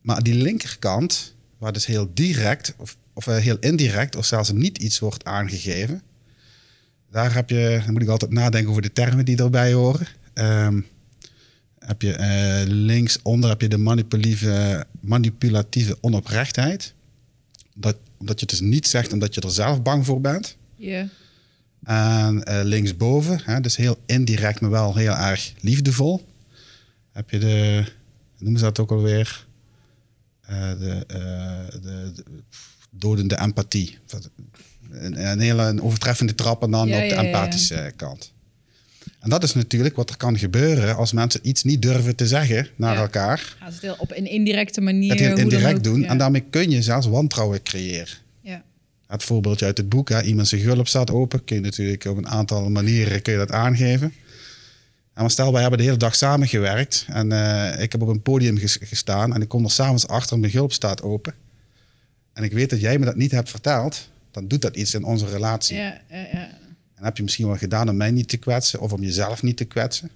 [0.00, 4.78] Maar die linkerkant, waar dus heel direct of, of eh, heel indirect of zelfs niet
[4.78, 6.02] iets wordt aangegeven,
[7.12, 10.06] daar heb je, dan moet ik altijd nadenken over de termen die erbij horen.
[10.32, 10.80] Ehm,
[11.78, 16.94] heb je eh, linksonder heb je de manipulatieve, manipulatieve onoprechtheid.
[17.74, 20.56] Dat, omdat je het dus niet zegt omdat je er zelf bang voor bent.
[20.76, 21.08] Ja.
[21.84, 26.26] En eh, linksboven, hè, dus heel indirect, maar wel heel erg liefdevol,
[27.12, 27.84] heb je de,
[28.38, 29.46] noemen ze dat ook alweer?
[30.40, 32.24] Eh, de, de, de
[32.90, 33.98] dodende empathie.
[34.92, 38.32] Een, een hele een overtreffende trap en dan Ja, op de empathische kant.
[39.20, 42.68] En dat is natuurlijk wat er kan gebeuren als mensen iets niet durven te zeggen
[42.76, 43.56] naar elkaar.
[43.58, 45.10] Gaat het heel op een indirecte manier.
[45.10, 45.84] Het heel indirect ook.
[45.84, 46.04] doen.
[46.04, 48.14] En daarmee kun je zelfs wantrouwen creëren.
[48.40, 48.62] Ja.
[49.06, 52.16] Het voorbeeldje uit het boek, hè, iemand zijn gulp staat open, kun je natuurlijk op
[52.16, 54.12] een aantal manieren kun je dat aangeven.
[55.14, 58.22] En maar stel, wij hebben de hele dag samengewerkt en eh, ik heb op een
[58.22, 61.34] podium ges- gestaan en ik kom er s'avonds achter, mijn gulp staat open.
[62.32, 65.04] En ik weet dat jij me dat niet hebt verteld, dan doet dat iets in
[65.04, 65.76] onze relatie.
[65.76, 66.58] Ja, ja, ja.
[66.94, 69.56] En heb je misschien wel gedaan om mij niet te kwetsen of om jezelf niet
[69.56, 70.10] te kwetsen.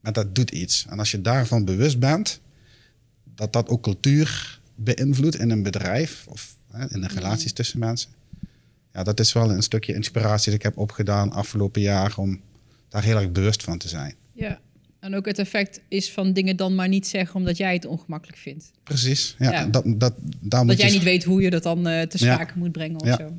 [0.00, 0.86] Maar dat doet iets.
[0.88, 2.40] En als je daarvan bewust bent,
[3.34, 8.10] dat dat ook cultuur beïnvloedt in een bedrijf of hè, in de relaties tussen mensen.
[8.92, 12.40] Ja, dat is wel een stukje inspiratie dat ik heb opgedaan afgelopen jaar om
[12.88, 14.14] daar heel erg bewust van te zijn.
[14.32, 14.60] ja.
[15.04, 18.38] En ook het effect is van dingen dan maar niet zeggen omdat jij het ongemakkelijk
[18.38, 18.70] vindt.
[18.84, 19.34] Precies.
[19.38, 19.66] Ja, Ja.
[19.66, 22.32] Dat, dat, daar Dat jij je- niet weet hoe je dat dan eh, te Ja.
[22.34, 23.16] sprake moet brengen of Ja.
[23.16, 23.32] zo.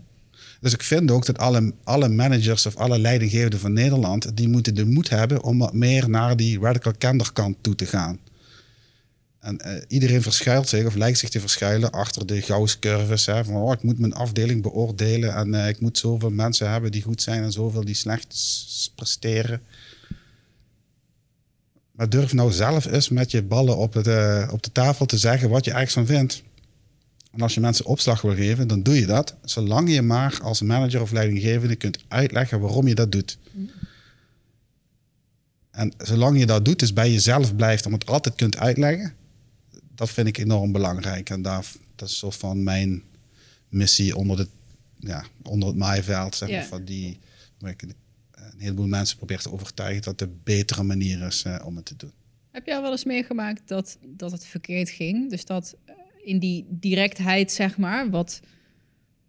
[0.62, 4.76] Dus ik vind ook dat alle, alle managers of alle leidinggevenden van Nederland, die moeten
[4.76, 8.20] de moed hebben om wat meer naar die radical candor kant toe te gaan.
[9.40, 13.26] En eh, iedereen verschuilt zich of lijkt zich te verschuilen achter de Gauss-curves.
[13.26, 16.92] Hè, van oh, ik moet mijn afdeling beoordelen en eh, ik moet zoveel mensen hebben
[16.92, 18.28] die goed zijn en zoveel die slecht
[18.96, 19.62] presteren.
[21.96, 25.18] Maar durf nou zelf eens met je ballen op, het, eh, op de tafel te
[25.18, 26.44] zeggen wat je ergens van vindt.
[27.32, 29.36] En als je mensen opslag wil geven, dan doe je dat.
[29.44, 33.38] Zolang je maar als manager of leidinggevende kunt uitleggen waarom je dat doet.
[35.72, 39.14] En zolang je dat doet, dus bij jezelf blijft om het altijd kunt uitleggen,
[39.96, 41.30] dat vind ik enorm belangrijk.
[41.30, 41.66] En daar,
[41.96, 43.04] dat is een soort van mijn
[43.70, 44.48] missie onder, de,
[45.00, 46.36] ja, onder het maaiveld.
[46.36, 47.20] Zeg maar, van die,
[48.56, 51.96] een, heleboel mensen probeer te overtuigen dat de betere manier is eh, om het te
[51.96, 52.12] doen.
[52.52, 55.30] Heb jij wel eens meegemaakt dat, dat het verkeerd ging?
[55.30, 58.40] Dus dat eh, in die directheid, zeg maar, wat...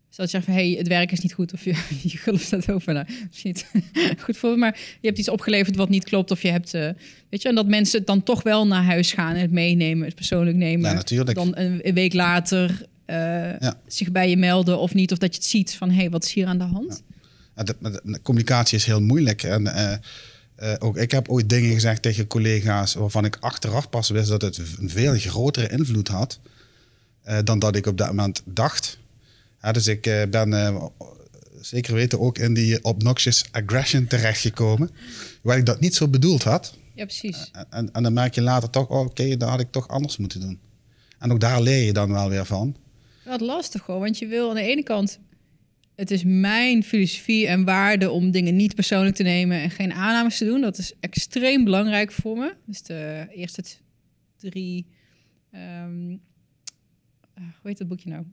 [0.08, 1.70] Dus dat je zegt van, hé, hey, het werk is niet goed of je,
[2.12, 2.94] je gulp staat open.
[2.94, 3.70] Nou, dat is niet
[4.24, 6.74] goed voor maar je hebt iets opgeleverd wat niet klopt of je hebt...
[6.74, 6.90] eh,
[7.28, 10.06] weet je, en dat mensen het dan toch wel naar huis gaan en het meenemen,
[10.06, 10.90] het persoonlijk nemen.
[10.90, 11.34] Ja, natuurlijk.
[11.34, 13.80] Dan een, een week later Ja.
[13.86, 15.12] zich bij je melden of niet.
[15.12, 17.02] Of dat je het ziet van, hé, hey, wat is hier aan de hand?
[17.64, 19.42] De, de- communicatie is heel moeilijk.
[19.42, 19.98] En eh,
[20.56, 24.42] Eh, ook ik heb ooit dingen gezegd tegen collega's waarvan ik achteraf pas wist dat
[24.42, 26.40] het een veel grotere invloed had
[27.22, 28.98] eh, dan dat ik op dat moment dacht.
[29.62, 30.80] Ja, dus ik ben
[31.60, 34.90] zeker weten ook in die obnoxious aggression terechtgekomen,
[35.42, 36.74] waar ik dat niet zo bedoeld had.
[36.94, 37.50] Ja, precies.
[37.70, 40.40] En, en, dan merk je later toch, oh, oké, daar had ik toch anders moeten
[40.40, 40.58] doen.
[41.18, 42.76] En ook daar leer je dan wel weer van.
[43.24, 45.18] Wat lastig hoor, want je wil aan de ene kant...
[45.96, 50.38] Het is mijn filosofie en waarde om dingen niet persoonlijk te nemen en geen aannames
[50.38, 50.60] te doen.
[50.60, 52.54] Dat is extreem belangrijk voor me.
[52.66, 53.62] Dus de eerste
[54.36, 54.86] drie...
[55.52, 55.86] ah,
[57.34, 58.24] hoe heet dat boekje nou?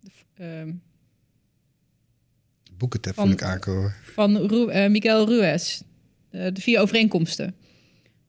[0.00, 0.72] De v- ehm,
[2.76, 3.94] Boekentip Van- ik aankomen.
[4.02, 5.80] van Ru eh, Miguel Ruiz.
[6.30, 7.54] De vier overeenkomsten.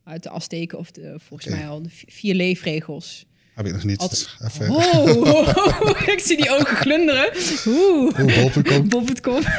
[0.03, 3.26] Uit de Azteken, of de, volgens mij al de vier leefregels.
[3.58, 3.97] Heb ik nog niet.
[3.99, 7.32] Altijd- even, Oh, ik zie die ogen glunderen.
[7.68, 8.82] Oeh.
[8.88, 9.41] Bol.com.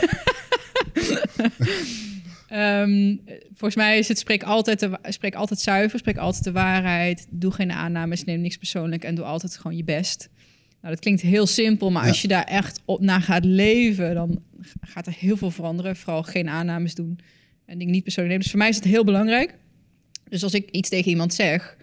[2.49, 3.17] Ehm,
[3.49, 7.27] volgens mij is het spreek altijd, de, spreek altijd zuiver, spreek altijd de waarheid.
[7.31, 10.29] Doe geen aannames, neem niks persoonlijk en doe altijd gewoon je best.
[10.81, 12.09] Nou, dat klinkt heel simpel, maar Ja.
[12.09, 14.43] als je daar echt op naar gaat leven, dan
[14.81, 15.97] gaat er heel veel veranderen.
[15.97, 17.19] Vooral geen aannames doen
[17.67, 18.43] en dingen niet persoonlijk nemen.
[18.43, 19.55] Dus voor mij is het heel belangrijk.
[20.29, 21.77] Dus als ik iets tegen iemand zeg,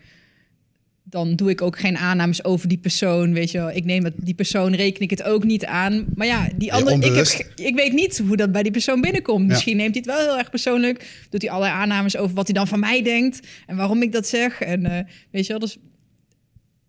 [1.15, 3.33] dan doe ik ook geen aannames over die persoon.
[3.33, 6.05] Weet je wel, ik neem het, die persoon reken ik het ook niet aan.
[6.15, 9.41] Maar ja, die andere, ik, heb, ik weet niet hoe dat bij die persoon binnenkomt.
[9.41, 9.47] Ja.
[9.47, 11.25] Misschien neemt hij het wel heel erg persoonlijk.
[11.29, 14.27] Doet hij allerlei aannames over wat hij dan van mij denkt en waarom ik dat
[14.27, 14.61] zeg.
[14.61, 15.77] En eh, weet je wel, dus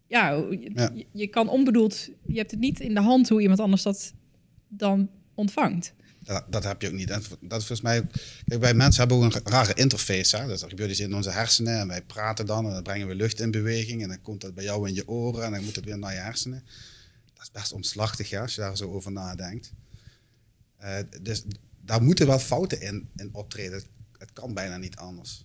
[0.09, 0.31] Ja.
[0.69, 4.13] je- je kan onbedoeld, je hebt het niet in de hand hoe iemand anders dat
[4.69, 5.95] dan ontvangt.
[6.27, 7.09] Dat, dat heb je ook niet.
[7.09, 8.07] Dat is volgens mij.
[8.47, 10.37] Kijk, wij mensen hebben ook een rare interface.
[10.37, 10.47] Hè?
[10.47, 13.41] Dus gebeurt iets in onze hersenen en wij praten dan en dan brengen we lucht
[13.41, 15.85] in beweging en dan komt dat bij jou in je oren en dan moet het
[15.85, 16.65] weer naar je hersenen.
[17.35, 19.73] Dat is best omslachtig ja, als je daar zo over nadenkt.
[20.77, 21.45] Eh, dus
[21.81, 23.73] daar moeten wel fouten in, in optreden.
[23.73, 23.87] Het,
[24.19, 25.45] het kan bijna niet anders.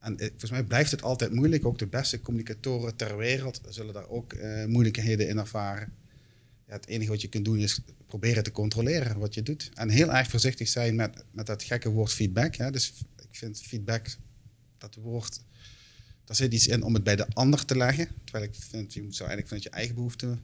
[0.00, 1.66] En eh, volgens mij blijft het altijd moeilijk.
[1.66, 5.92] Ook de beste communicatoren ter wereld zullen daar ook eh, moeilijkheden in ervaren.
[6.72, 9.70] Ja, het enige wat je kunt doen is proberen te controleren wat je doet.
[9.74, 12.54] En heel erg voorzichtig zijn met, met dat gekke woord feedback.
[12.56, 12.70] Hè.
[12.70, 14.16] Dus ik vind feedback,
[14.78, 15.40] dat woord,
[16.24, 18.08] daar zit iets in om het bij de ander te leggen.
[18.24, 20.40] Terwijl ik vind, je zou eigenlijk vanuit je eigen behoeften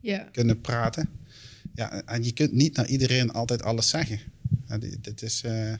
[0.00, 1.08] Ja, kunnen praten.
[1.74, 4.20] Ja, en je kunt niet naar iedereen altijd alles zeggen.
[5.00, 5.74] Dit, is, eh,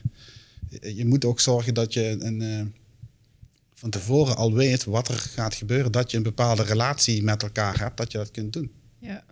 [0.95, 2.65] je- moet ook zorgen dat je een, eh,
[3.73, 5.91] van tevoren al weet wat er gaat gebeuren.
[5.91, 8.71] Dat je een bepaalde relatie met elkaar hebt, dat je dat kunt doen.
[8.99, 9.23] ja,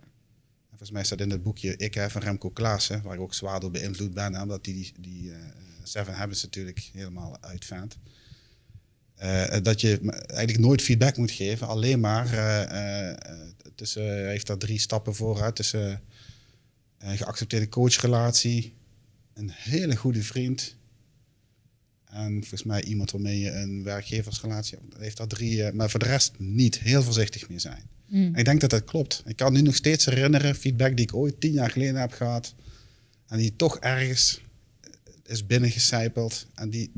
[0.80, 3.60] Volgens mij staat in het boekje Ik hè, van Remco Klaassen, waar ik ook zwaar
[3.60, 5.38] door beïnvloed ben, omdat hij die, die eh,
[5.82, 7.98] Seven Habits natuurlijk helemaal uitvindt.
[9.14, 13.18] Eh, dat je eigenlijk nooit feedback moet geven, alleen maar eh, eh,
[13.74, 16.00] tussen, hij heeft daar drie stappen vooruit, tussen
[16.98, 18.74] een geaccepteerde coachrelatie,
[19.34, 20.76] een hele goede vriend
[22.04, 24.96] en volgens mij iemand waarmee je een werkgeversrelatie hebt.
[24.98, 27.82] Heeft daar drie, eh, maar voor de rest niet heel voorzichtig mee zijn.
[28.10, 28.34] Mm.
[28.34, 29.22] En ik denk dat dat klopt.
[29.26, 32.54] Ik kan nu nog steeds herinneren, feedback die ik ooit tien jaar geleden heb gehad.
[33.26, 34.40] En die toch ergens
[35.26, 36.90] is binnengecijpeld en die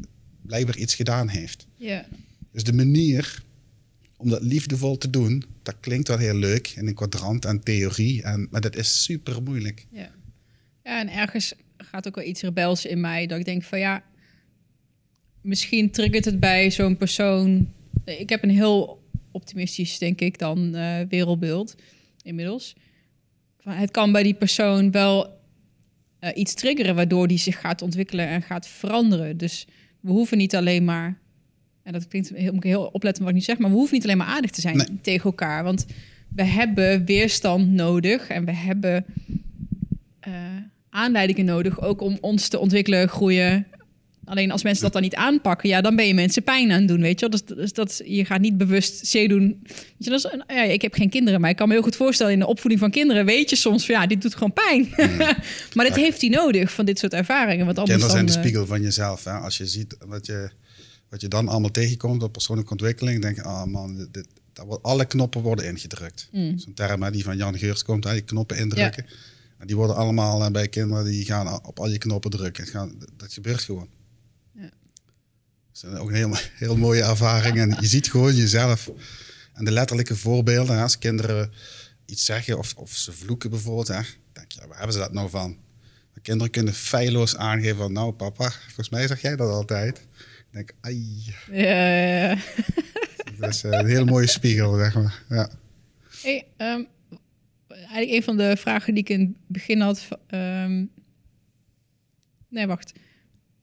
[0.43, 1.67] blijkbaar iets gedaan heeft.
[2.53, 3.43] Dus de manier
[4.17, 8.23] om dat liefdevol te doen, dat klinkt wel heel leuk in een kwadrant en theorie.
[8.23, 9.87] En, maar dat is super moeilijk.
[9.91, 10.11] Ja.
[10.85, 13.27] ja, en ergens gaat ook wel iets rebels in mij.
[13.27, 14.05] Dat ik denk van ja,
[15.41, 17.73] misschien triggert het bij zo'n persoon.
[18.05, 19.02] Ik heb een heel
[19.33, 21.75] optimistisch, denk ik, dan eh, wereldbeeld
[22.23, 22.75] inmiddels.
[23.59, 25.41] Van, het kan bij die persoon wel
[26.19, 29.37] eh, iets triggeren waardoor die zich gaat ontwikkelen en gaat veranderen.
[29.37, 29.67] Dus
[30.01, 31.19] we hoeven niet alleen maar.
[31.83, 33.95] En dat klinkt heel, moet ik heel opletten wat ik nu zeg, maar we hoeven
[33.95, 34.87] niet alleen maar aardig te zijn Nee.
[35.01, 35.65] tegen elkaar.
[35.65, 35.87] Want
[36.29, 39.05] we hebben weerstand nodig en we hebben
[40.21, 40.33] eh,
[40.91, 43.67] aanleidingen nodig ook om ons te ontwikkelen, groeien.
[44.33, 46.89] Alleen als mensen dat dan niet aanpakken, ja, dan ben je mensen pijn aan het
[46.89, 47.41] doen, weet je wel.
[47.41, 49.61] Dus, dus dat, je gaat niet bewust C doen.
[49.67, 51.97] Weet je, dat is ja, ik heb geen kinderen, maar ik kan me heel goed
[51.97, 54.89] voorstellen in de opvoeding van kinderen weet je soms van ja, dit doet gewoon pijn.
[55.75, 57.67] maar dat heeft hij nodig van dit soort ervaringen.
[57.67, 59.25] Want anders Kinderen zijn de eh, spiegel van jezelf.
[59.25, 59.33] Hè?
[59.33, 60.51] Als je ziet wat je,
[61.09, 64.29] wat je dan allemaal tegenkomt op persoonlijke ontwikkeling, denk je, ah man, dit, dit-
[64.67, 66.29] wordt, alle knoppen worden ingedrukt.
[66.33, 66.59] Mm.
[66.59, 69.07] Zo'n term hè, die van Jan Geurs komt, hè, die knoppen indrukken.
[69.59, 72.93] En die worden allemaal eh, bij kinderen, die gaan op al je knoppen drukken.
[73.17, 73.89] Dat gebeurt gewoon.
[75.83, 77.59] Is ook een heel, heel mooie ervaring.
[77.59, 78.91] En je ziet gewoon jezelf.
[79.53, 81.53] En de letterlijke voorbeelden, hè, als kinderen
[82.07, 84.01] iets zeggen of, of ze vloeken bijvoorbeeld, hè,
[84.33, 85.57] denk je, ja, waar hebben ze dat nou van?
[86.15, 89.99] De kinderen kunnen feilloos aangeven van, nou papa, volgens mij zeg jij dat altijd.
[89.99, 92.39] Ik denk, ai, ja, ja, ja.
[93.39, 95.23] dat is eh, een hele mooie spiegel, zeg maar.
[95.29, 95.51] Ja.
[96.23, 96.83] Hey, ehm,
[97.69, 100.09] eigenlijk een van de vragen die ik in het begin had.
[100.27, 100.85] ehm,
[102.49, 102.93] nee, wacht.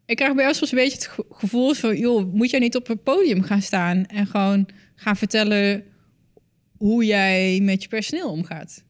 [0.09, 1.97] Ik krijg bij jou soms een beetje het ge- gevoel van...
[1.97, 4.05] joh, moet jij niet op een podium gaan staan...
[4.05, 5.83] en gewoon gaan vertellen
[6.77, 8.83] hoe jij met je personeel omgaat?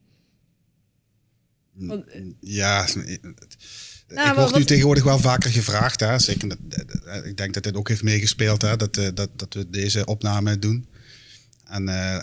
[1.74, 2.06] Want-
[2.40, 6.00] Ja, ik maar word nu tegenwoordig wel vaker gevraagd.
[6.00, 6.20] Hè.
[6.20, 9.70] Zeker, dat- ik denk dat dit ook heeft meegespeeld, hè, dat, eh, dat, dat we
[9.70, 10.88] deze opname doen.
[11.70, 12.16] En eh,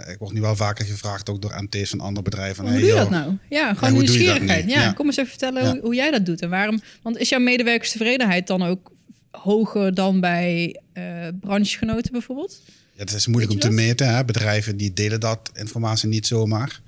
[0.00, 2.56] eh, ik word nu wel vaker gevraagd, ook door MT's van andere bedrijven.
[2.56, 3.36] van, hoe hey, doe je joh, dat nou?
[3.48, 4.70] Ja, gewoon dat nieuwsgierigheid.
[4.70, 4.92] Ja, Ja.
[4.92, 5.70] kom eens even vertellen Ja.
[5.70, 6.40] hoe, hoe jij dat doet.
[6.42, 6.80] En waarom?
[7.02, 8.92] Want is jouw medewerkerstevredenheid dan ook
[9.30, 11.04] hoger dan bij eh
[11.40, 12.60] branchegenoten bijvoorbeeld?
[12.92, 14.14] Ja, het is moeilijk om te meten.
[14.14, 14.24] Hè.
[14.24, 16.80] Bedrijven die delen dat informatie niet zomaar.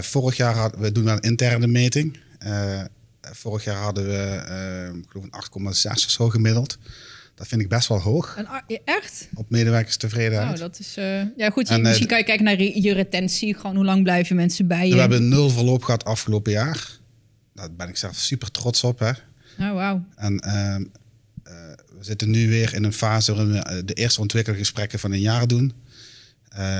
[0.00, 2.18] Vorig jaar hadden we doen een interne meting.
[3.20, 4.40] Vorig jaar hadden we,
[4.98, 6.78] ik geloof een 8,6 of zo gemiddeld.
[7.36, 8.48] Dat vind ik best wel hoog En,
[8.84, 9.28] echt?
[9.34, 10.46] op medewerkerstevredenheid.
[10.46, 10.96] Nou, dat is...
[10.96, 11.68] eh, ja, goed.
[11.68, 13.54] En, eh, misschien kan je kijken naar je retentie.
[13.54, 14.94] Gewoon hoe lang blijven mensen bij je?
[14.94, 16.90] We hebben nul verloop gehad afgelopen jaar.
[17.54, 18.98] Daar ben ik zelf super trots op.
[18.98, 19.10] Hè.
[19.58, 20.04] Oh, wauw.
[20.14, 20.84] En ehm,
[21.42, 21.52] eh,
[21.98, 25.46] we zitten nu weer in een fase waarin we de eerste ontwikkelgesprekken van een jaar
[25.46, 25.72] doen.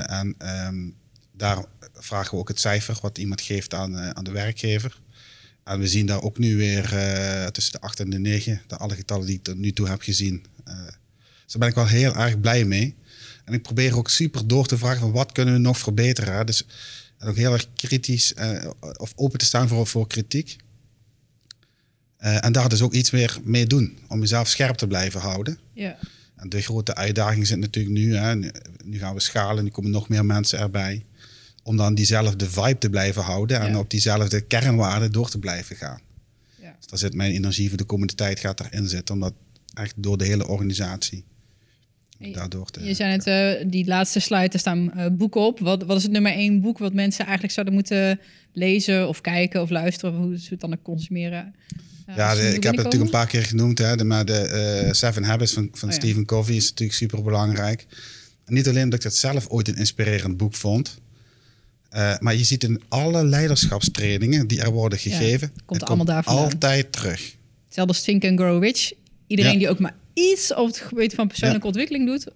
[0.07, 0.89] En ehm,
[1.33, 1.65] daar
[1.95, 5.01] vragen we ook het cijfer wat iemand geeft aan, aan de werkgever.
[5.67, 8.77] En we zien daar ook nu weer eh, tussen de 8 en de 9, de
[8.77, 10.45] alle getallen die ik tot nu toe heb gezien.
[10.65, 12.95] Dus daar ben ik wel heel erg blij mee.
[13.45, 16.35] En ik probeer ook super door te vragen van wat kunnen we nog verbeteren.
[16.35, 16.45] Hè?
[16.45, 16.67] Dus
[17.19, 20.57] en ook heel erg kritisch eh, of open te staan voor, voor kritiek.
[22.17, 25.59] En daar dus ook iets meer mee doen om jezelf scherp te blijven houden.
[25.73, 25.99] Ja.
[26.37, 28.17] En de grote uitdaging zit natuurlijk nu.
[28.17, 28.51] Hè, nu,
[28.85, 31.05] nu gaan we schalen, nu komen nog meer mensen erbij.
[31.67, 33.79] Om dan diezelfde vibe te blijven houden en Ja.
[33.79, 36.01] op diezelfde kernwaarden door te blijven gaan.
[36.63, 36.75] ja.
[36.79, 39.15] Dus daar zit mijn energie voor de komende tijd gaat daarin zitten.
[39.15, 39.33] Om dat
[39.75, 41.25] echt door de hele organisatie
[42.19, 42.85] je- daardoor te...
[42.85, 45.59] Je zei net, eh, die laatste slide, er staan eh, boeken op.
[45.59, 48.21] Wat, wat is het nummer één boek wat mensen eigenlijk zouden moeten
[48.53, 50.15] lezen of kijken of luisteren?
[50.15, 51.55] Of hoe ze het dan consumeren?
[52.07, 54.89] Eh, Ja, de- ik heb het natuurlijk een paar keer genoemd, hè, de, maar de
[54.93, 55.95] Seven Habits van, van Oh.
[55.95, 57.87] Stephen Covey is natuurlijk super belangrijk.
[58.45, 61.01] En niet alleen omdat ik het zelf ooit een inspirerend boek vond,
[61.91, 66.07] eh, maar je ziet in alle leiderschapstrainingen die er worden Ja, gegeven, komt het allemaal
[66.07, 66.45] daar vandaan.
[66.45, 67.35] altijd terug.
[67.65, 68.93] Hetzelfde als Think and Grow Rich.
[69.27, 69.59] Iedereen Ja.
[69.59, 72.27] die ook maar iets op het gebied van persoonlijke ontwikkeling doet.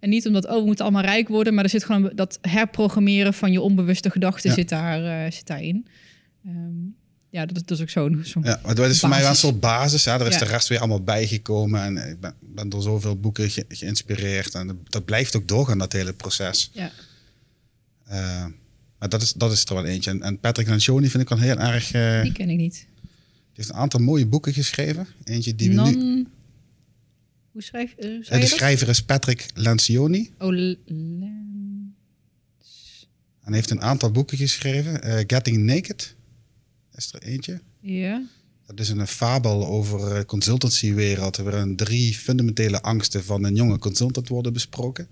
[0.00, 1.54] En niet omdat, oh, we moeten allemaal rijk worden.
[1.54, 4.56] Maar er zit gewoon dat herprogrammeren van je onbewuste gedachten Ja.
[4.56, 5.86] zit, daar, eh, zit daarin.
[6.44, 6.56] Ehm,
[7.30, 8.20] ja, dat, is- is ook zo'n...
[8.24, 10.04] zo'n Ja, maar dat is voor mij wel een soort basis.
[10.04, 10.12] Hè.
[10.12, 10.38] Er is Ja.
[10.38, 11.82] de rest weer allemaal bijgekomen.
[11.82, 14.54] En ik ben, ben door zoveel boeken ge- geïnspireerd.
[14.54, 16.70] En dat, dat blijft ook doorgaan, dat hele proces.
[16.72, 16.90] Ja.
[18.06, 18.44] Eh,
[18.98, 20.10] maar dat is, dat is er wel eentje.
[20.10, 21.92] En, en Patrick Lencioni vind ik wel heel erg...
[21.92, 22.74] eh, Die ken ik niet.
[22.74, 25.06] Die heeft een aantal mooie boeken geschreven.
[25.24, 26.26] Eentje die we nu...
[27.52, 28.48] Hoe schrijf de je dat?
[28.48, 30.30] schrijver is Patrick Lencioni.
[30.38, 30.54] Oh,
[33.40, 35.24] En heeft een aantal boeken geschreven.
[35.26, 36.14] Getting Naked
[36.94, 37.60] is er eentje.
[37.80, 38.22] ja.
[38.66, 41.36] Dat is een fabel over de consultancywereld.
[41.36, 45.08] Waarin drie fundamentele angsten van een jonge consultant worden besproken.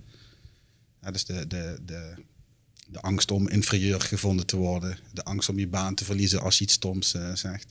[1.02, 2.14] Ja, dus de, de, de,
[2.96, 4.98] de angst om inferieur gevonden te worden.
[5.12, 7.66] De angst om je baan te verliezen als je iets stoms eh, zegt.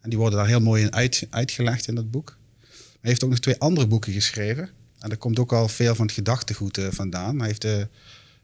[0.00, 2.36] En die worden daar heel mooi in uit, uitgelegd in dat boek.
[2.70, 4.70] Hij heeft ook nog twee andere boeken geschreven.
[4.98, 7.38] En daar komt ook al veel van het gedachtegoed eh, vandaan.
[7.38, 7.88] Hij heeft de,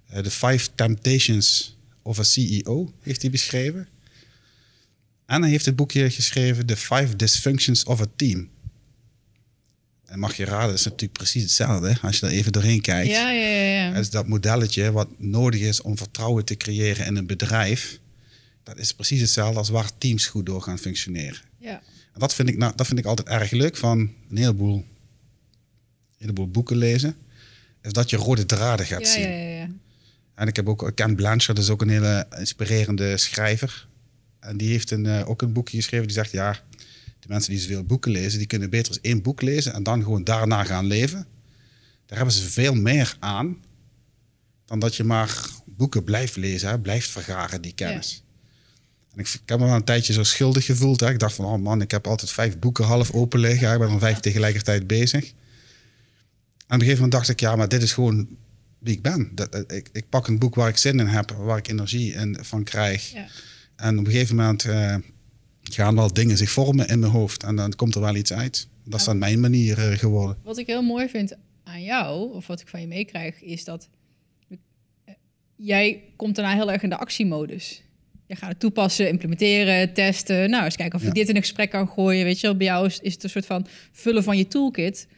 [0.07, 3.89] eh, de Five Temptations of a CEO heeft hij beschreven.
[5.27, 8.49] En hij heeft het boekje geschreven The Five Dysfunctions of a Team.
[10.07, 13.11] En mag je raden, dat is natuurlijk precies hetzelfde als je er even doorheen kijkt.
[13.11, 13.85] Ja, ja, ja.
[13.87, 13.91] ja.
[13.93, 17.99] Dat is dat modelletje wat nodig is om vertrouwen te creëren in een bedrijf.
[18.63, 21.41] Dat is precies hetzelfde als waar teams goed door gaan functioneren.
[21.59, 21.83] ja.
[22.13, 23.99] En dat vind ik, nou, dat vind ik altijd erg leuk van
[24.31, 24.85] een heleboel, een
[26.19, 27.17] heleboel boeken lezen.
[27.83, 29.23] Is dat je rode draden gaat Ja, zien.
[29.23, 29.69] ja, ja, ja.
[30.35, 33.87] En ik heb ook Ken Blanchard, dat is ook een hele inspirerende schrijver.
[34.41, 36.61] En die heeft een, eh, ook een boekje geschreven die zegt, ja,
[37.21, 40.03] de mensen die zoveel boeken lezen, die kunnen beter eens één boek lezen en dan
[40.03, 41.27] gewoon daarna gaan leven.
[42.07, 43.57] Daar hebben ze veel meer aan
[44.65, 48.23] dan dat je maar boeken blijft lezen, hè, blijft vergaren die kennis.
[49.13, 51.01] En ik, ik heb me wel een tijdje zo schuldig gevoeld.
[51.01, 51.11] Hè.
[51.11, 53.69] Ik dacht van, oh man, ik heb altijd vijf boeken half open liggen.
[53.69, 53.75] hè.
[53.75, 55.25] Ik ben er vijf tegelijkertijd bezig.
[55.25, 55.33] En
[56.67, 58.29] op een gegeven moment dacht ik, ja, maar dit is gewoon
[58.79, 59.31] wie ik ben.
[59.35, 62.39] Dat, ik, ik pak een boek waar ik zin in heb, waar ik energie in,
[62.41, 63.13] van krijg.
[63.13, 63.27] ja.
[63.77, 64.97] En op een gegeven moment eh,
[65.75, 67.43] gaan wel dingen zich vormen in mijn hoofd.
[67.43, 68.69] En dan komt er wel iets uit.
[68.85, 70.37] Dat is dan mijn manier eh, geworden.
[70.43, 73.89] Wat ik heel mooi vind aan jou, of wat ik van je meekrijg, is dat
[74.49, 75.15] eh,
[75.57, 77.83] jij komt daarna heel erg in de actiemodus.
[78.27, 80.51] Je gaat het toepassen, implementeren, testen.
[80.51, 81.15] Nou, eens kijken of je Ja.
[81.15, 82.25] dit in een gesprek kan gooien.
[82.25, 85.09] Weet je wel, bij jou is, is het een soort van vullen van je toolkit.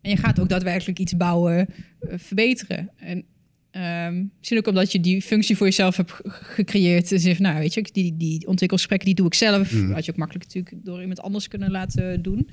[0.00, 1.68] En je gaat ook daadwerkelijk iets bouwen,
[2.00, 2.90] eh, verbeteren.
[2.96, 3.24] En
[3.70, 7.08] ehm, misschien ook omdat je die functie voor jezelf hebt ge- gecreëerd.
[7.08, 9.72] Dus nou, weet je, die, die ontwikkelgesprekken die doe ik zelf.
[9.72, 9.92] Mhm.
[9.92, 12.50] Had je ook makkelijk natuurlijk door iemand anders kunnen laten doen.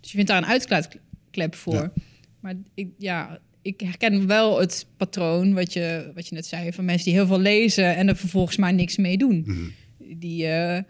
[0.00, 1.74] Dus je vindt daar een uitklep voor.
[1.74, 1.92] Ja.
[2.40, 6.72] Maar ik, ja, ik herken wel het patroon wat je, wat je net zei...
[6.72, 9.42] van mensen die heel veel lezen en er vervolgens maar niks mee doen.
[9.46, 9.58] Mhm.
[10.18, 10.82] Die eh,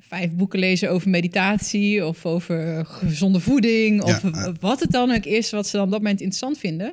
[0.00, 4.02] vijf boeken lezen over meditatie of over gezonde voeding...
[4.02, 6.92] of Ja, wat het dan ook is wat ze dan op dat moment interessant vinden.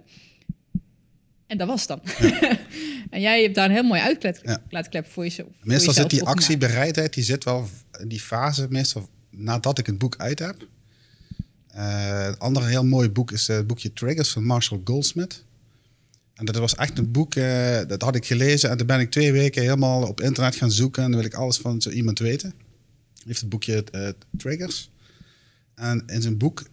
[1.48, 2.02] En dat was dan.
[3.10, 4.02] en jij hebt daar een heel mooi
[4.44, 4.62] Ja.
[4.70, 5.50] uitklep voor jezelf.
[5.62, 7.70] Meestal zit die actiebereidheid, die zit wel
[8.00, 10.68] in die fase, meestal nadat ik het boek uit heb.
[11.68, 15.44] Eh, een ander heel mooi boek is eh, het boekje Triggers van Marshall Goldsmith.
[16.34, 19.12] En dat was echt een boek, eh, dat had ik gelezen en toen ben ik
[19.12, 22.20] twee weken helemaal op internet gaan zoeken en dan wil ik alles van zo iemand
[22.20, 22.50] weten.
[23.14, 23.84] Hij heeft het boekje
[24.38, 24.90] Triggers.
[25.76, 26.64] En in zijn boek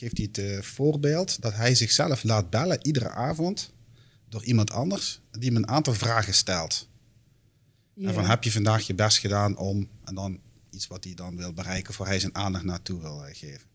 [0.00, 3.72] geeft hij het eh, voorbeeld dat hij zichzelf laat bellen iedere avond
[4.28, 6.88] door iemand anders die hem een aantal vragen stelt.
[7.94, 8.08] Ja.
[8.08, 10.40] En van heb je vandaag je best gedaan om, en dan
[10.70, 13.68] iets wat hij dan wil bereiken, voor hij zijn aandacht naartoe wil eh, geven.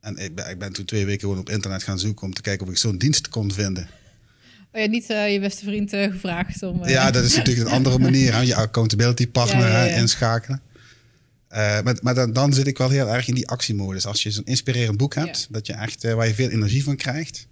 [0.00, 2.42] En ik ben, ik ben toen twee weken gewoon op internet gaan zoeken om te
[2.42, 3.88] kijken of ik zo'n dienst kon vinden.
[4.72, 6.88] Oh ja, niet eh, je beste vriend gevraagd om...
[6.88, 8.32] Ja, dat is natuurlijk een andere manier.
[8.32, 8.40] Hè?
[8.40, 9.90] Je accountability partner Ja, ja, ja.
[9.90, 10.62] hè, inschakelen.
[11.50, 14.06] Eh, maar maar dan, dan zit ik wel heel erg in die actiemodus.
[14.06, 15.46] Als je zo'n inspirerend boek hebt, Ja.
[15.50, 17.46] dat je echt, eh, waar je veel energie van krijgt.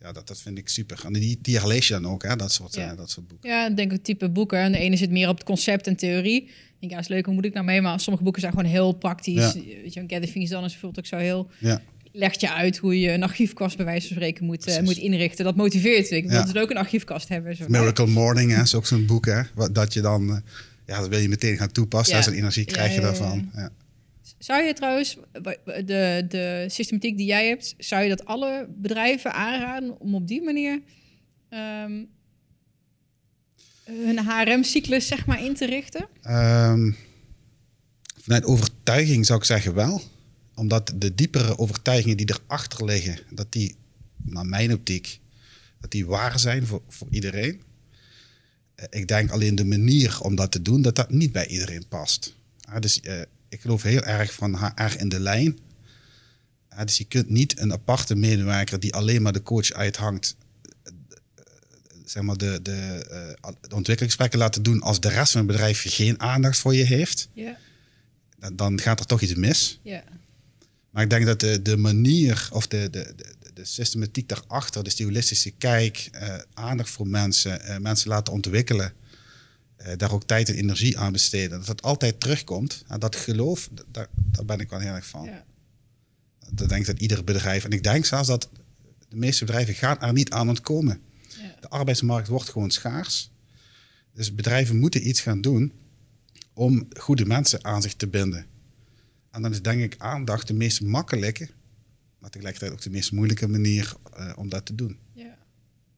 [0.00, 1.00] Ja, dat, dat vind ik super.
[1.04, 2.36] En die, die herlees je dan ook, hè?
[2.36, 2.90] Dat, soort, Ja.
[2.90, 3.48] eh, dat soort boeken.
[3.50, 4.58] Ja, ik denk het type boeken.
[4.58, 6.42] En de ene zit meer op het concept en theorie.
[6.42, 7.80] Ik denk, ja, is leuk, hoe moet ik nou mee?
[7.80, 9.34] Maar sommige boeken zijn gewoon heel praktisch.
[9.34, 9.52] Ja.
[9.82, 11.48] Weet je, Get the Things Done is bijvoorbeeld ook zo heel...
[11.58, 11.82] Ja.
[12.12, 15.44] Legt je uit hoe je een archiefkast bij wijze van spreken moet, moet inrichten.
[15.44, 16.10] Dat motiveert.
[16.10, 17.56] Ik wil dus ook een archiefkast hebben.
[17.56, 17.64] Zo.
[17.68, 19.42] Miracle Morning hè, is ook zo'n boek, hè?
[19.54, 20.42] Wat, dat je dan,
[20.90, 22.16] ja, dat wil je meteen gaan toepassen.
[22.16, 22.22] Ja.
[22.22, 23.50] Zo'n energie krijg je daarvan.
[23.54, 23.70] Ja.
[24.38, 25.16] Zou je trouwens,
[25.84, 30.42] de, de systematiek die jij hebt, zou je dat alle bedrijven aanraden om op die
[30.42, 30.82] manier
[31.48, 32.04] ehm,
[33.84, 36.08] hun HRM-cyclus zeg maar in te richten?
[36.22, 36.92] Ehm,
[38.22, 40.02] vanuit overtuiging zou ik zeggen wel.
[40.54, 43.76] Omdat de diepere overtuigingen die erachter liggen, dat die,
[44.16, 45.20] naar mijn optiek,
[45.80, 47.62] dat die waar zijn voor, voor iedereen.
[48.80, 51.88] Eh, ik denk alleen de manier om dat te doen, dat dat niet bij iedereen
[51.88, 52.34] past.
[52.64, 55.58] Ah, dus eh, ik geloof heel erg van HR in de lijn.
[56.68, 60.92] Ah, dus je kunt niet een aparte medewerker die alleen maar de coach uithangt, eh,
[62.04, 63.06] zeg maar de, de,
[63.40, 67.28] de ontwikkelingsgesprekken laten doen als de rest van het bedrijf geen aandacht voor je heeft.
[67.32, 67.56] Ja.
[68.38, 69.80] Dan, dan gaat er toch iets mis.
[69.82, 70.02] Ja.
[70.90, 73.24] Maar ik denk dat de, de manier of de, de, de,
[73.60, 78.92] de systematiek daarachter, dus die holistische kijk, eh, aandacht voor mensen, eh, mensen laten ontwikkelen,
[79.76, 82.84] eh, daar ook tijd en energie aan besteden, dat dat altijd terugkomt.
[82.88, 85.24] En dat geloof, daar, daar ben ik wel heel erg van.
[85.24, 85.44] ja.
[86.52, 88.48] Dat denk ik dat ieder bedrijf, en ik denk zelfs dat
[89.08, 91.00] de meeste bedrijven gaan er niet aan ontkomen.
[91.28, 91.56] Ja.
[91.60, 93.30] De arbeidsmarkt wordt gewoon schaars.
[94.14, 95.72] Dus bedrijven moeten iets gaan doen
[96.52, 98.46] om goede mensen aan zich te binden.
[99.30, 101.48] En dan is denk ik aandacht de meest makkelijke,
[102.20, 104.98] maar tegelijkertijd ook de meest moeilijke manier eh, om dat te doen.
[105.12, 105.38] Ja.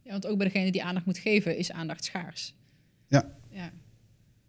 [0.03, 2.55] ja, want ook bij degene die aandacht moet geven, is aandacht schaars.
[3.09, 3.73] Ja, Ja.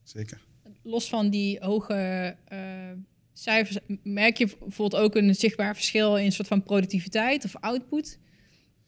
[0.03, 0.41] zeker.
[0.81, 2.91] Los van die hoge eh,
[3.33, 8.19] cijfers, merk je bijvoorbeeld ook een zichtbaar verschil in een soort van productiviteit of output?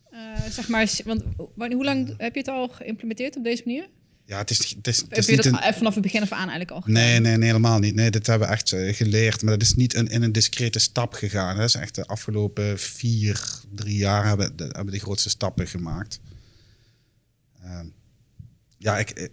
[0.10, 1.24] Eh, zeg maar, want
[1.56, 3.90] hoe lang heb je het al geïmplementeerd op deze manier?
[4.28, 5.74] Ja, het is, het is, het Heb je dat een...
[5.74, 6.94] vanaf het begin af aan eigenlijk al gedaan?
[6.94, 7.96] Nee, nee, nee, helemaal niet.
[7.96, 9.42] Nee, dit hebben we echt eh, geleerd.
[9.42, 11.54] Maar dat is niet een, in een discrete stap gegaan.
[11.54, 11.60] Hè.
[11.60, 15.68] Dat is echt de afgelopen vier, drie jaar hebben, de, hebben we de grootste stappen
[15.68, 16.20] gemaakt.
[17.64, 17.86] Ehm,
[18.78, 19.32] ja, ik, ik,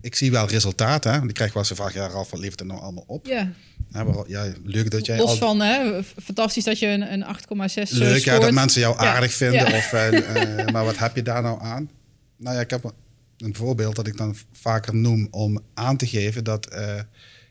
[0.00, 1.10] ik, zie wel resultaten.
[1.12, 1.18] Hè.
[1.18, 3.26] Want ik krijg wel eens de vraag, ja, Ralf, wat levert het nou allemaal op?
[3.26, 3.52] Ja,
[3.92, 5.36] Ja, maar, ja, leuk dat jij los al...
[5.36, 9.14] van hè, fantastisch dat je een, een 8,6 eh, Leuk ja, dat mensen jou Ja,
[9.14, 9.68] aardig vinden.
[9.68, 9.76] ja.
[9.76, 10.08] Of, eh,
[10.58, 11.90] eh, maar wat heb je daar nou aan?
[12.36, 12.92] Nou ja, ik heb
[13.38, 17.00] een voorbeeld dat ik dan vaker noem om aan te geven dat eh,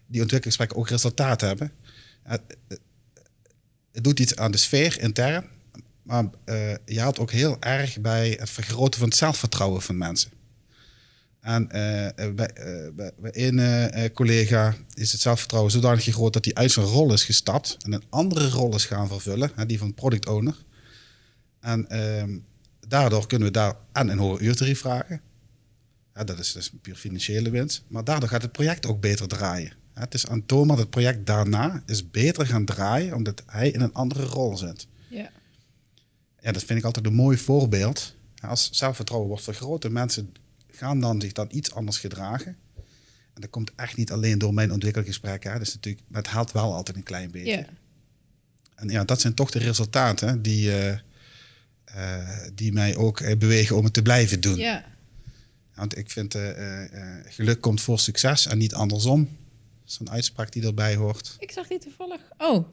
[0.07, 1.71] die ontwikkelingsgesprekken ook resultaat hebben.
[2.23, 2.77] Eh, eh,
[3.91, 5.45] het doet iets aan de sfeer intern,
[6.03, 6.25] maar
[6.85, 10.31] je haalt ook heel erg bij het vergroten van het zelfvertrouwen van mensen.
[11.39, 12.53] En bij,
[12.95, 17.77] bij, een collega is het zelfvertrouwen zodanig groot dat hij uit zijn rol is gestapt
[17.83, 20.55] en een andere rol is gaan vervullen, die van product owner.
[21.59, 22.37] En ehm,
[22.87, 25.21] daardoor kunnen we daar en een hoger uurtarief vragen.
[26.17, 27.83] Ja, dat, is, dat is puur financiële winst.
[27.87, 29.73] Maar daardoor gaat het project ook beter draaien.
[29.95, 33.81] Ja, het is aantoonbaar dat het project daarna is beter gaan draaien omdat hij in
[33.81, 34.87] een andere rol zit.
[35.09, 35.31] Ja.
[36.39, 38.15] Ja, dat vind ik altijd een mooi voorbeeld.
[38.39, 40.33] Als zelfvertrouwen wordt vergroot en mensen
[40.71, 42.57] gaan dan zich dan iets anders gedragen.
[43.33, 44.69] En dat komt echt niet alleen door mijn.
[44.69, 44.77] Hè.
[44.77, 45.07] Dat
[45.61, 47.51] is natuurlijk, maar het helpt wel altijd een klein beetje.
[47.51, 47.65] Ja.
[48.75, 50.99] En ja, dat zijn toch de resultaten die, eh,
[51.83, 54.55] eh, die mij ook eh, bewegen om het te blijven doen.
[54.57, 54.95] ja.
[55.77, 59.37] Want ik vind eh, eh, eh, geluk komt voor succes en niet andersom.
[59.85, 61.35] Zo'n uitspraak die erbij hoort.
[61.39, 62.21] Ik zag die toevallig.
[62.37, 62.67] Oh,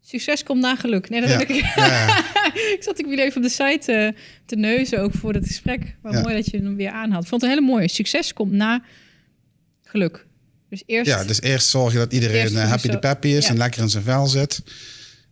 [0.00, 1.08] Succes komt na geluk.
[1.08, 1.38] Nee, dat Ja.
[1.38, 1.64] heb ik.
[1.76, 2.18] Ja,
[2.76, 4.14] ik zat ik weer even op de site
[4.44, 5.96] te neuzen, ook voor het gesprek.
[6.02, 6.20] Maar Ja.
[6.20, 7.22] mooi dat je hem weer aanhaalt.
[7.22, 7.88] Ik vond het een hele mooie.
[7.88, 8.84] Succes komt na
[9.82, 10.26] geluk.
[10.68, 11.10] Dus eerst...
[11.10, 14.26] ja, dus eerst zorgen dat iedereen happy de peppy is en lekker in zijn vel
[14.26, 14.62] zit.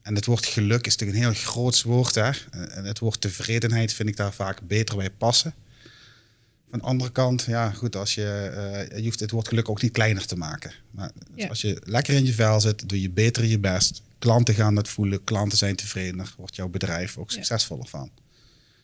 [0.04, 2.14] En het woord geluk is natuurlijk een heel groot woord.
[2.14, 2.30] Hè?
[2.50, 5.54] En het woord tevredenheid vind ik daar vaak beter bij passen.
[6.70, 8.50] Van de andere kant, ja goed, als je,
[8.88, 10.72] eh, je hoeft het woord geluk ook niet kleiner te maken.
[10.90, 11.48] Maar dus Ja.
[11.48, 14.02] als je lekker in je vel zit, doe je beter je best.
[14.18, 18.10] Klanten gaan dat voelen, klanten zijn tevredener, wordt jouw bedrijf ook succesvoller van.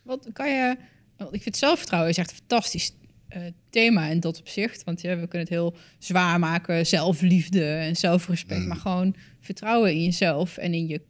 [0.03, 0.77] Wat kan je...
[1.17, 2.93] want Ik vind zelfvertrouwen is echt een fantastisch
[3.29, 4.85] eh, thema in dat opzicht.
[4.85, 6.87] Want ja, we kunnen het heel zwaar maken.
[6.87, 8.61] Zelfliefde en zelfrespect.
[8.61, 8.69] Mm.
[8.69, 11.01] Maar gewoon vertrouwen in jezelf en in je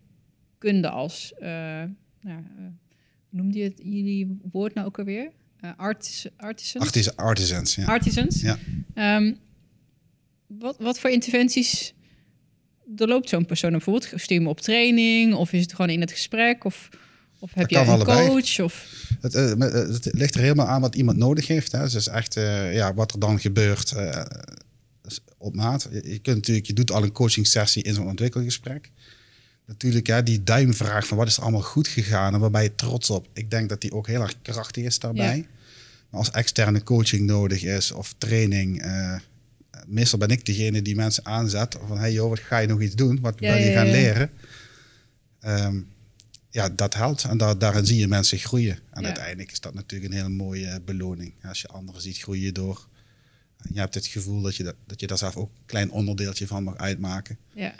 [0.60, 1.32] kunde als...
[2.20, 2.44] nou,
[3.30, 5.30] noemde je het, jullie woord nou ook alweer?
[5.60, 6.84] Eh artis, artisans?
[6.84, 7.84] Artis artisans, ja.
[7.84, 8.40] Artisans.
[8.40, 8.58] Ja.
[8.94, 9.32] Ehm,
[10.46, 11.94] wat, wat voor interventies
[12.86, 13.70] doorloopt zo'n persoon?
[13.70, 15.34] Bijvoorbeeld stuur je hem op training?
[15.34, 16.64] Of is het gewoon in het gesprek?
[16.64, 16.88] Of,
[17.38, 18.28] of heb je een allebei.
[18.28, 18.60] coach?
[18.60, 21.72] Of, Het, het ligt er helemaal aan wat iemand nodig heeft.
[21.72, 21.88] Hè.
[21.88, 22.34] Dus echt
[22.72, 23.94] ja, wat er dan gebeurt
[25.38, 25.88] op maat.
[25.90, 28.90] Je, je kunt natuurlijk, je doet al een coaching sessie in zo'n ontwikkelgesprek.
[29.70, 32.74] Natuurlijk, ja, die duimvraag van wat is er allemaal goed gegaan en waar ben je
[32.74, 33.28] trots op.
[33.32, 35.36] Ik denk dat die ook heel erg krachtig is daarbij.
[35.36, 36.18] Ja.
[36.18, 39.16] Als externe coaching nodig is of training, eh,
[39.86, 42.94] meestal ben ik degene die mensen aanzet van hey joh, wat ga je nog iets
[42.94, 43.20] doen?
[43.20, 44.30] Wat Ja, wil je ja, gaan leren?
[45.40, 45.80] Ehm,
[46.50, 47.24] ja, dat helpt.
[47.24, 48.78] En daar daarin zie je mensen groeien.
[48.90, 51.32] En uiteindelijk is dat natuurlijk een hele mooie beloning.
[51.42, 52.88] Als je anderen ziet groeien door...
[53.72, 56.46] Je hebt het gevoel dat je, dat, dat je daar zelf ook een klein onderdeeltje
[56.46, 57.38] van mag uitmaken.
[57.54, 57.74] ja.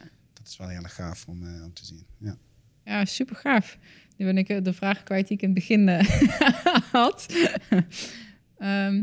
[0.51, 2.07] Is wel heel erg gaaf om, eh, om te zien.
[2.19, 2.37] Ja.
[2.85, 3.79] ja, super gaaf.
[4.17, 6.09] Nu ben ik eh, de vraag kwijt die ik in het begin eh,
[6.93, 7.27] had.
[8.59, 8.95] Ehm,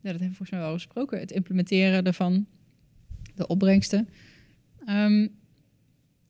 [0.00, 1.18] ja, dat hebben we volgens mij wel besproken.
[1.18, 2.46] Het implementeren ervan,
[3.34, 4.08] de opbrengsten.
[4.86, 5.28] Ehm,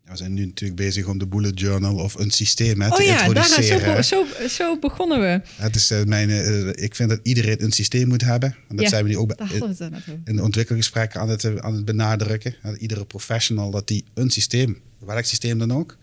[0.07, 3.03] We zijn nu natuurlijk bezig om de bullet journal of een systeem hè, oh te
[3.03, 4.05] ja, daar, introduceren.
[4.05, 5.41] zo, zo, zo begonnen we.
[5.57, 8.57] Het is, eh, mijn, eh, ik vind dat iedereen een systeem moet hebben.
[8.69, 9.61] En dat Ja, zijn we nu ook bij,
[10.25, 12.55] in de ontwikkelgesprekken aan het, eh, aan het benadrukken.
[12.63, 15.97] Dat iedere professional dat die een systeem, welk systeem dan ook.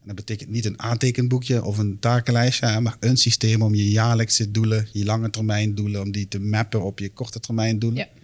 [0.00, 3.90] En dat betekent niet een aantekenboekje of een takenlijstje, hè, maar een systeem om je
[3.90, 7.98] jaarlijkse doelen, je lange termijn doelen, om die te mappen op je korte termijn doelen.
[7.98, 8.22] Ja.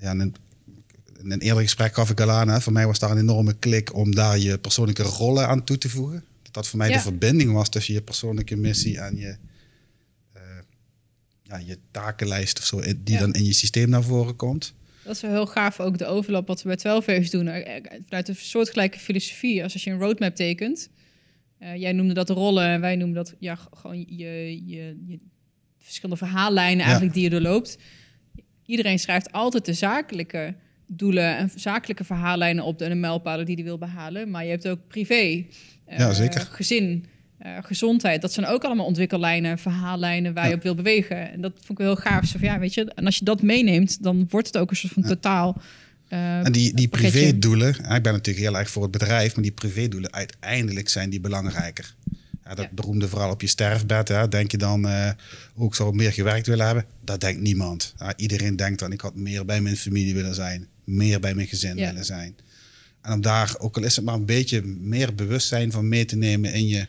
[0.00, 0.34] Ja, en
[1.22, 3.54] in, een eerder gesprek gaf ik al aan, hè, voor mij was daar een enorme
[3.58, 6.24] klik om daar je persoonlijke rollen aan toe te voegen.
[6.42, 6.96] Dat dat voor mij Ja.
[6.96, 9.36] de verbinding was tussen je persoonlijke missie en je,
[10.32, 10.42] eh,
[11.42, 13.20] ja, je takenlijst of zo, eh, die Ja.
[13.20, 14.74] dan in je systeem naar voren komt.
[15.04, 17.46] Dat is wel heel gaaf, ook de overlap wat we bij 12 Waves doen.
[17.48, 19.62] Eh, Vanuit een soortgelijke filosofie.
[19.62, 20.88] Als als je een roadmap tekent.
[21.58, 25.18] eh, jij noemde dat rollen en wij noemen dat ja, gewoon je, je, je
[25.78, 26.84] verschillende verhaallijnen Ja.
[26.84, 27.78] eigenlijk die je doorloopt.
[28.66, 30.54] Iedereen schrijft altijd de zakelijke
[30.96, 34.30] doelen en zakelijke verhaallijnen op de en de mijlpalen die hij wil behalen.
[34.30, 35.44] Maar je hebt ook privé,
[35.84, 36.40] eh, Ja, zeker.
[36.40, 37.04] gezin,
[37.38, 38.20] eh, gezondheid.
[38.22, 40.50] Dat zijn ook allemaal ontwikkellijnen, verhaallijnen waar Ja.
[40.50, 41.30] je op wil bewegen.
[41.32, 42.24] En dat vond ik wel heel gaaf.
[42.26, 44.76] Zo van, ja, weet je, en als je dat meeneemt, dan wordt het ook een
[44.76, 45.60] soort van totaal.
[46.08, 49.52] eh, En die, die privédoelen, ik ben natuurlijk heel erg voor het bedrijf, maar die
[49.52, 51.94] privédoelen, uiteindelijk zijn die belangrijker.
[52.44, 54.08] Ja, dat beroemde vooral op je sterfbed.
[54.08, 54.28] Hè.
[54.28, 54.88] Denk je dan,
[55.56, 56.84] ook zou ik meer gewerkt willen hebben?
[57.04, 57.94] Dat denkt niemand.
[58.16, 60.66] Iedereen denkt dan, ik had meer bij mijn familie willen zijn.
[60.90, 61.86] Meer bij mijn gezin Ja.
[61.86, 62.36] willen zijn.
[63.02, 66.16] En om daar, ook al is het maar een beetje meer bewustzijn van mee te
[66.16, 66.86] nemen in je,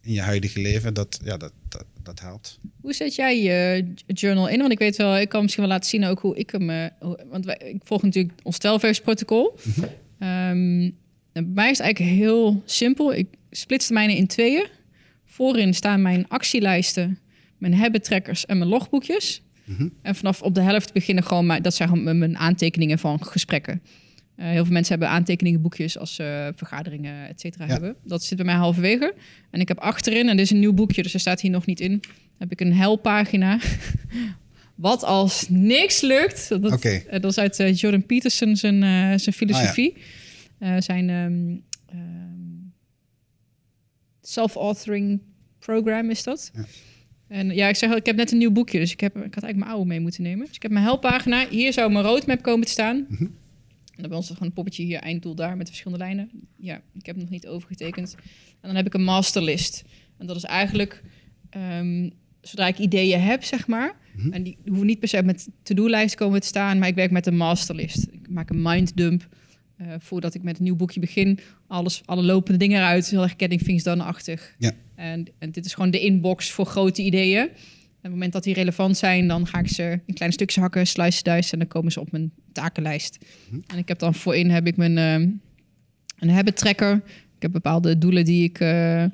[0.00, 2.58] in je huidige leven, dat, ja, dat, dat, dat helpt.
[2.80, 4.58] Hoe zet jij je journal in?
[4.58, 6.70] Want ik weet wel, ik kan misschien wel laten zien ook hoe ik hem...
[6.70, 6.86] eh,
[7.30, 9.58] want wij, ik volg natuurlijk ons protocol.
[10.18, 10.90] Ehm,
[11.32, 13.14] en bij mij is het eigenlijk heel simpel.
[13.14, 14.66] Ik splits mijne in tweeën.
[15.24, 17.18] Voorin staan mijn actielijsten,
[17.58, 19.42] mijn habit-trackers en mijn logboekjes.
[20.02, 21.46] En vanaf op de helft beginnen gewoon...
[21.46, 23.82] mijn- dat zijn gewoon mijn- aantekeningen van gesprekken.
[24.36, 27.70] Eh, heel veel mensen hebben aantekeningenboekjes als ze vergaderingen, et cetera, Ja.
[27.72, 27.96] hebben.
[28.04, 29.14] Dat zit bij mij halverwege.
[29.50, 31.66] En ik heb achterin, en dit is een nieuw boekje, dus er staat hier nog
[31.66, 32.00] niet in,
[32.38, 33.58] heb ik een helppagina.
[34.74, 36.48] Wat als niks lukt.
[36.48, 38.80] Dat, eh, dat is uit eh, Jordan Peterson zijn,
[39.20, 39.96] zijn filosofie.
[40.58, 41.56] Eh, zijn ehm,
[41.96, 42.40] ehm,
[44.22, 45.20] self-authoring
[45.58, 46.50] program is dat.
[46.54, 46.64] Ja.
[47.32, 49.34] En ja, ik zeg al, ik heb net een nieuw boekje, dus ik, heb, ik
[49.34, 50.46] had eigenlijk mijn oude mee moeten nemen.
[50.46, 51.48] Dus ik heb mijn helppagina.
[51.48, 53.06] Hier zou mijn roadmap komen te staan.
[53.08, 53.22] Mhm.
[53.22, 56.30] En dan bij ons gewoon een poppetje hier, einddoel daar, met verschillende lijnen.
[56.56, 58.14] Ja, ik heb hem nog niet overgetekend.
[58.60, 59.84] En dan heb ik een masterlist.
[60.18, 61.02] En dat is eigenlijk,
[61.50, 62.10] ehm,
[62.40, 63.96] zodra ik ideeën heb, zeg maar.
[64.16, 64.32] Mhm.
[64.32, 67.26] En die hoeven niet per se met to-do-lijst komen te staan, maar ik werk met
[67.26, 68.06] een masterlist.
[68.12, 69.28] Ik maak een minddump.
[69.76, 73.08] eh voordat ik met een nieuw boekje begin, alles, alle lopende dingen eruit.
[73.10, 74.54] Heel erg getting things done-achtig.
[74.58, 74.72] Ja.
[75.02, 77.38] En, en dit is gewoon de inbox voor grote ideeën.
[77.40, 80.62] En op het moment dat die relevant zijn, dan ga ik ze in kleine stukjes
[80.62, 81.22] hakken, slice,
[81.52, 83.18] en dan komen ze op mijn takenlijst.
[83.48, 83.60] Mhm.
[83.66, 85.28] En ik heb dan voorin heb ik mijn, ehm,
[86.18, 86.94] een habit tracker.
[87.36, 89.10] Ik heb bepaalde doelen die ik eh, eh,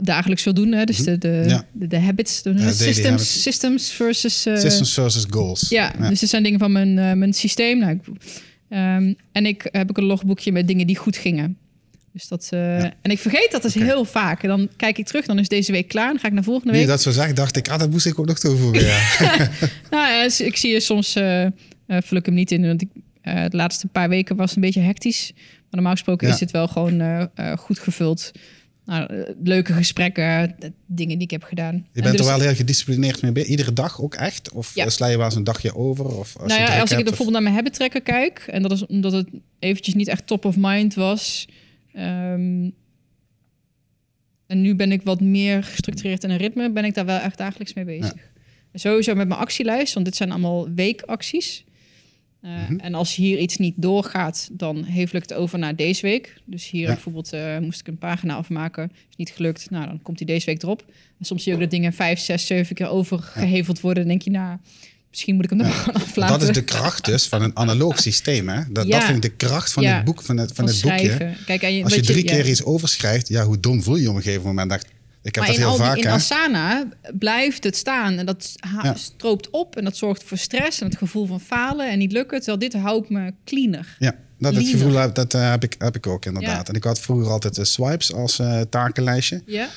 [0.00, 0.72] dagelijks wil doen.
[0.72, 0.84] Hè?
[0.84, 1.66] Dus de, de, Ja.
[1.72, 3.42] de, de habits, de systems, habits.
[3.42, 4.46] systems versus...
[4.46, 5.68] eh, Systems versus goals.
[5.68, 7.78] ja, dus dit zijn dingen van mijn, mijn systeem.
[7.78, 8.02] Nou, ik,
[8.68, 11.56] ehm, en ik heb ook een logboekje met dingen die goed gingen.
[12.12, 14.42] Dus dat, eh, En ik vergeet dat dus heel vaak.
[14.42, 16.08] En dan kijk ik terug, dan is deze week klaar.
[16.08, 16.80] Dan ga ik naar volgende week.
[16.80, 18.84] je dat zo zegt, dacht ik, ah, dat moest ik ook nog toevoegen.
[18.84, 18.98] Ja.
[19.90, 21.12] Nou, eh, ik zie je soms,
[21.86, 22.66] vul ik hem niet in.
[22.66, 22.88] Want ik,
[23.22, 25.32] de laatste paar weken was het een beetje hectisch.
[25.34, 26.32] Maar normaal gesproken Ja.
[26.32, 27.28] is dit wel gewoon
[27.58, 28.30] goed gevuld.
[28.86, 30.54] Nou, leuke gesprekken,
[30.86, 31.74] dingen die ik heb gedaan.
[31.74, 33.50] Je En bent dus- er wel heel gedisciplineerd mee bezig.
[33.50, 34.52] Iedere dag ook echt?
[34.52, 34.88] Of Ja.
[34.88, 36.04] sla je wel eens een dagje over?
[36.04, 38.44] Of als nou ja, als ik of- bijvoorbeeld naar mijn habit tracker kijk...
[38.46, 39.28] en dat is omdat het
[39.58, 41.46] eventjes niet echt top of mind was...
[41.92, 42.70] ehm,
[44.46, 46.70] en nu ben ik wat meer gestructureerd in een ritme...
[46.72, 48.30] ben ik daar wel echt dagelijks mee bezig.
[48.74, 51.64] Sowieso met mijn actielijst, want dit zijn allemaal weekacties.
[52.40, 52.78] Eh, Mhm.
[52.78, 56.40] En als hier iets niet doorgaat, dan hevel ik het over naar deze week.
[56.44, 56.86] Dus hier Ja.
[56.92, 58.90] bijvoorbeeld eh, moest ik een pagina afmaken.
[59.10, 59.70] Is niet gelukt.
[59.70, 60.84] Nou, dan komt die deze week erop.
[61.18, 64.02] En soms zie je ook dat dingen vijf, zes, zeven keer overgeheveld worden.
[64.02, 64.58] Dan denk je, nou,
[65.12, 66.38] misschien moet ik hem er gewoon aflaten.
[66.38, 68.48] Dat is de kracht dus van een analoog systeem.
[68.48, 68.60] Hè?
[68.70, 68.98] Dat, Ja.
[68.98, 69.94] dat vind ik de kracht van Ja.
[69.96, 71.34] het boek, van het, van van het boekje.
[71.46, 74.16] Kijk, en je, Als je drie keer iets overschrijft, ja, hoe dom voel je op
[74.16, 74.70] een gegeven moment?
[74.70, 74.84] Dacht,
[75.22, 75.96] ik heb Maar dat heel al vaak.
[75.96, 76.10] in hè?
[76.10, 78.52] Asana blijft het staan en dat
[78.94, 82.38] stroopt op en dat zorgt voor stress en het gevoel van falen en niet lukken.
[82.38, 83.96] Terwijl dit houdt me cleaner.
[83.98, 86.68] Ja, dat het gevoel heb, dat eh, heb, ik, heb ik ook inderdaad.
[86.68, 89.42] En ik had vroeger altijd de swipes als eh, takenlijstje.
[89.46, 89.62] Ja?
[89.62, 89.68] En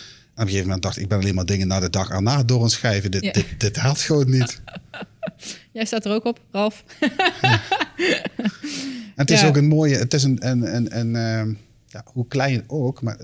[0.41, 2.43] op een gegeven moment dacht ik, ik ben alleen maar dingen naar de dag erna
[2.43, 3.11] door aan schrijven.
[3.11, 4.61] Dit, dit, dit helpt gewoon niet.
[5.71, 6.83] Jij staat er ook op, Ralf.
[9.15, 9.47] Het is Ja.
[9.47, 11.53] ook een mooie, het is een, een, een, een ehm,
[11.87, 13.17] ja, hoe klein ook, maar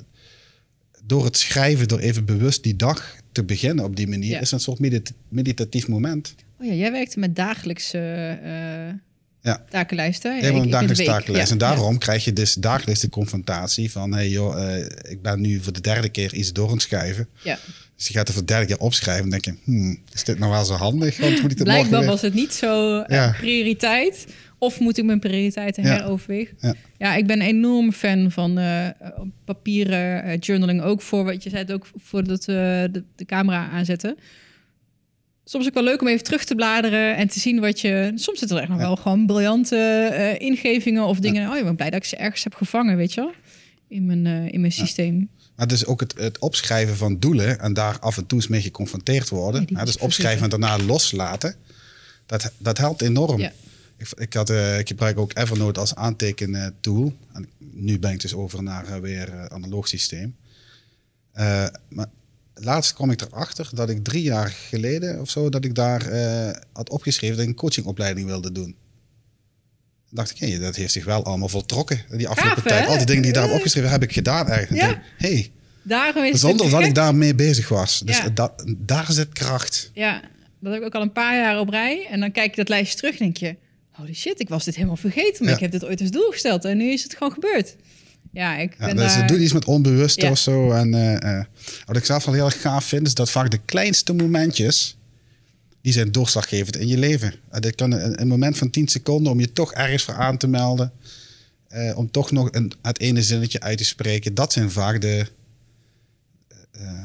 [1.06, 4.40] door het schrijven, door even bewust die dag te beginnen op die manier, Ja.
[4.40, 6.36] is een soort medit- meditatief moment.
[6.60, 7.98] Oh ja, jij werkte met dagelijkse
[8.44, 9.00] eh,
[9.42, 9.66] Ja.
[9.70, 10.34] takenlijsten.
[10.40, 11.20] Helemaal een ik- ik dagelijks in de week.
[11.20, 11.48] takenlijst.
[11.48, 14.14] Ja, En daarom krijg je dus dagelijks de confrontatie van...
[14.14, 17.28] hey joh, eh, ik ben nu voor de derde keer iets door aan het schrijven.
[17.44, 17.60] Ja.
[18.02, 19.54] Dus je gaat er voor de derde keer opschrijven en denk je...
[19.64, 21.18] Hmm, is dit nou wel zo handig?
[21.18, 23.36] Want moet ik Blijkbaar was het niet zo eh, Ja.
[23.38, 24.28] prioriteit.
[24.58, 26.58] Of moet ik mijn prioriteiten heroverwegen?
[26.60, 26.74] Ja.
[26.98, 28.88] Ja, ik ben een enorm fan van eh,
[29.46, 30.82] papieren eh, journaling.
[30.82, 34.18] Ook voor wat je zei, het ook voordat we de, de camera aanzetten.
[35.44, 38.12] Soms ook wel leuk om even terug te bladeren en te zien wat je.
[38.16, 41.50] Soms zitten er echt nog wel gewoon briljante ingevingen of dingen.
[41.50, 43.32] Oh, ik ben blij dat ik ze ergens heb gevangen, weet je wel?
[43.88, 45.30] In mijn, in mijn systeem.
[45.62, 48.62] Maar dus ook het, het opschrijven van doelen en daar af en toe eens mee
[48.62, 49.66] geconfronteerd worden.
[49.68, 51.56] Ja, dus opschrijven en daarna loslaten.
[52.26, 53.40] Dat, dat helpt enorm.
[53.40, 53.52] Ja.
[53.98, 57.14] Ik, ik, had, eh, ik gebruik ook Evernote als aanteken tool.
[57.34, 60.36] En nu ben ik dus over naar eh, weer eh, analoog systeem.
[61.90, 62.10] Maar
[62.54, 65.50] laatst kwam ik erachter dat ik drie jaar geleden of zo...
[65.50, 66.10] dat ik daar
[66.74, 68.76] had opgeschreven dat ik een coachingopleiding wilde doen.
[70.14, 72.02] Dacht ik, hé, dat heeft zich wel allemaal voltrokken.
[72.10, 72.88] Die afgelopen tijd.
[72.88, 74.84] Al die dingen die ik daar heb opgeschreven, heb ik gedaan eigenlijk.
[74.84, 75.02] Ja.
[75.18, 75.52] Hey,
[75.84, 78.02] Daarom is zonder dat ik daarmee bezig was.
[78.06, 78.30] Dus Ja.
[78.30, 79.92] dat, daar zit kracht.
[79.94, 80.22] Ja,
[80.60, 82.08] dat heb ik ook al een paar jaar op rij.
[82.10, 83.56] En dan kijk je dat lijstje terug en denk je...
[83.92, 85.40] Holy shit, ik was dit helemaal vergeten.
[85.40, 85.56] Maar Ja.
[85.56, 86.66] ik heb dit ooit als doel gesteld.
[86.66, 87.76] En nu is het gewoon gebeurd.
[88.32, 89.28] Ja, ik Ja, ben dus daar...
[89.28, 90.30] doet iets met onbewust Ja.
[90.30, 90.72] of zo.
[90.72, 91.46] En eh, eh,
[91.86, 94.98] wat ik zelf wel heel erg gaaf vind, is dat vaak de kleinste momentjes,
[95.82, 97.34] die zijn doorslaggevend in je leven.
[97.54, 100.48] Uh, dit kan een, moment van 10 seconden om je toch ergens voor aan te
[100.48, 100.92] melden.
[101.68, 104.34] eh, om toch nog een, het ene zinnetje uit te spreken.
[104.34, 105.28] Dat zijn vaak de...
[106.72, 107.04] eh,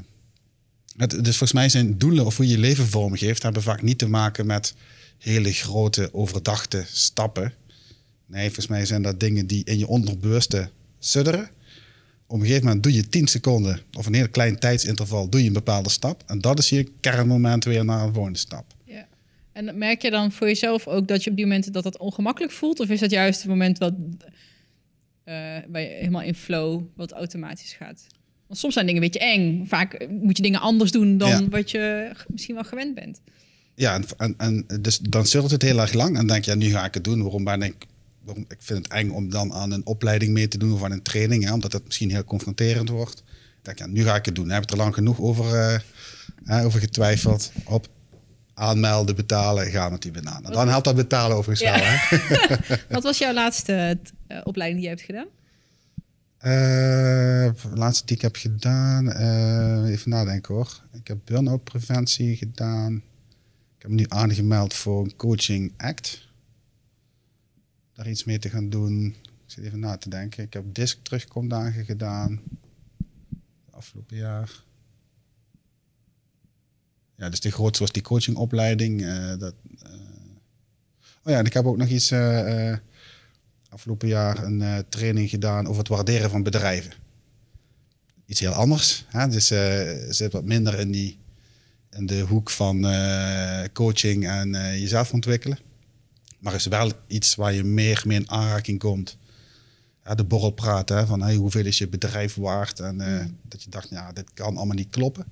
[0.97, 3.43] dus volgens mij zijn doelen of hoe je je leven vormgeeft...
[3.43, 4.75] hebben vaak niet te maken met
[5.19, 7.53] hele grote, overdachte stappen.
[8.27, 11.51] Nee, volgens mij zijn dat dingen die in je onderbewuste sudderen.
[12.27, 15.47] Op een gegeven moment doe je 10 seconden of een heel klein tijdsinterval, doe je
[15.47, 16.23] een bepaalde stap.
[16.27, 18.65] En dat is je kernmoment weer naar een volgende stap.
[18.85, 19.07] Ja.
[19.53, 22.53] En merk je dan voor jezelf ook dat je op die momenten dat dat ongemakkelijk
[22.53, 22.81] voelt?
[22.81, 23.95] Of is dat juist het moment wat,
[25.25, 25.35] eh,
[25.69, 28.07] waar je helemaal in flow, wat automatisch gaat?
[28.47, 29.67] Want soms zijn dingen een beetje eng.
[29.67, 31.49] Vaak moet je dingen anders doen dan Ja.
[31.49, 33.21] wat je misschien wel gewend bent.
[33.75, 34.35] Ja, en, en,
[34.67, 36.19] en dus dan zult het heel erg lang.
[36.19, 37.23] En denk je, ja, nu ga ik het doen.
[37.23, 37.75] Waarom ben ik...
[38.35, 41.03] Ik vind het eng om dan aan een opleiding mee te doen of aan een
[41.03, 43.17] training, hè, omdat het misschien heel confronterend wordt.
[43.17, 43.27] Dan
[43.63, 44.51] denk ja, nu ga ik het doen.
[44.51, 45.79] Heb ik er lang genoeg over, eh,
[46.45, 47.53] hè, over getwijfeld.
[47.65, 47.89] Op
[48.55, 50.53] aanmelden, betalen, gaan met die bananen.
[50.53, 51.79] Dan helpt dat betalen overigens Ja.
[51.79, 51.89] wel.
[51.89, 52.77] Hè?
[52.95, 55.27] Wat was jouw laatste eh, opleiding die je hebt gedaan?
[56.39, 56.51] Eh,
[57.71, 59.11] de laatste die ik heb gedaan,
[59.87, 60.81] even nadenken hoor.
[60.93, 62.95] Ik heb burn-out preventie gedaan.
[63.77, 66.26] Ik heb me nu aangemeld voor een coaching act.
[67.97, 69.07] Daar iets mee te gaan doen.
[69.23, 70.45] Ik zit even na te denken.
[70.45, 72.41] Ik heb disc terugkomdagen gedaan.
[73.71, 74.63] Afgelopen jaar.
[77.15, 79.05] Ja, dus de grootste was die coachingopleiding.
[79.05, 79.91] eh, dat, eh,
[81.23, 82.11] Oh ja, en ik heb ook nog iets...
[82.11, 82.77] eh,
[83.69, 86.93] afgelopen jaar een training gedaan over het waarderen van bedrijven.
[88.27, 89.05] Iets heel anders.
[89.09, 89.29] Hè?
[89.29, 89.47] Dus
[90.17, 91.19] zit wat minder in, die,
[91.91, 92.81] in de hoek van
[93.73, 94.51] coaching en
[94.81, 95.59] jezelf ontwikkelen.
[96.47, 99.17] Maar is wel iets waar je meer mee in aanraking komt.
[100.05, 102.81] Ja, de borrelpraat, hè, van hey, hoeveel is je bedrijf waard?
[102.81, 105.25] En eh, dat je dacht, ja, dit kan allemaal niet kloppen.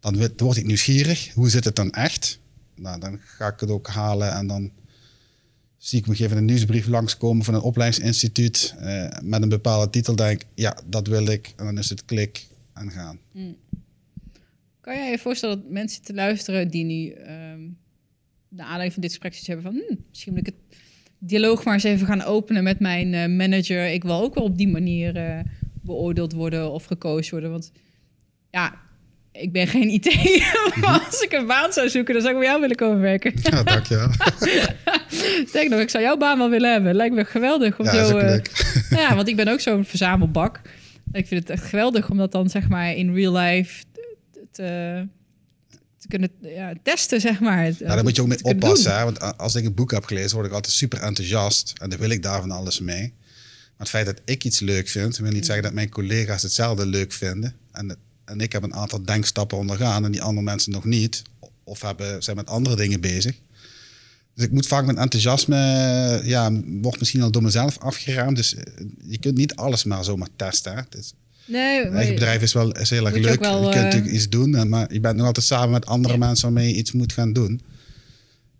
[0.00, 1.32] Dan word ik nieuwsgierig.
[1.34, 2.38] Hoe zit het dan echt?
[2.74, 4.70] Nou, dan ga ik het ook halen en dan
[5.76, 10.16] zie ik me even een nieuwsbrief langskomen van een opleidingsinstituut eh, met een bepaalde titel.
[10.16, 11.52] Denk ja, dat wil ik.
[11.56, 13.18] En dan is het klik en gaan.
[14.80, 17.60] Kan jij je voorstellen dat mensen te luisteren die nu ehm
[18.50, 20.78] naar aanleiding van dit gesprek zoiets hebben van hm, misschien moet ik het
[21.18, 23.86] dialoog maar eens even gaan openen met mijn eh, manager.
[23.92, 25.38] Ik wil ook wel op die manier eh,
[25.82, 27.50] beoordeeld worden of gecoacht worden.
[27.50, 27.72] Want
[28.50, 28.74] ja,
[29.32, 30.04] ik ben geen IT.
[30.80, 33.32] maar als ik een baan zou zoeken, dan zou ik bij jou willen komen werken.
[33.42, 34.08] Ja, dankjewel.
[35.48, 36.94] Sterk nog, ik zou jouw baan wel willen hebben.
[36.94, 38.18] Lijkt me geweldig om Ja, zo.
[38.18, 38.40] eh,
[39.00, 40.60] ja, want ik ben ook zo'n verzamelbak.
[41.12, 43.84] Ik vind het echt geweldig om dat dan zeg maar in real life
[44.50, 45.06] te
[46.10, 47.66] kunnen ja, testen, zeg maar.
[47.66, 48.96] Ja, daar moet je ook mee oppassen.
[48.96, 49.04] Hè?
[49.04, 51.72] Want als ik een boek heb gelezen, word ik altijd super enthousiast.
[51.80, 53.12] En dan wil ik daar van alles mee.
[53.80, 56.86] Maar het feit dat ik iets leuk vind, wil niet zeggen dat mijn collega's hetzelfde
[56.86, 57.54] leuk vinden.
[57.72, 61.22] En, en ik heb een aantal denkstappen ondergaan en die andere mensen nog niet.
[61.64, 63.36] Of hebben, zijn met andere dingen bezig.
[64.34, 65.56] Dus ik moet vaak met enthousiasme,
[66.24, 68.36] ja, wordt misschien al door mezelf afgeraamd.
[68.36, 68.64] Dus eh,
[69.02, 70.72] je kunt niet alles maar zomaar testen.
[70.72, 70.78] Hè?
[70.78, 71.14] Het is,
[71.50, 73.40] Nee, maar- eigen bedrijf is wel is heel erg je leuk.
[73.40, 75.86] wel, je kunt eh, natuurlijk iets doen, eh, maar je bent nog altijd samen met
[75.86, 76.20] andere Ja.
[76.26, 77.60] mensen waarmee je iets moet gaan doen.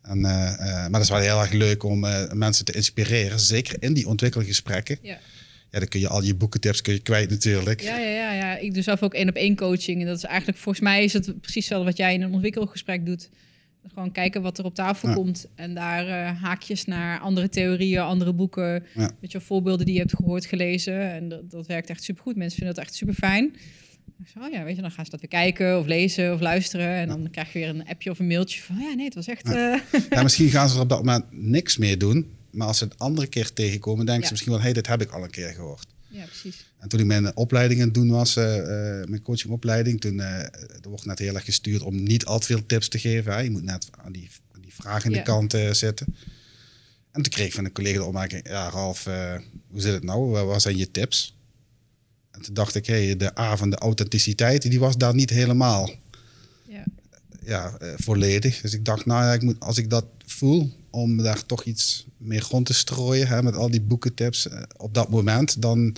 [0.03, 2.01] En, eh, maar dat is wel heel erg leuk om
[2.33, 4.99] mensen te inspireren, zeker in die ontwikkelgesprekken.
[5.03, 5.19] Ja.
[5.71, 7.81] Ja, dan kun je al je boekentips kun je kwijt natuurlijk.
[7.81, 8.57] Ja, ja, ja, ja.
[8.59, 10.01] Ik doe zelf ook één op één coaching.
[10.01, 13.07] En dat is eigenlijk, volgens mij is het precies wel wat jij in een ontwikkelgesprek
[13.07, 13.29] doet.
[13.89, 15.15] Gewoon kijken wat er op tafel Ja.
[15.15, 15.47] komt.
[15.55, 18.85] En daar eh, haakjes naar andere theorieën, andere boeken.
[18.94, 19.11] Ja.
[19.20, 21.12] Weet je, voorbeelden die je hebt gehoord, gelezen.
[21.12, 22.36] En dat, dat werkt echt supergoed.
[22.36, 23.55] Mensen vinden dat echt super fijn.
[24.39, 26.89] Oh ja, weet je, dan gaan ze dat weer kijken of lezen of luisteren.
[26.89, 29.15] En dan krijg je weer een appje of een mailtje van, oh ja, nee, het
[29.15, 29.44] was echt...
[29.47, 29.74] eh,
[30.11, 32.31] Ja, misschien gaan ze er op dat moment niks meer doen.
[32.51, 34.61] Maar als ze het andere keer tegenkomen, denken ze misschien wel...
[34.61, 35.86] hé, hey, dit heb ik al een keer gehoord.
[36.11, 36.65] Ja, precies.
[36.78, 38.45] En toen ik mijn opleiding aan het doen was, eh,
[39.05, 40.51] mijn coachingopleiding, toen er
[40.89, 43.32] wordt net heel erg gestuurd om niet al te veel tips te geven.
[43.32, 43.39] Hè.
[43.41, 45.16] Je moet net aan die, aan die vraag in Ja.
[45.16, 46.07] de kant zitten.
[47.12, 49.05] En toen kreeg ik van een collega de opmerking, ja Ralf,
[49.70, 50.31] hoe zit het nou?
[50.45, 51.35] Wat zijn je tips?
[52.31, 55.91] En toen dacht ik, hey, de A van de authenticiteit, die was daar niet helemaal
[56.69, 56.85] Ja.
[57.45, 58.61] ja, volledig.
[58.61, 62.07] Dus ik dacht, nou ja, ik moet, als ik dat voel, om daar toch iets
[62.17, 65.97] meer rond te strooien, hè, met al die boekentips eh, op dat moment, dan,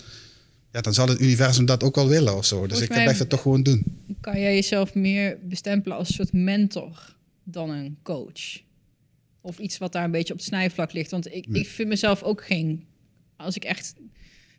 [0.72, 2.66] ja, dan zal het universum dat ook wel willen of zo.
[2.66, 3.84] Dus ik blijf dat toch gewoon doen.
[4.20, 8.60] Kan jij jezelf meer bestempelen als een soort mentor dan een coach?
[9.40, 11.10] Of iets wat daar een beetje op het snijvlak ligt?
[11.10, 12.84] Want ik, ik vind mezelf ook geen...
[13.36, 13.94] Als ik echt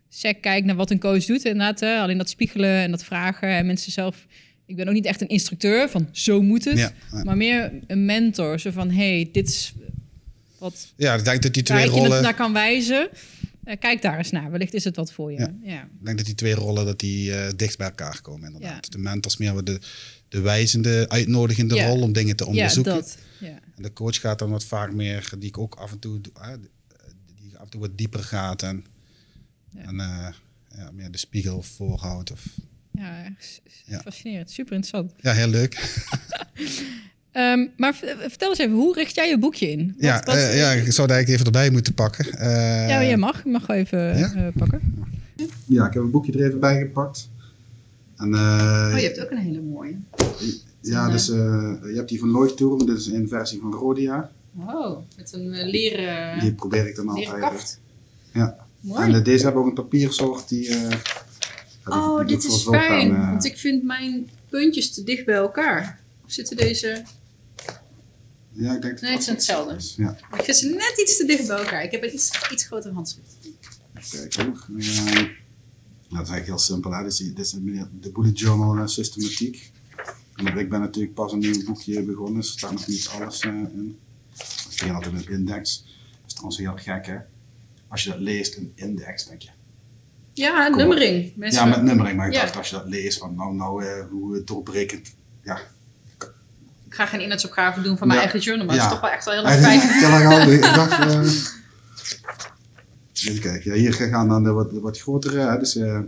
[0.10, 3.50] sec kijk naar wat een coach doet, inderdaad, hè, alleen dat spiegelen en dat vragen
[3.50, 4.26] en mensen zelf...
[4.66, 7.24] Ik ben ook niet echt een instructeur van zo moet het, Ja, ja.
[7.24, 8.60] maar meer een mentor.
[8.60, 9.74] Zo van, hey, dit is
[10.64, 13.10] wat Ja, ik denk dat die twee rollen, naar kan wijzen.
[13.64, 15.38] Eh, kijk daar eens naar, wellicht is het wat voor je.
[15.40, 15.54] Ja.
[15.64, 15.82] Ja.
[15.84, 18.86] ik denk dat die twee rollen dat die eh, dicht bij elkaar komen inderdaad.
[18.86, 18.92] Ja.
[18.92, 19.80] De mentors meer de,
[20.28, 21.88] de wijzende, uitnodigende Ja.
[21.88, 22.94] rol om dingen te Ja, onderzoeken.
[22.94, 23.18] dat.
[23.40, 23.60] Ja.
[23.76, 26.34] En de coach gaat dan wat vaak meer, die ik ook af en toe, doe,
[26.40, 26.58] hè,
[27.42, 28.86] die af en toe wat dieper gaat en,
[29.72, 30.28] eh,
[30.94, 32.32] meer de spiegel voorhoudt.
[32.32, 32.46] Of,
[32.92, 34.02] Ja.
[34.02, 34.52] fascinerend.
[34.52, 35.14] Super interessant.
[35.22, 35.74] ja, heel leuk.
[37.34, 37.94] Ehm, maar
[38.28, 39.86] vertel eens even, hoe richt jij je boekje in?
[39.88, 42.26] Wat- ja, wat- eh, ja, ik zou het eigenlijk even erbij moeten pakken.
[42.34, 43.44] Eh, ja, jij mag.
[43.44, 44.34] Je mag wel even Ja?
[44.34, 45.06] eh, pakken.
[45.66, 47.30] ja, ik heb een boekje er even bij gepakt.
[48.18, 49.96] En, eh, Oh, hebt ook een hele mooie.
[50.82, 51.36] ja, dus eh,
[51.84, 54.32] je hebt die van Leuchtturm, dit is een versie van Rodia.
[54.60, 57.80] Oh, met een leren, Die probeer ik dan altijd.
[58.34, 58.58] Ja.
[58.80, 59.14] Mooi.
[59.14, 60.68] En deze hebben ook een papiersoort die...
[60.70, 60.96] eh,
[61.86, 63.16] oh, die dit is fijn.
[63.16, 66.00] aan, Want ik vind mijn puntjes te dicht bij elkaar.
[66.26, 67.02] Zitten deze...
[68.54, 69.76] Ja, ik denk dat Nee, het zijn hetzelfde.
[69.76, 69.94] is.
[69.98, 71.84] Ja, Ik vind ze net iets te dicht bij elkaar.
[71.84, 73.36] Ik heb een iets, iets groter handschrift.
[74.10, 74.36] kijk.
[74.36, 76.92] Eh, ja, dat is eigenlijk heel simpel.
[76.92, 77.04] Hè?
[77.04, 79.72] Dit is, dit is een- de bullet journal systematiek.
[80.36, 83.40] En ik ben natuurlijk pas een nieuw boekje begonnen, dus er staat nog niet alles
[83.40, 83.98] eh, in.
[84.34, 85.84] Ik begin altijd met index.
[85.84, 87.18] Dat is trouwens heel gek hè.
[87.88, 89.50] Als je dat leest, een index, denk je.
[90.34, 91.36] Ja, nummering.
[91.36, 92.42] Mensen Ja, met nummering, maar ik Ja.
[92.42, 95.14] dacht als je dat leest, van nou, nou eh, hoe doorbrekend.
[95.44, 95.62] Ja,
[96.94, 98.26] Ik ga geen inhoudsopgave doen van mijn Ja.
[98.26, 98.82] eigen journal, maar Ja.
[98.82, 100.52] het is toch wel echt wel heel erg fijn.
[100.60, 101.00] Ik dacht.
[101.00, 101.32] eh,
[103.30, 105.58] even kijken, ja, hier gaan dan de wat, wat grotere.
[105.60, 106.00] Dus, eh,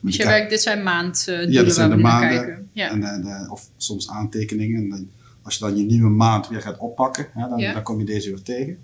[0.00, 2.28] Dus je werkt, dit zijn maanddoelen Ja, dit zijn waar we de maanden.
[2.44, 2.68] kijken.
[2.72, 2.90] Ja.
[2.90, 4.92] en, eh, of soms aantekeningen.
[4.92, 5.10] En
[5.42, 7.72] als je dan je nieuwe maand weer gaat oppakken, hè, dan, Ja.
[7.72, 8.78] dan kom je deze weer tegen.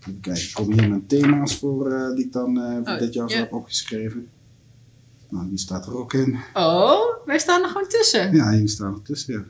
[0.00, 2.98] Even kijken, ik kom hier mijn thema's voor eh, die ik dan eh, voor Oh,
[2.98, 3.36] dit jaar ja.
[3.36, 4.28] heb opgeschreven.
[5.30, 6.38] Nou, die staat er ook in.
[6.54, 8.34] Oh, wij staan er gewoon tussen.
[8.34, 9.42] Ja, hier staat er tussen, ja.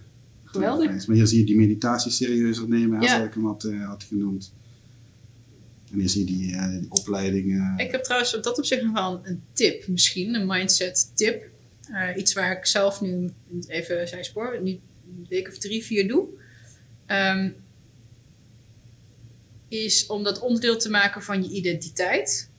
[0.56, 1.06] Geweldig.
[1.06, 3.08] Maar hier zie je die meditatie serieuzer nemen, Ja.
[3.08, 4.52] zoals ik hem had, eh, had genoemd.
[5.92, 7.78] En hier zie je die, eh, die opleidingen.
[7.78, 11.44] Ik heb trouwens op dat opzicht nog wel een, tip misschien, een mindset tip.
[11.92, 13.30] Eh, iets waar ik zelf nu
[13.66, 16.26] even zijn spoor, nu een week of drie, vier doe.
[17.06, 17.50] Ehm,
[19.68, 22.50] is om dat onderdeel te maken van je identiteit.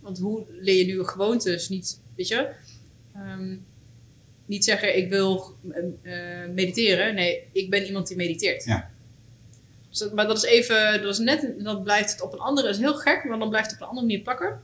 [0.00, 1.68] Want hoe leer je nieuwe gewoontes?
[1.68, 2.48] Niet, weet je,
[3.14, 3.56] ehm,
[4.48, 5.56] niet zeggen ik wil
[6.02, 7.14] eh, eh, mediteren.
[7.14, 8.64] Nee, ik ben iemand die mediteert.
[8.64, 8.90] Ja.
[9.88, 12.66] Dus dat- maar dat is even, dat is net, dan blijft het op een andere,
[12.66, 14.60] dat is heel gek, maar dan blijft het op een andere manier plakken.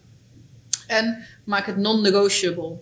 [0.86, 2.76] En maak het non-negotiable.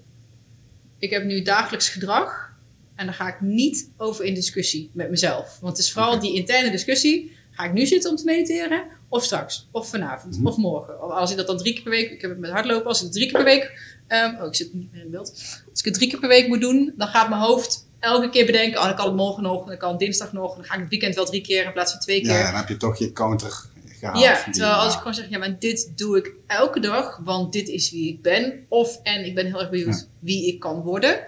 [0.98, 2.52] Ik heb nu dagelijks gedrag
[2.94, 5.58] en daar ga ik niet over in discussie met mezelf.
[5.60, 7.36] Want het is vooral die interne discussie.
[7.50, 8.84] Ga ik nu zitten om te mediteren?
[9.08, 9.68] Of straks?
[9.70, 10.36] Of vanavond?
[10.38, 10.46] Mhm.
[10.46, 11.02] Of morgen?
[11.02, 12.10] Of als ik dat dan drie keer per week...
[12.10, 12.86] Ik heb het met hardlopen.
[12.86, 13.91] Als ik het drie keer per week...
[14.06, 15.30] ehm, oh, ik zit niet meer in beeld.
[15.70, 16.92] Als ik het drie keer per week moet doen...
[16.96, 18.78] dan gaat mijn hoofd elke keer bedenken...
[18.80, 19.66] oh, dan kan het morgen nog.
[19.66, 20.54] Dan kan het dinsdag nog.
[20.54, 22.30] Dan ga ik het weekend wel drie keer in plaats van twee keer.
[22.32, 23.52] Ja, dan heb je toch je counter
[23.98, 24.18] gehaald.
[24.22, 27.68] Ja, terwijl als ik gewoon zeg, ja, maar dit doe ik elke dag, want dit
[27.68, 28.64] is wie ik ben.
[28.68, 30.04] Of, en ik ben heel erg benieuwd Ja.
[30.18, 31.20] wie ik kan worden.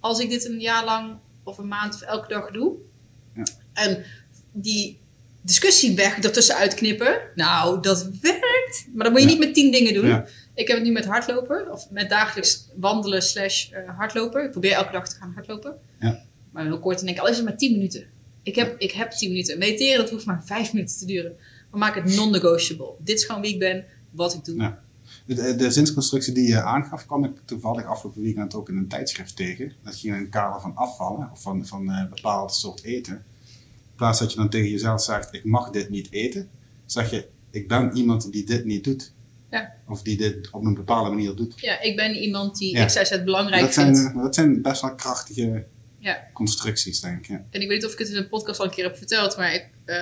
[0.00, 2.72] Als ik dit een jaar lang of een maand of elke dag doe.
[3.34, 3.42] Ja.
[3.72, 4.04] En
[4.52, 5.00] die
[5.42, 7.20] discussie weg ertussen uitknippen.
[7.34, 8.86] Nou, dat werkt.
[8.94, 9.32] Maar dat moet je Ja.
[9.34, 10.24] niet met tien dingen doen.
[10.54, 14.44] Ik heb het nu met hardlopen, of met dagelijks wandelen slash eh, hardlopen.
[14.44, 15.78] Ik probeer elke dag te gaan hardlopen.
[16.00, 16.22] Ja.
[16.50, 18.06] Maar heel kort, dan denk ik, al is het maar 10 minuten.
[18.42, 19.58] Ik heb, ik heb 10 minuten.
[19.58, 21.36] Mediteren, dat hoeft maar 5 minuten te duren.
[21.70, 22.94] Maar maak het non-negotiable.
[22.98, 24.56] Dit is gewoon wie ik ben, wat ik doe.
[24.56, 24.82] Ja.
[25.26, 29.36] De, de zinsconstructie die je aangaf, kwam ik toevallig afgelopen weekend ook in een tijdschrift
[29.36, 29.72] tegen.
[29.82, 33.14] Dat ging in een kader van afvallen of van, van een bepaald soort eten.
[33.14, 36.48] In plaats dat je dan tegen jezelf zegt, ik mag dit niet eten,
[36.86, 39.12] zeg je, ik ben iemand die dit niet doet.
[39.52, 39.72] Ja.
[39.88, 41.54] Of die dit op een bepaalde manier doet.
[41.60, 42.84] Ja, ik ben iemand die Ja.
[42.84, 44.14] XYZ belangrijk Dat zijn, vindt.
[44.16, 45.64] eh, dat zijn best wel krachtige
[45.98, 46.26] Ja.
[46.32, 47.26] constructies, denk ik.
[47.26, 47.44] Ja.
[47.50, 49.36] En ik weet niet of ik het in een podcast al een keer heb verteld,
[49.36, 49.96] maar ik, eh,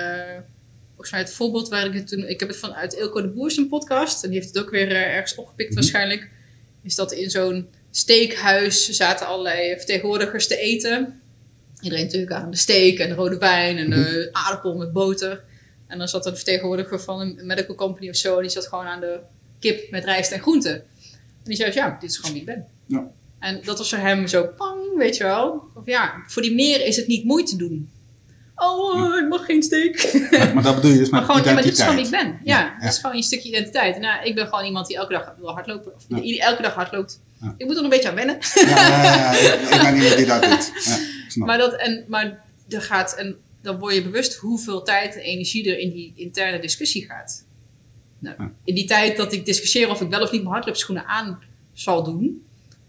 [0.87, 2.27] volgens mij het voorbeeld waar ik het toen...
[2.29, 4.91] Ik heb het vanuit Ilko de Boer zijn podcast, en die heeft het ook weer
[4.91, 5.79] eh, ergens opgepikt Mhm.
[5.79, 6.29] waarschijnlijk.
[6.83, 11.21] Is dat in zo'n steakhuis zaten allerlei vertegenwoordigers te eten.
[11.81, 15.43] Iedereen natuurlijk aan de steak en de rode wijn en de aardappel met boter.
[15.87, 18.67] En dan zat er een vertegenwoordiger van een medical company of zo, en die zat
[18.67, 19.19] gewoon aan de
[19.61, 20.73] kip met rijst en groenten.
[20.73, 20.83] En
[21.43, 22.65] die zei, ja, dit is gewoon wie ik ben.
[22.85, 23.11] Ja.
[23.39, 25.63] En dat was voor hem zo, pang, weet je wel.
[25.73, 27.89] Of ja, voor die meer is het niet moeite doen.
[28.55, 30.13] Oh, ik mag geen steak.
[30.31, 32.11] Maar, maar dat bedoel je dus maar gewoon, ja, maar dit is gewoon wie ik
[32.11, 32.39] ben.
[32.43, 33.99] Ja, Ja, dit is gewoon een stukje identiteit.
[33.99, 35.93] Nou, ik ben gewoon iemand die elke dag wil hardlopen.
[35.95, 36.05] Of
[36.39, 37.19] elke dag hardloopt.
[37.57, 38.37] Ik moet er een beetje aan wennen.
[38.55, 40.71] Ja, ja, ja, ja, ik, ben iemand die dat doet.
[41.35, 45.71] Maar, dat, en, maar er gaat, en dan word je bewust hoeveel tijd en energie
[45.71, 47.45] er in die interne discussie gaat.
[48.21, 48.35] Nou.
[48.63, 51.39] In die tijd dat ik discussieer of ik wel of niet mijn hardloopschoenen aan
[51.73, 52.43] zal doen,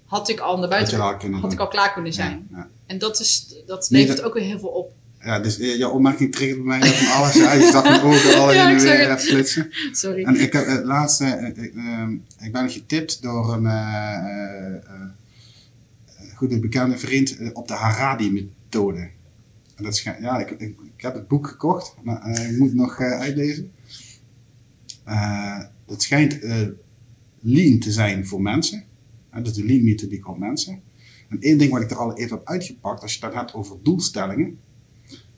[0.06, 0.98] had ik al naar buiten
[1.40, 2.46] had ik al klaar kunnen zijn.
[2.50, 2.68] Ja, ja.
[2.86, 4.92] En dat, is, dat Nee, levert dat- ook weer heel veel op.
[5.24, 7.34] Ja, dus eh, jouw opmerking triggert bij mij van alles.
[7.34, 9.70] Ja, je zag mijn ogen al Ja, in de weer flitsen.
[9.92, 10.24] Sorry.
[10.24, 14.74] En ik heb het laatste, eh, ik, ehm, ik ben getipt door een eh, eh,
[14.74, 19.10] eh, goede bekende vriend eh, op de Haradi-methode.
[19.76, 20.60] En dat schijnt- ja, ik, ik,
[20.96, 23.72] ik heb het boek gekocht, maar eh, ik moet het nog eh, uitlezen.
[25.04, 26.66] Eh, het schijnt eh,
[27.40, 28.84] lean te zijn voor mensen.
[29.30, 30.82] Hè, dus de lean methodiek op mensen.
[31.28, 33.76] En één ding wat ik er al even heb uitgepakt, als je het hebt over
[33.82, 34.58] doelstellingen.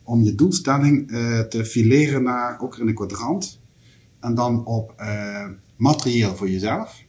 [0.02, 3.60] Om je doelstelling eh, te fileren naar, ook in een kwadrant.
[4.20, 7.04] En dan op eh, materieel voor jezelf.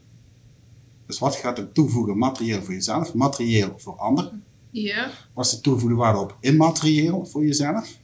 [1.05, 4.43] Dus wat gaat er toevoegen materieel voor jezelf, materieel voor anderen.
[4.71, 7.99] Ja, Wat is de toegevoegde waarde op immaterieel voor jezelf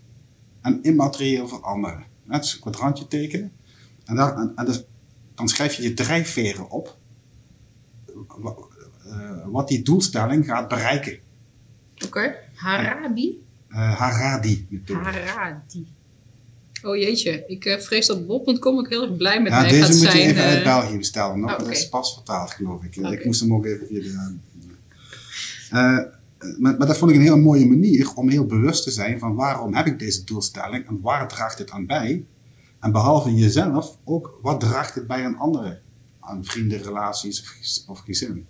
[0.61, 2.03] en immaterieel voor anderen.
[2.25, 3.51] Dat is een kwadrantje tekenen.
[4.05, 4.83] En, daar, en, en dus,
[5.35, 6.97] dan schrijf je je drijfveren op.
[9.05, 11.19] Eh, Wat die doelstelling gaat bereiken.
[12.05, 12.35] oké.
[12.55, 13.43] Harabi?
[13.69, 14.99] Eh Haradi-methode.
[14.99, 15.87] Haradi.
[16.83, 19.91] Oh jeetje, ik vrees dat bol.com ook heel erg blij met Ja, mij deze gaat
[19.93, 20.29] moet je zijn.
[20.29, 20.63] even uit.
[20.63, 21.39] België bestellen.
[21.39, 21.51] Nog.
[21.51, 21.57] Oh.
[21.59, 22.95] Dat is pas vertaald, geloof ik.
[22.95, 24.39] Ik moest hem ook even via de...
[26.59, 29.35] Maar, maar dat vond ik een hele mooie manier om heel bewust te zijn van
[29.35, 32.23] waarom heb ik deze doelstelling en waar draagt het aan bij.
[32.81, 35.81] En behalve jezelf ook wat draagt het bij aan anderen.
[36.19, 38.47] Aan vrienden, relaties of, gez- of gezin.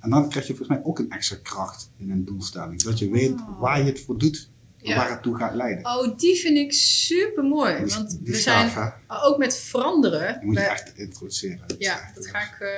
[0.00, 2.80] En dan krijg je volgens mij ook een extra kracht in een doelstelling.
[2.80, 3.60] Zodat je weet Oh.
[3.60, 4.48] waar je het voor doet
[4.82, 4.96] en Ja.
[4.96, 5.86] waar het toe gaat leiden.
[5.86, 7.86] Oh, die vind ik super mooi.
[7.86, 8.88] Want die we zijn hè?
[9.24, 10.38] ook met veranderen.
[10.42, 11.60] Moet je echt introduceren.
[11.66, 12.60] Dat Ja, dat ga ik.
[12.60, 12.68] eh,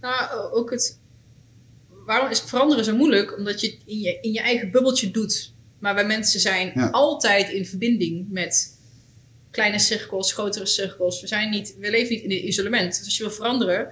[0.00, 0.98] nou, ook het.
[2.06, 3.36] Waarom is veranderen zo moeilijk?
[3.38, 5.54] Omdat je het in je, in je eigen bubbeltje doet.
[5.78, 6.88] Maar wij mensen zijn Ja.
[6.90, 8.73] altijd in verbinding met
[9.54, 11.20] kleine cirkels, grotere cirkels.
[11.20, 12.96] We, zijn niet, we leven niet in een isolement.
[12.96, 13.88] Dus als je wil veranderen,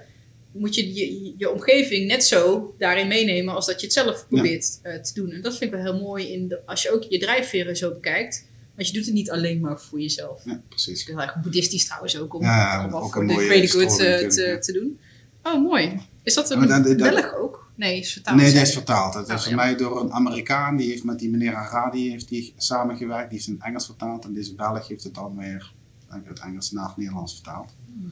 [0.51, 4.79] moet je je, je omgeving net zo daarin meenemen als dat je het zelf probeert
[4.81, 5.31] eh, te doen.
[5.31, 7.91] En dat vind ik wel heel mooi in de, als je ook je drijfveren zo
[7.91, 8.45] bekijkt.
[8.75, 10.45] Want je doet het niet alleen maar voor jezelf.
[10.45, 11.01] Ja, precies.
[11.01, 13.69] Ik heel erg boeddhistisch trouwens ook, om, Ja, om ook voor een de mooie greater
[13.69, 14.59] good te, ja.
[14.59, 14.99] te doen.
[15.43, 15.99] Oh, mooi.
[16.23, 17.62] Is dat een dan- dan- Belg ook?
[17.75, 18.37] Nee, is vertaald.
[18.37, 19.13] Nee, die is vertaald.
[19.13, 19.55] Het is Oh, voor ja.
[19.55, 23.29] mij door een Amerikaan, die heeft met die meneer Haradi heeft die samengewerkt.
[23.29, 24.25] Die is in Engels vertaald.
[24.25, 25.73] En deze Belg heeft het dan weer
[26.07, 27.73] uit het Engels naar het Nederlands vertaald.
[27.85, 28.05] Hmm.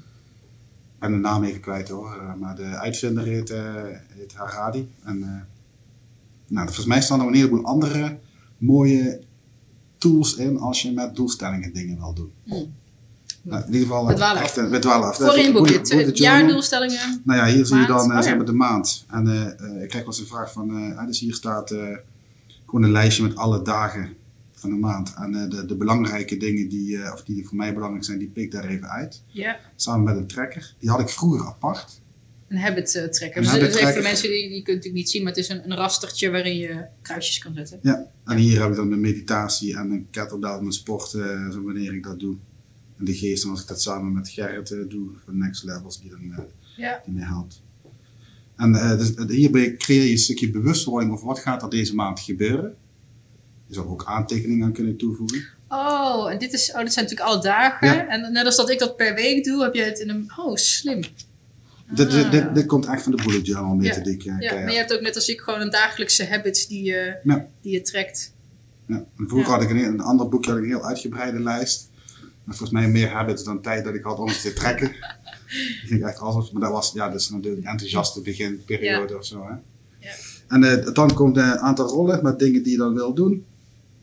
[0.94, 2.14] Ik ben de naam even kwijt hoor.
[2.22, 3.84] eh, Maar de uitvinder heet, eh,
[4.14, 4.92] heet Haradi.
[5.04, 5.30] En eh,
[6.48, 8.20] nou, volgens mij staan er een heleboel andere
[8.58, 9.22] mooie
[9.98, 12.32] tools in als je met doelstellingen dingen wil doen.
[12.44, 12.74] Hmm.
[13.42, 15.16] Nou, in ieder geval, We dwalen echt, eh, we dwalen af.
[15.16, 15.90] Voor in je Bullet- boekje.
[15.90, 16.40] bullet Het journal.
[16.40, 17.22] jaardoelstellingen.
[17.24, 18.36] Nou ja, hier zie je dan eh, Oh, zeg ja.
[18.36, 19.06] maar de maand.
[19.10, 19.28] En
[19.82, 21.80] ik krijg wel eens een vraag van, ah, dus hier staat eh,
[22.66, 24.14] gewoon een lijstje met alle dagen
[24.52, 25.14] van de maand.
[25.18, 28.52] En de, de belangrijke dingen die, of die voor mij belangrijk zijn, die pik ik
[28.52, 29.22] daar even uit.
[29.28, 29.60] Ja.
[29.76, 30.74] Samen met een tracker.
[30.80, 32.00] Die had ik vroeger apart.
[32.48, 33.38] Een habit tracker.
[33.38, 35.42] Een Dus habit is even voor mensen die, die kunt natuurlijk niet zien, maar het
[35.42, 37.80] is een, een rastertje waarin je kruisjes kan zetten.
[37.82, 38.06] Ja.
[38.26, 42.04] En hier heb ik dan mijn meditatie en een kettlebell, mijn sport, zo wanneer ik
[42.04, 42.36] dat doe.
[43.02, 46.10] En de geest, als ik dat samen met Gerrit eh, doe, van Next Levels, die
[46.10, 46.44] dan eh,
[46.78, 47.02] Ja.
[47.06, 47.62] die mij helpt.
[48.56, 52.20] En eh, dus, hierbij creëer je een stukje bewustwording over wat gaat er deze maand
[52.20, 52.76] gebeuren.
[53.68, 55.44] Je zou er ook aantekeningen aan kunnen toevoegen.
[55.68, 57.88] Oh, en dit, is, oh, dit zijn natuurlijk alle dagen.
[57.88, 58.08] Ja.
[58.08, 60.32] En net als dat ik dat per week doe, heb je het in een...
[60.38, 61.02] Oh, slim.
[61.02, 62.32] Dit, dit, Ah.
[62.32, 64.22] dit, dit komt echt van de bullet journal methodiek.
[64.22, 64.36] Ja.
[64.40, 67.48] Ja, maar je hebt ook net als ik gewoon een dagelijkse habits die je, Ja.
[67.62, 68.34] die je trekt.
[68.86, 68.96] Ja.
[69.18, 71.90] En vroeger had ik een, een ander boekje had ik een heel uitgebreide lijst.
[72.52, 74.92] Maar volgens mij meer habits dan tijd dat ik had om het te trekken.
[75.88, 79.44] Ging echt alles, maar dat was ja, dat is natuurlijk een enthousiaste beginperiode of zo.
[79.48, 79.54] Hè?
[80.00, 80.14] Ja.
[80.48, 83.46] En eh, dan komt een aantal rollen met dingen die je dan wil doen.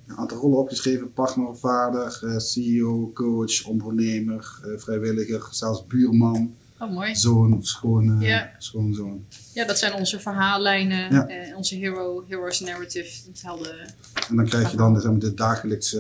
[0.06, 6.90] Een aantal rollen opgeschreven: partner, vader, eh, CEO, coach, ondernemer, eh, vrijwilliger, zelfs buurman, Oh,
[6.92, 7.16] mooi.
[7.16, 8.50] zoon, schoon, eh, Ja.
[8.58, 9.24] schoonzoon.
[9.54, 11.12] Ja, dat zijn onze verhaallijnen.
[11.14, 11.56] Ja.
[11.56, 13.30] onze hero, hero's narrative.
[13.42, 13.94] Helden.
[14.28, 15.98] En dan krijg je dan de dagelijkse,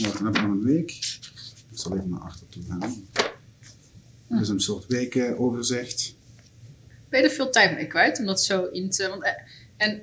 [0.00, 1.20] uh, dan heb je een week.
[1.72, 3.06] Ik zal even naar achter toe gaan.
[4.28, 6.14] Dus een soort wekenoverzicht.
[7.08, 9.08] Ben je er veel tijd mee kwijt om dat zo in te...
[9.08, 9.30] Want, eh,
[9.76, 10.02] en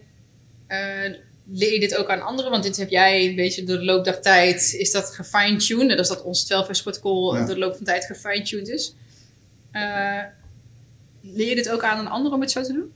[0.67, 2.51] eh, leer je dit ook aan anderen?
[2.51, 4.73] Want dit heb jij een beetje door de loop der tijd...
[4.73, 5.87] Is dat gefine-tuned?
[5.87, 7.45] Net als dat ons 12 protocol Ja.
[7.45, 8.95] door de loop van de tijd gefine-tuned is.
[9.71, 10.23] Eh,
[11.21, 12.91] leer je dit ook aan aan anderen om het zo te doen?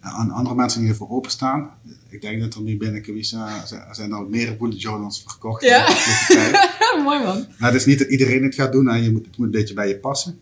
[0.00, 1.70] Aan andere mensen die ervoor openstaan.
[2.08, 5.62] Ik denk dat er nu binnen Kawisa zijn- zijn er meer bullet journals verkocht.
[5.62, 5.86] Ja.
[7.02, 7.36] Mooi man.
[7.36, 8.88] Nou, het is niet dat iedereen het gaat doen.
[8.88, 8.96] hè.
[8.96, 10.38] Je moet, het moet een beetje bij je passen.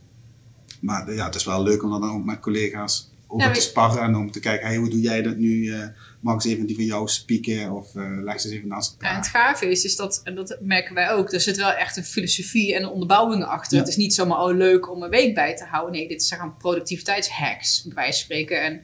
[0.81, 3.59] Maar eh, ja, het is wel leuk om dan ook met collega's over Ja, te
[3.59, 4.03] maar- sparren.
[4.03, 5.73] En om te kijken, hey, hoe doe jij dat nu?
[5.73, 5.87] eh
[6.21, 7.71] mag eens even die van jou spieken?
[7.73, 9.23] Of eh leg ze eens even naast Ja, en elkaar.
[9.23, 12.05] het gave is, is dat, en dat merken wij ook, er zit wel echt een
[12.05, 13.73] filosofie en een onderbouwing achter.
[13.77, 13.79] Ja.
[13.79, 15.93] Het is niet zomaar oh, leuk om een week bij te houden.
[15.93, 18.63] Nee, dit zijn productiviteitshacks, bij wijze van spreken.
[18.63, 18.81] En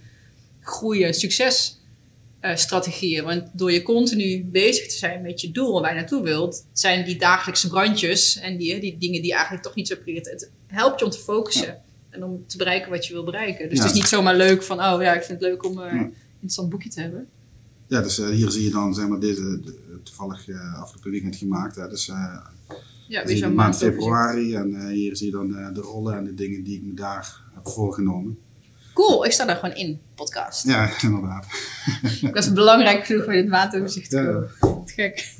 [2.40, 3.24] groeien, successtrategieën.
[3.24, 7.04] Want door je continu bezig te zijn met je doel, waar je naartoe wilt, zijn
[7.04, 10.40] die dagelijkse brandjes en die, die dingen die eigenlijk toch niet zo prioriteit.
[10.40, 11.78] Het helpt je om te focussen.
[12.10, 13.68] En om te bereiken wat je wil bereiken.
[13.68, 13.84] Dus Ja.
[13.84, 16.14] het is niet zomaar leuk van, oh ja, ik vind het leuk om eh, een
[16.32, 17.26] interessant boekje te hebben.
[17.86, 21.36] Ja, dus eh, hier zie je dan zeg maar, deze de- toevallig eh, afgelopen weekend
[21.36, 21.76] gemaakt.
[21.76, 21.88] Hè.
[21.88, 22.36] Dus eh,
[23.08, 26.24] Ja, weer zo'n maand februari en eh, hier zie je dan eh, de rollen en
[26.24, 28.38] de dingen die ik me daar heb voorgenomen.
[28.94, 30.64] Cool, ik sta daar gewoon in, podcast.
[30.66, 31.46] Ja, inderdaad.
[32.32, 34.16] Dat is belangrijk genoeg voor dit maandoverzicht te
[34.60, 34.68] Ja.
[34.68, 35.34] Wat Gek.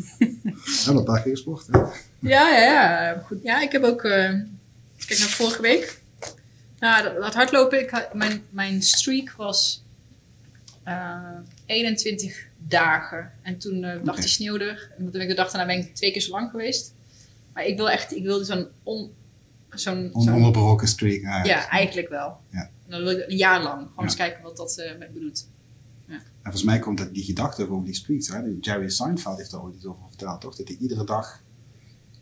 [0.87, 1.67] En een paar keer gesport.
[1.71, 1.79] Hè.
[2.19, 3.23] Ja, ja, ja.
[3.27, 3.39] Goed.
[3.43, 4.05] Ja, ik heb ook...
[4.05, 4.11] eh,
[5.07, 5.99] kijk naar vorige week.
[6.79, 9.83] Nou, dat, dat hardlopen, ik had, mijn, mijn streak was
[10.85, 11.19] eh
[11.67, 13.33] 21 dagen.
[13.43, 14.21] En toen eh, lag Oké.
[14.21, 14.91] die sneeuw er.
[14.97, 16.95] En toen ben ik de dag daarna ben ik twee keer zo lang geweest.
[17.53, 19.13] Maar ik wil echt, ik wilde zo'n on...
[19.75, 21.21] Zo'n, On zo'n- ononderbroken streak.
[21.21, 21.45] Ja.
[21.45, 22.37] ja, eigenlijk wel.
[22.51, 22.61] Ja.
[22.61, 23.77] En dan wil ik een jaar lang.
[23.79, 24.03] Gewoon Ja.
[24.03, 25.47] eens kijken wat dat eh met me doet.
[26.09, 28.29] En volgens mij komt dat die gedachte over die streaks.
[28.29, 28.39] Hè.
[28.61, 30.57] Jerry Seinfeld heeft daar ooit iets over verteld, toch?
[30.57, 31.43] Dat hij iedere dag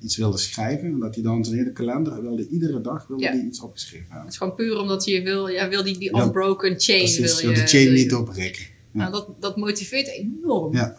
[0.00, 0.84] iets wilde schrijven.
[0.92, 3.30] En dat hij dan zijn hele kalender wilde, iedere dag wilde Ja.
[3.30, 4.30] hij iets opgeschreven Het hebben.
[4.30, 6.22] is gewoon puur omdat je wil, ja, wil die, die Ja.
[6.24, 8.24] unbroken chain Precies, wil je de chain wil je niet doen.
[8.24, 8.62] doorbreken.
[8.92, 8.98] Ja.
[9.00, 10.74] Nou, dat, dat motiveert enorm.
[10.74, 10.96] Ja.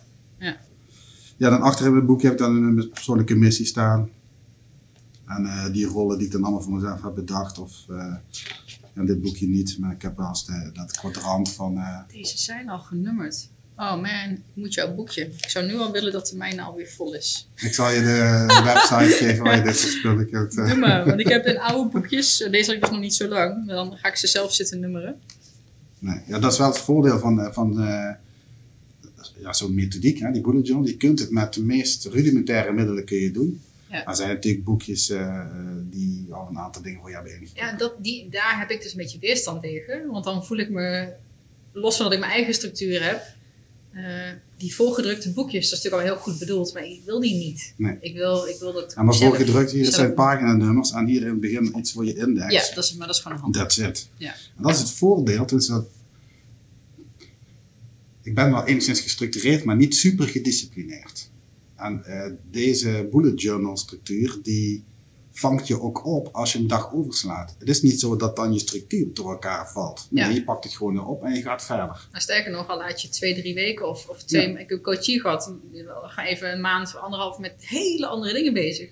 [1.38, 4.10] Ja, dan achter in het boekje heb ik dan een persoonlijke missie staan.
[5.30, 7.58] En eh, die rollen die ik dan allemaal voor mezelf heb bedacht.
[7.60, 8.16] Of eh,
[8.96, 11.78] in dit boekje niet, maar ik heb wel eens de, dat kwadrant van.
[11.78, 13.50] eh, Deze zijn al genummerd.
[13.76, 15.26] Oh man, ik moet jouw boekje.
[15.26, 17.50] Ik zou nu al willen dat de mijne alweer vol is.
[17.56, 20.56] ik zal je de website geven waar je dit spullen kunt.
[20.56, 22.38] Doe maar, want ik heb een oude boekjes.
[22.52, 23.66] Deze heb ik dus nog niet zo lang.
[23.66, 25.20] Maar dan ga ik ze zelf zitten nummeren.
[26.00, 26.20] nee.
[26.28, 27.74] Ja, dat is wel het voordeel van, van
[29.40, 30.88] ja, zo'n methodiek, hè, die bullet journal.
[30.88, 33.62] Je kunt het met de meest rudimentaire middelen kun je doen.
[33.90, 33.96] Ja.
[33.98, 35.46] Maar er zijn natuurlijk boekjes eh,
[35.84, 37.56] die al een aantal dingen voor jou beëindigen.
[37.56, 40.08] Ja, dat, die, daar heb ik dus een beetje weerstand tegen.
[40.12, 41.14] Want dan voel ik me,
[41.72, 43.24] los van dat ik mijn eigen structuur heb,
[43.92, 44.04] eh,
[44.58, 47.74] die volgedrukte boekjes, dat is natuurlijk al heel goed bedoeld, maar ik wil die niet.
[47.78, 47.98] Nee.
[48.02, 48.94] Ik, wil, ik wil dat.
[48.96, 52.06] Ja, maar zelf- voorgedrukt hier zelf zijn paginanummers en hier in het begin iets voor
[52.06, 52.54] je index.
[52.54, 53.56] Ja, dat is, maar dat is gewoon een hand.
[53.56, 54.10] That's it.
[54.18, 54.32] Ja.
[54.58, 55.46] En dat is het voordeel.
[55.46, 55.86] Dus dat
[58.24, 61.29] ik ben wel enigszins gestructureerd, maar niet super gedisciplineerd.
[61.80, 64.84] En eh, deze bullet journal structuur, die
[65.32, 67.56] vangt je ook op als je een dag overslaat.
[67.60, 70.08] Het is niet zo dat dan je structuur door elkaar valt.
[70.10, 72.08] Nee, je pakt het gewoon op en je gaat verder.
[72.12, 74.48] Maar sterker nog, al laat je twee, drie weken of, of twee.
[74.48, 74.54] Ja.
[74.54, 75.54] Ik heb een coachie gehad.
[76.04, 78.88] Ga even een maand, anderhalf met hele andere dingen bezig.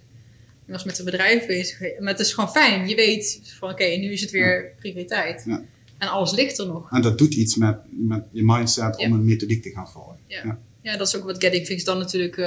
[0.65, 1.79] Ik was met een bedrijf bezig.
[1.99, 2.87] Maar het is gewoon fijn.
[2.87, 5.43] Je weet van oké, nu is het weer prioriteit.
[5.45, 5.63] Ja.
[5.97, 6.91] En alles ligt er nog.
[6.91, 10.17] En dat doet iets met, met je mindset om een methodiek te gaan volgen.
[10.25, 10.59] Ja.
[10.87, 12.37] Ja, dat is ook wat Getting Fix dan natuurlijk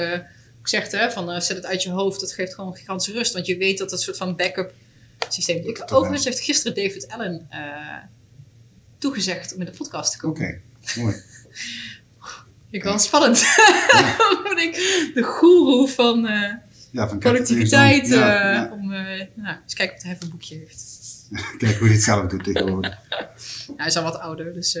[0.61, 0.91] ook zegt.
[0.91, 1.11] Hè?
[1.11, 2.19] Van, eh, zet het uit je hoofd.
[2.19, 3.33] Dat geeft gewoon gigantische rust.
[3.33, 4.73] Want je weet dat dat soort van backup
[5.29, 5.67] systeem.
[5.67, 7.97] Ik, overigens heeft gisteren David Allen eh,
[8.97, 10.61] toegezegd om in de podcast te Oké, komen.
[10.95, 11.13] mooi.
[11.13, 11.23] Vind
[12.79, 13.45] ik wel spannend.
[14.37, 14.73] Omdat ik
[15.13, 16.53] de goeroe van eh,
[16.91, 18.07] Ja, van productiviteit.
[18.07, 18.71] Ja, ja.
[18.71, 18.87] Om,
[19.33, 20.89] nou, eens kijken of hij voor een boekje heeft.
[21.57, 22.97] Kijk hoe hij het zelf doet tegenwoordig.
[23.09, 23.29] Ja,
[23.77, 24.79] hij is al wat ouder, dus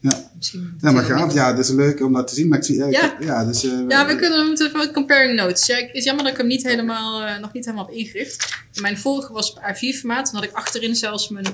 [0.00, 0.30] Ja.
[0.36, 0.74] misschien...
[0.80, 1.34] Ja, maar gaaf.
[1.34, 2.48] Ja, het is leuk om dat te zien.
[2.48, 3.16] Maar ik zie, eh, Ja.
[3.20, 5.66] ja, dus, eh, Ja, we kunnen hem even comparing notes.
[5.66, 8.56] Ja, het is jammer dat ik hem niet helemaal, eh, nog niet helemaal heb ingericht.
[8.80, 10.24] Mijn vorige was op A4 formaat.
[10.26, 11.46] Dan had ik achterin zelfs mijn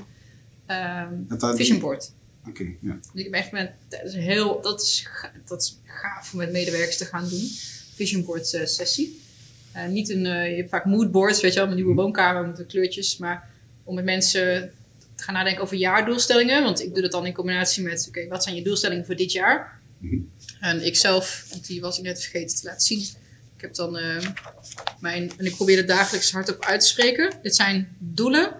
[1.27, 2.11] had- vision board.
[2.47, 2.97] Oké, ja.
[3.13, 5.07] Dus ik ben echt met, dat is heel, dat is,
[5.45, 7.47] dat is gaaf om met medewerkers te gaan doen.
[7.95, 9.21] Vision board eh, sessie.
[9.89, 13.17] Niet een, je hebt vaak moodboards, weet je wel, een nieuwe woonkamer met de kleurtjes.
[13.17, 13.49] Maar
[13.83, 14.71] om met mensen
[15.21, 16.63] gaan nadenken over jaardoelstellingen.
[16.63, 19.31] Want ik doe dat dan in combinatie met, oké, wat zijn je doelstellingen voor dit
[19.31, 19.81] jaar?
[20.59, 22.99] En ik zelf, want die was ik net vergeten te laten zien.
[23.55, 24.25] Ik heb dan eh,
[24.99, 27.33] mijn, en ik probeer het dagelijks hardop uit te spreken.
[27.41, 28.55] Dit zijn doelen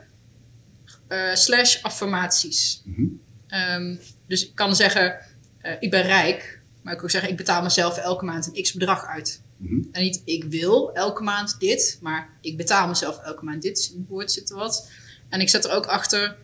[1.07, 2.81] eh, slash affirmaties.
[2.85, 3.05] Mhm.
[3.47, 3.95] Ehm,
[4.27, 5.19] dus ik kan zeggen,
[5.61, 6.61] eh, ik ben rijk.
[6.81, 9.41] Maar ik kan ook zeggen, ik betaal mezelf elke maand een x bedrag uit.
[9.57, 9.81] Mhm.
[9.91, 13.89] En niet, ik wil elke maand dit, maar ik betaal mezelf elke maand dit.
[13.93, 14.91] In het woord zit er wat.
[15.29, 16.37] En ik zet er ook achter,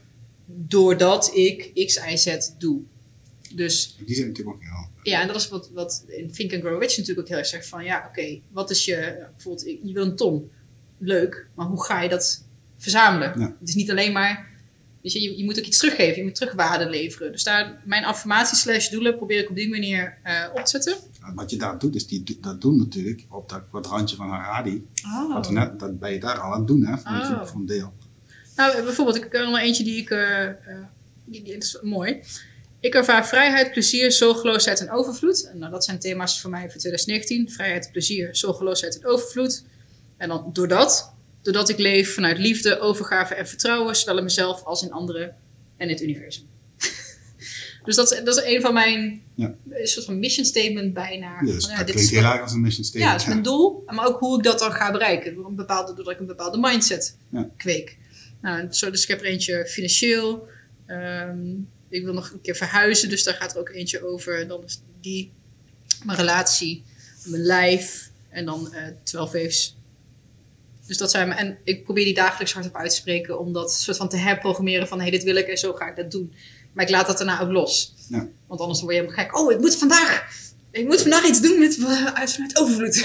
[0.56, 2.82] doordat ik x, y, z doe.
[3.56, 4.88] Dus Die zijn natuurlijk ook heel.
[5.14, 7.48] ja, en dat is wat, wat in Think and Grow Rich natuurlijk ook heel erg
[7.48, 10.52] zegt van, ja, oké, wat is je, bijvoorbeeld, je wil een ton.
[10.98, 12.44] Leuk, maar hoe ga je dat
[12.78, 13.40] verzamelen?
[13.40, 13.56] Ja.
[13.60, 14.52] Het is niet alleen maar,
[15.02, 17.32] je, je, moet ook iets teruggeven, je moet terugwaarde leveren.
[17.32, 20.96] Dus daar, mijn affirmatie slash doelen probeer ik op die manier eh, op te zetten.
[21.36, 24.88] Wat je daar doet, is die, dat doen natuurlijk op dat kwadrantje van Harari.
[25.34, 26.98] Wat we net, dat ben je daar al aan het doen, hè?
[26.98, 27.46] Voor, Oh.
[27.46, 27.94] voor een deel.
[28.56, 30.48] Nou, bijvoorbeeld, ik heb er nog eentje die ik, eh,
[31.26, 32.22] die, die is mooi.
[32.80, 35.44] Ik ervaar vrijheid, plezier, zorgeloosheid en overvloed.
[35.52, 37.50] En nou, dat zijn thema's voor mij voor 2019.
[37.52, 39.64] Vrijheid, plezier, zorgeloosheid en overvloed.
[40.18, 44.82] En dan doordat, doordat ik leef vanuit liefde, overgave en vertrouwen, zowel in mezelf als
[44.84, 45.24] in anderen
[45.78, 46.44] en in het universum.
[47.86, 49.56] dus dat is, dat is een van mijn, Ja.
[49.70, 51.28] een soort van mission statement bijna.
[51.42, 53.12] Ja, dus Van, ja, dat dit klinkt is heel erg als een mission ja, statement.
[53.12, 53.84] dat is mijn doel.
[53.86, 55.38] Maar ook hoe ik dat dan ga bereiken.
[55.46, 57.50] Een bepaalde, doordat ik een bepaalde mindset Ja.
[57.58, 57.98] kweek.
[58.44, 60.48] Nou, zo, dus ik heb er eentje financieel.
[60.86, 61.52] Ehm,
[61.90, 63.10] ik wil nog een keer verhuizen.
[63.10, 64.48] Dus daar gaat er ook eentje over.
[64.48, 65.32] Dan is die.
[66.06, 66.84] Mijn relatie.
[67.26, 68.12] Mijn lijf.
[68.30, 69.78] En dan eh 12 waves.
[70.88, 73.40] Dus dat zijn mijn, en ik probeer die dagelijks hardop uit te spreken.
[73.40, 74.98] Om dat soort van te herprogrammeren van...
[74.98, 76.34] Hé, hey, dit wil ik en zo ga ik dat doen.
[76.74, 77.94] Maar ik laat dat daarna ook los.
[78.10, 78.28] Ja.
[78.48, 79.38] Want anders word je helemaal gek.
[79.38, 80.42] Oh, ik moet vandaag...
[80.72, 82.94] Ik moet vandaag iets doen met, eh, vanuit overvloed.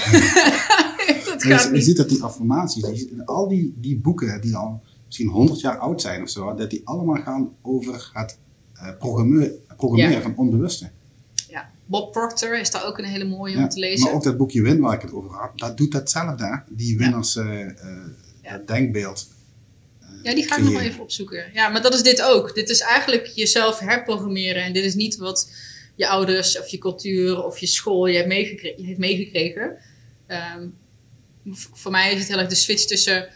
[1.25, 4.83] dat gaat je, je ziet dat die affirmaties, die, al die, die boeken die al
[5.09, 8.37] misschien 100 jaar oud zijn of zo, dat die allemaal gaan over het
[8.73, 10.89] eh, programmeren, van onbewuste.
[11.47, 11.71] Ja.
[11.85, 14.05] Bob Proctor is daar ook een hele mooie om te lezen.
[14.05, 16.63] Maar ook dat boekje Win waar ik het over had, dat doet datzelfde.
[16.69, 17.75] Die winners eh, eh,
[18.41, 19.27] dat denkbeeld.
[20.23, 21.45] Ja, die ga ik nog wel even opzoeken.
[21.53, 22.55] Ja, maar dat is dit ook.
[22.55, 24.63] Dit is eigenlijk jezelf herprogrammeren.
[24.63, 25.51] En dit is niet wat
[25.95, 29.77] je ouders of je cultuur of je school je hebt meegekre- je heeft meegekregen.
[30.27, 30.67] Ehm,
[31.53, 33.29] voor mij is het heel erg de switch tussen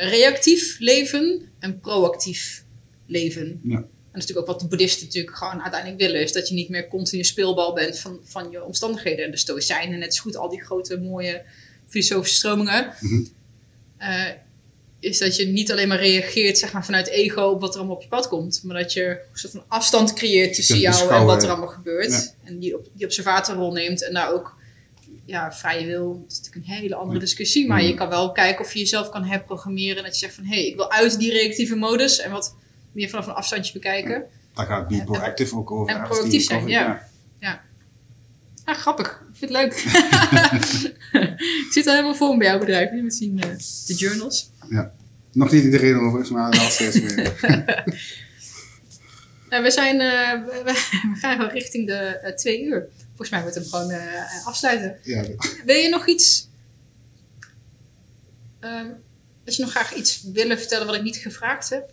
[0.00, 2.64] reactief leven en proactief
[3.06, 3.60] leven.
[3.62, 3.76] Ja.
[3.76, 3.82] En
[4.12, 6.20] dat is natuurlijk ook wat de boeddhisten natuurlijk gewoon uiteindelijk willen.
[6.20, 9.24] Is dat je niet meer continu speelbal bent van, van je omstandigheden.
[9.24, 11.42] En de stoïcijnen, net zo goed al die grote mooie
[11.86, 12.94] filosofische stromingen.
[13.00, 13.22] Mhm.
[13.98, 14.30] eh,
[15.00, 17.96] is dat je niet alleen maar reageert zeg maar, vanuit ego op wat er allemaal
[17.96, 18.60] op je pad komt.
[18.62, 22.10] Maar dat je een soort van afstand creëert tussen jou en wat er allemaal gebeurt.
[22.10, 22.48] Ja.
[22.48, 24.04] En die, op, die observatorrol neemt.
[24.04, 24.56] En daar ook
[25.30, 26.20] ja, vrije wil.
[26.22, 27.66] Dat is natuurlijk een hele andere discussie.
[27.66, 29.96] Maar je kan wel kijken of je jezelf kan herprogrammeren.
[29.96, 32.20] En dat je zegt van hé, hey, ik wil uit die reactieve modus.
[32.20, 32.56] En wat
[32.92, 34.24] meer vanaf een afstandje bekijken.
[34.54, 35.94] Daar gaat Be En- Proactive ook over.
[35.94, 37.08] en proactief zijn, Covey, ja.
[38.64, 39.24] Ah, grappig.
[39.32, 39.72] Ik vind het leuk.
[41.66, 42.90] ik zit er helemaal voor me bij jouw bedrijf.
[42.90, 44.50] Moet zien uh, de journals.
[45.32, 47.18] Nog niet iedereen overigens, maar wel steeds meer.
[49.50, 50.72] Uh, we, zijn, uh, we, we,
[51.14, 52.88] gaan gewoon richting de uh, twee uur.
[53.20, 54.98] Volgens mij moeten we hem gewoon afsluiten.
[55.02, 55.24] Ja.
[55.64, 56.48] Wil je nog iets...
[58.60, 58.94] Um,
[59.46, 61.92] als je nog graag iets willen vertellen wat ik niet gevraagd heb?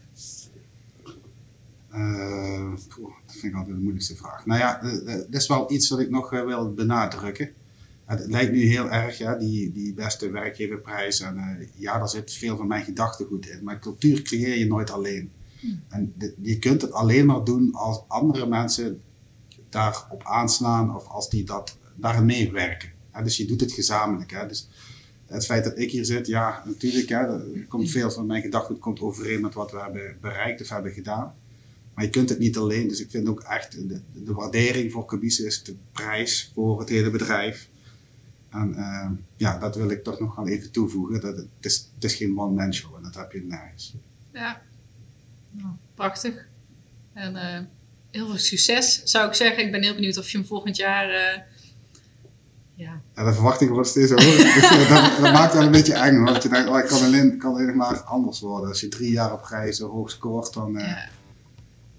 [2.88, 4.46] Poeh, dat vind ik altijd de moeilijkste vraag.
[4.46, 4.82] Nou ja,
[5.30, 7.54] dat is wel iets wat ik nog wil benadrukken.
[8.06, 11.20] Het lijkt nu heel erg, ja, die, die beste werkgeverprijs.
[11.20, 13.64] En ja, daar zit veel van mijn gedachtegoed in.
[13.64, 15.32] Maar cultuur creëer je nooit alleen.
[15.90, 19.02] En de, je kunt het alleen maar doen als andere mensen
[19.78, 22.90] daarop aanslaan of als die dat, daarin meewerken.
[23.14, 24.32] Ja, dus je doet het gezamenlijk.
[24.32, 24.48] Hè.
[24.48, 24.68] Dus
[25.26, 27.18] het feit dat ik hier zit, ja, natuurlijk, hè,
[27.56, 30.92] er komt veel van mijn gedachtegoed komt overeen met wat we hebben bereikt of hebben
[30.92, 31.36] gedaan.
[31.94, 32.88] Maar je kunt het niet alleen.
[32.88, 36.90] Dus ik vind ook echt de, de waardering voor Cabise is de prijs voor het
[36.90, 37.70] hele bedrijf.
[38.50, 41.22] En uh, ja, dat wil ik toch nog wel even toevoegen.
[41.22, 43.96] Dat het, is, het is geen one-man show en dat heb je nergens.
[44.34, 44.62] Ja,
[45.52, 46.48] nou, prachtig.
[47.14, 47.60] En uh,
[48.12, 49.64] heel veel succes, zou ik zeggen.
[49.64, 51.10] Ik ben heel benieuwd of je hem volgend jaar.
[51.10, 51.42] Uh,
[52.76, 53.02] ja.
[53.16, 54.90] ja, de verwachting wordt steeds hoger.
[54.90, 56.24] dat, dat, maakt wel een beetje eng.
[56.24, 58.70] Want je denkt, oh, ik kan alleen, kan alleen maar anders worden.
[58.70, 60.76] Als je drie jaar op rij zo hoog scoort, dan.
[60.76, 61.10] Uh, ja.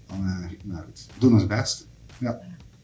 [0.07, 0.83] dan nou,
[1.17, 1.87] doen ons best.
[2.17, 2.39] Ja.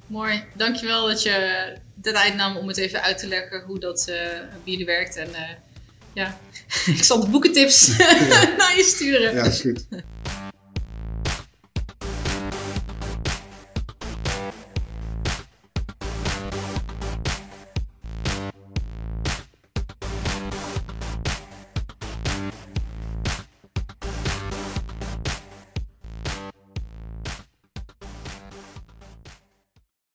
[0.07, 4.03] Mooi, dankjewel dat je de tijd nam om het even uit te leggen hoe dat
[4.05, 5.15] bij jullie werkt.
[5.15, 5.29] En
[6.15, 6.37] ja,
[6.95, 7.87] ik zal de boekentips
[8.57, 9.35] naar je sturen.
[9.35, 9.85] Ja, is goed.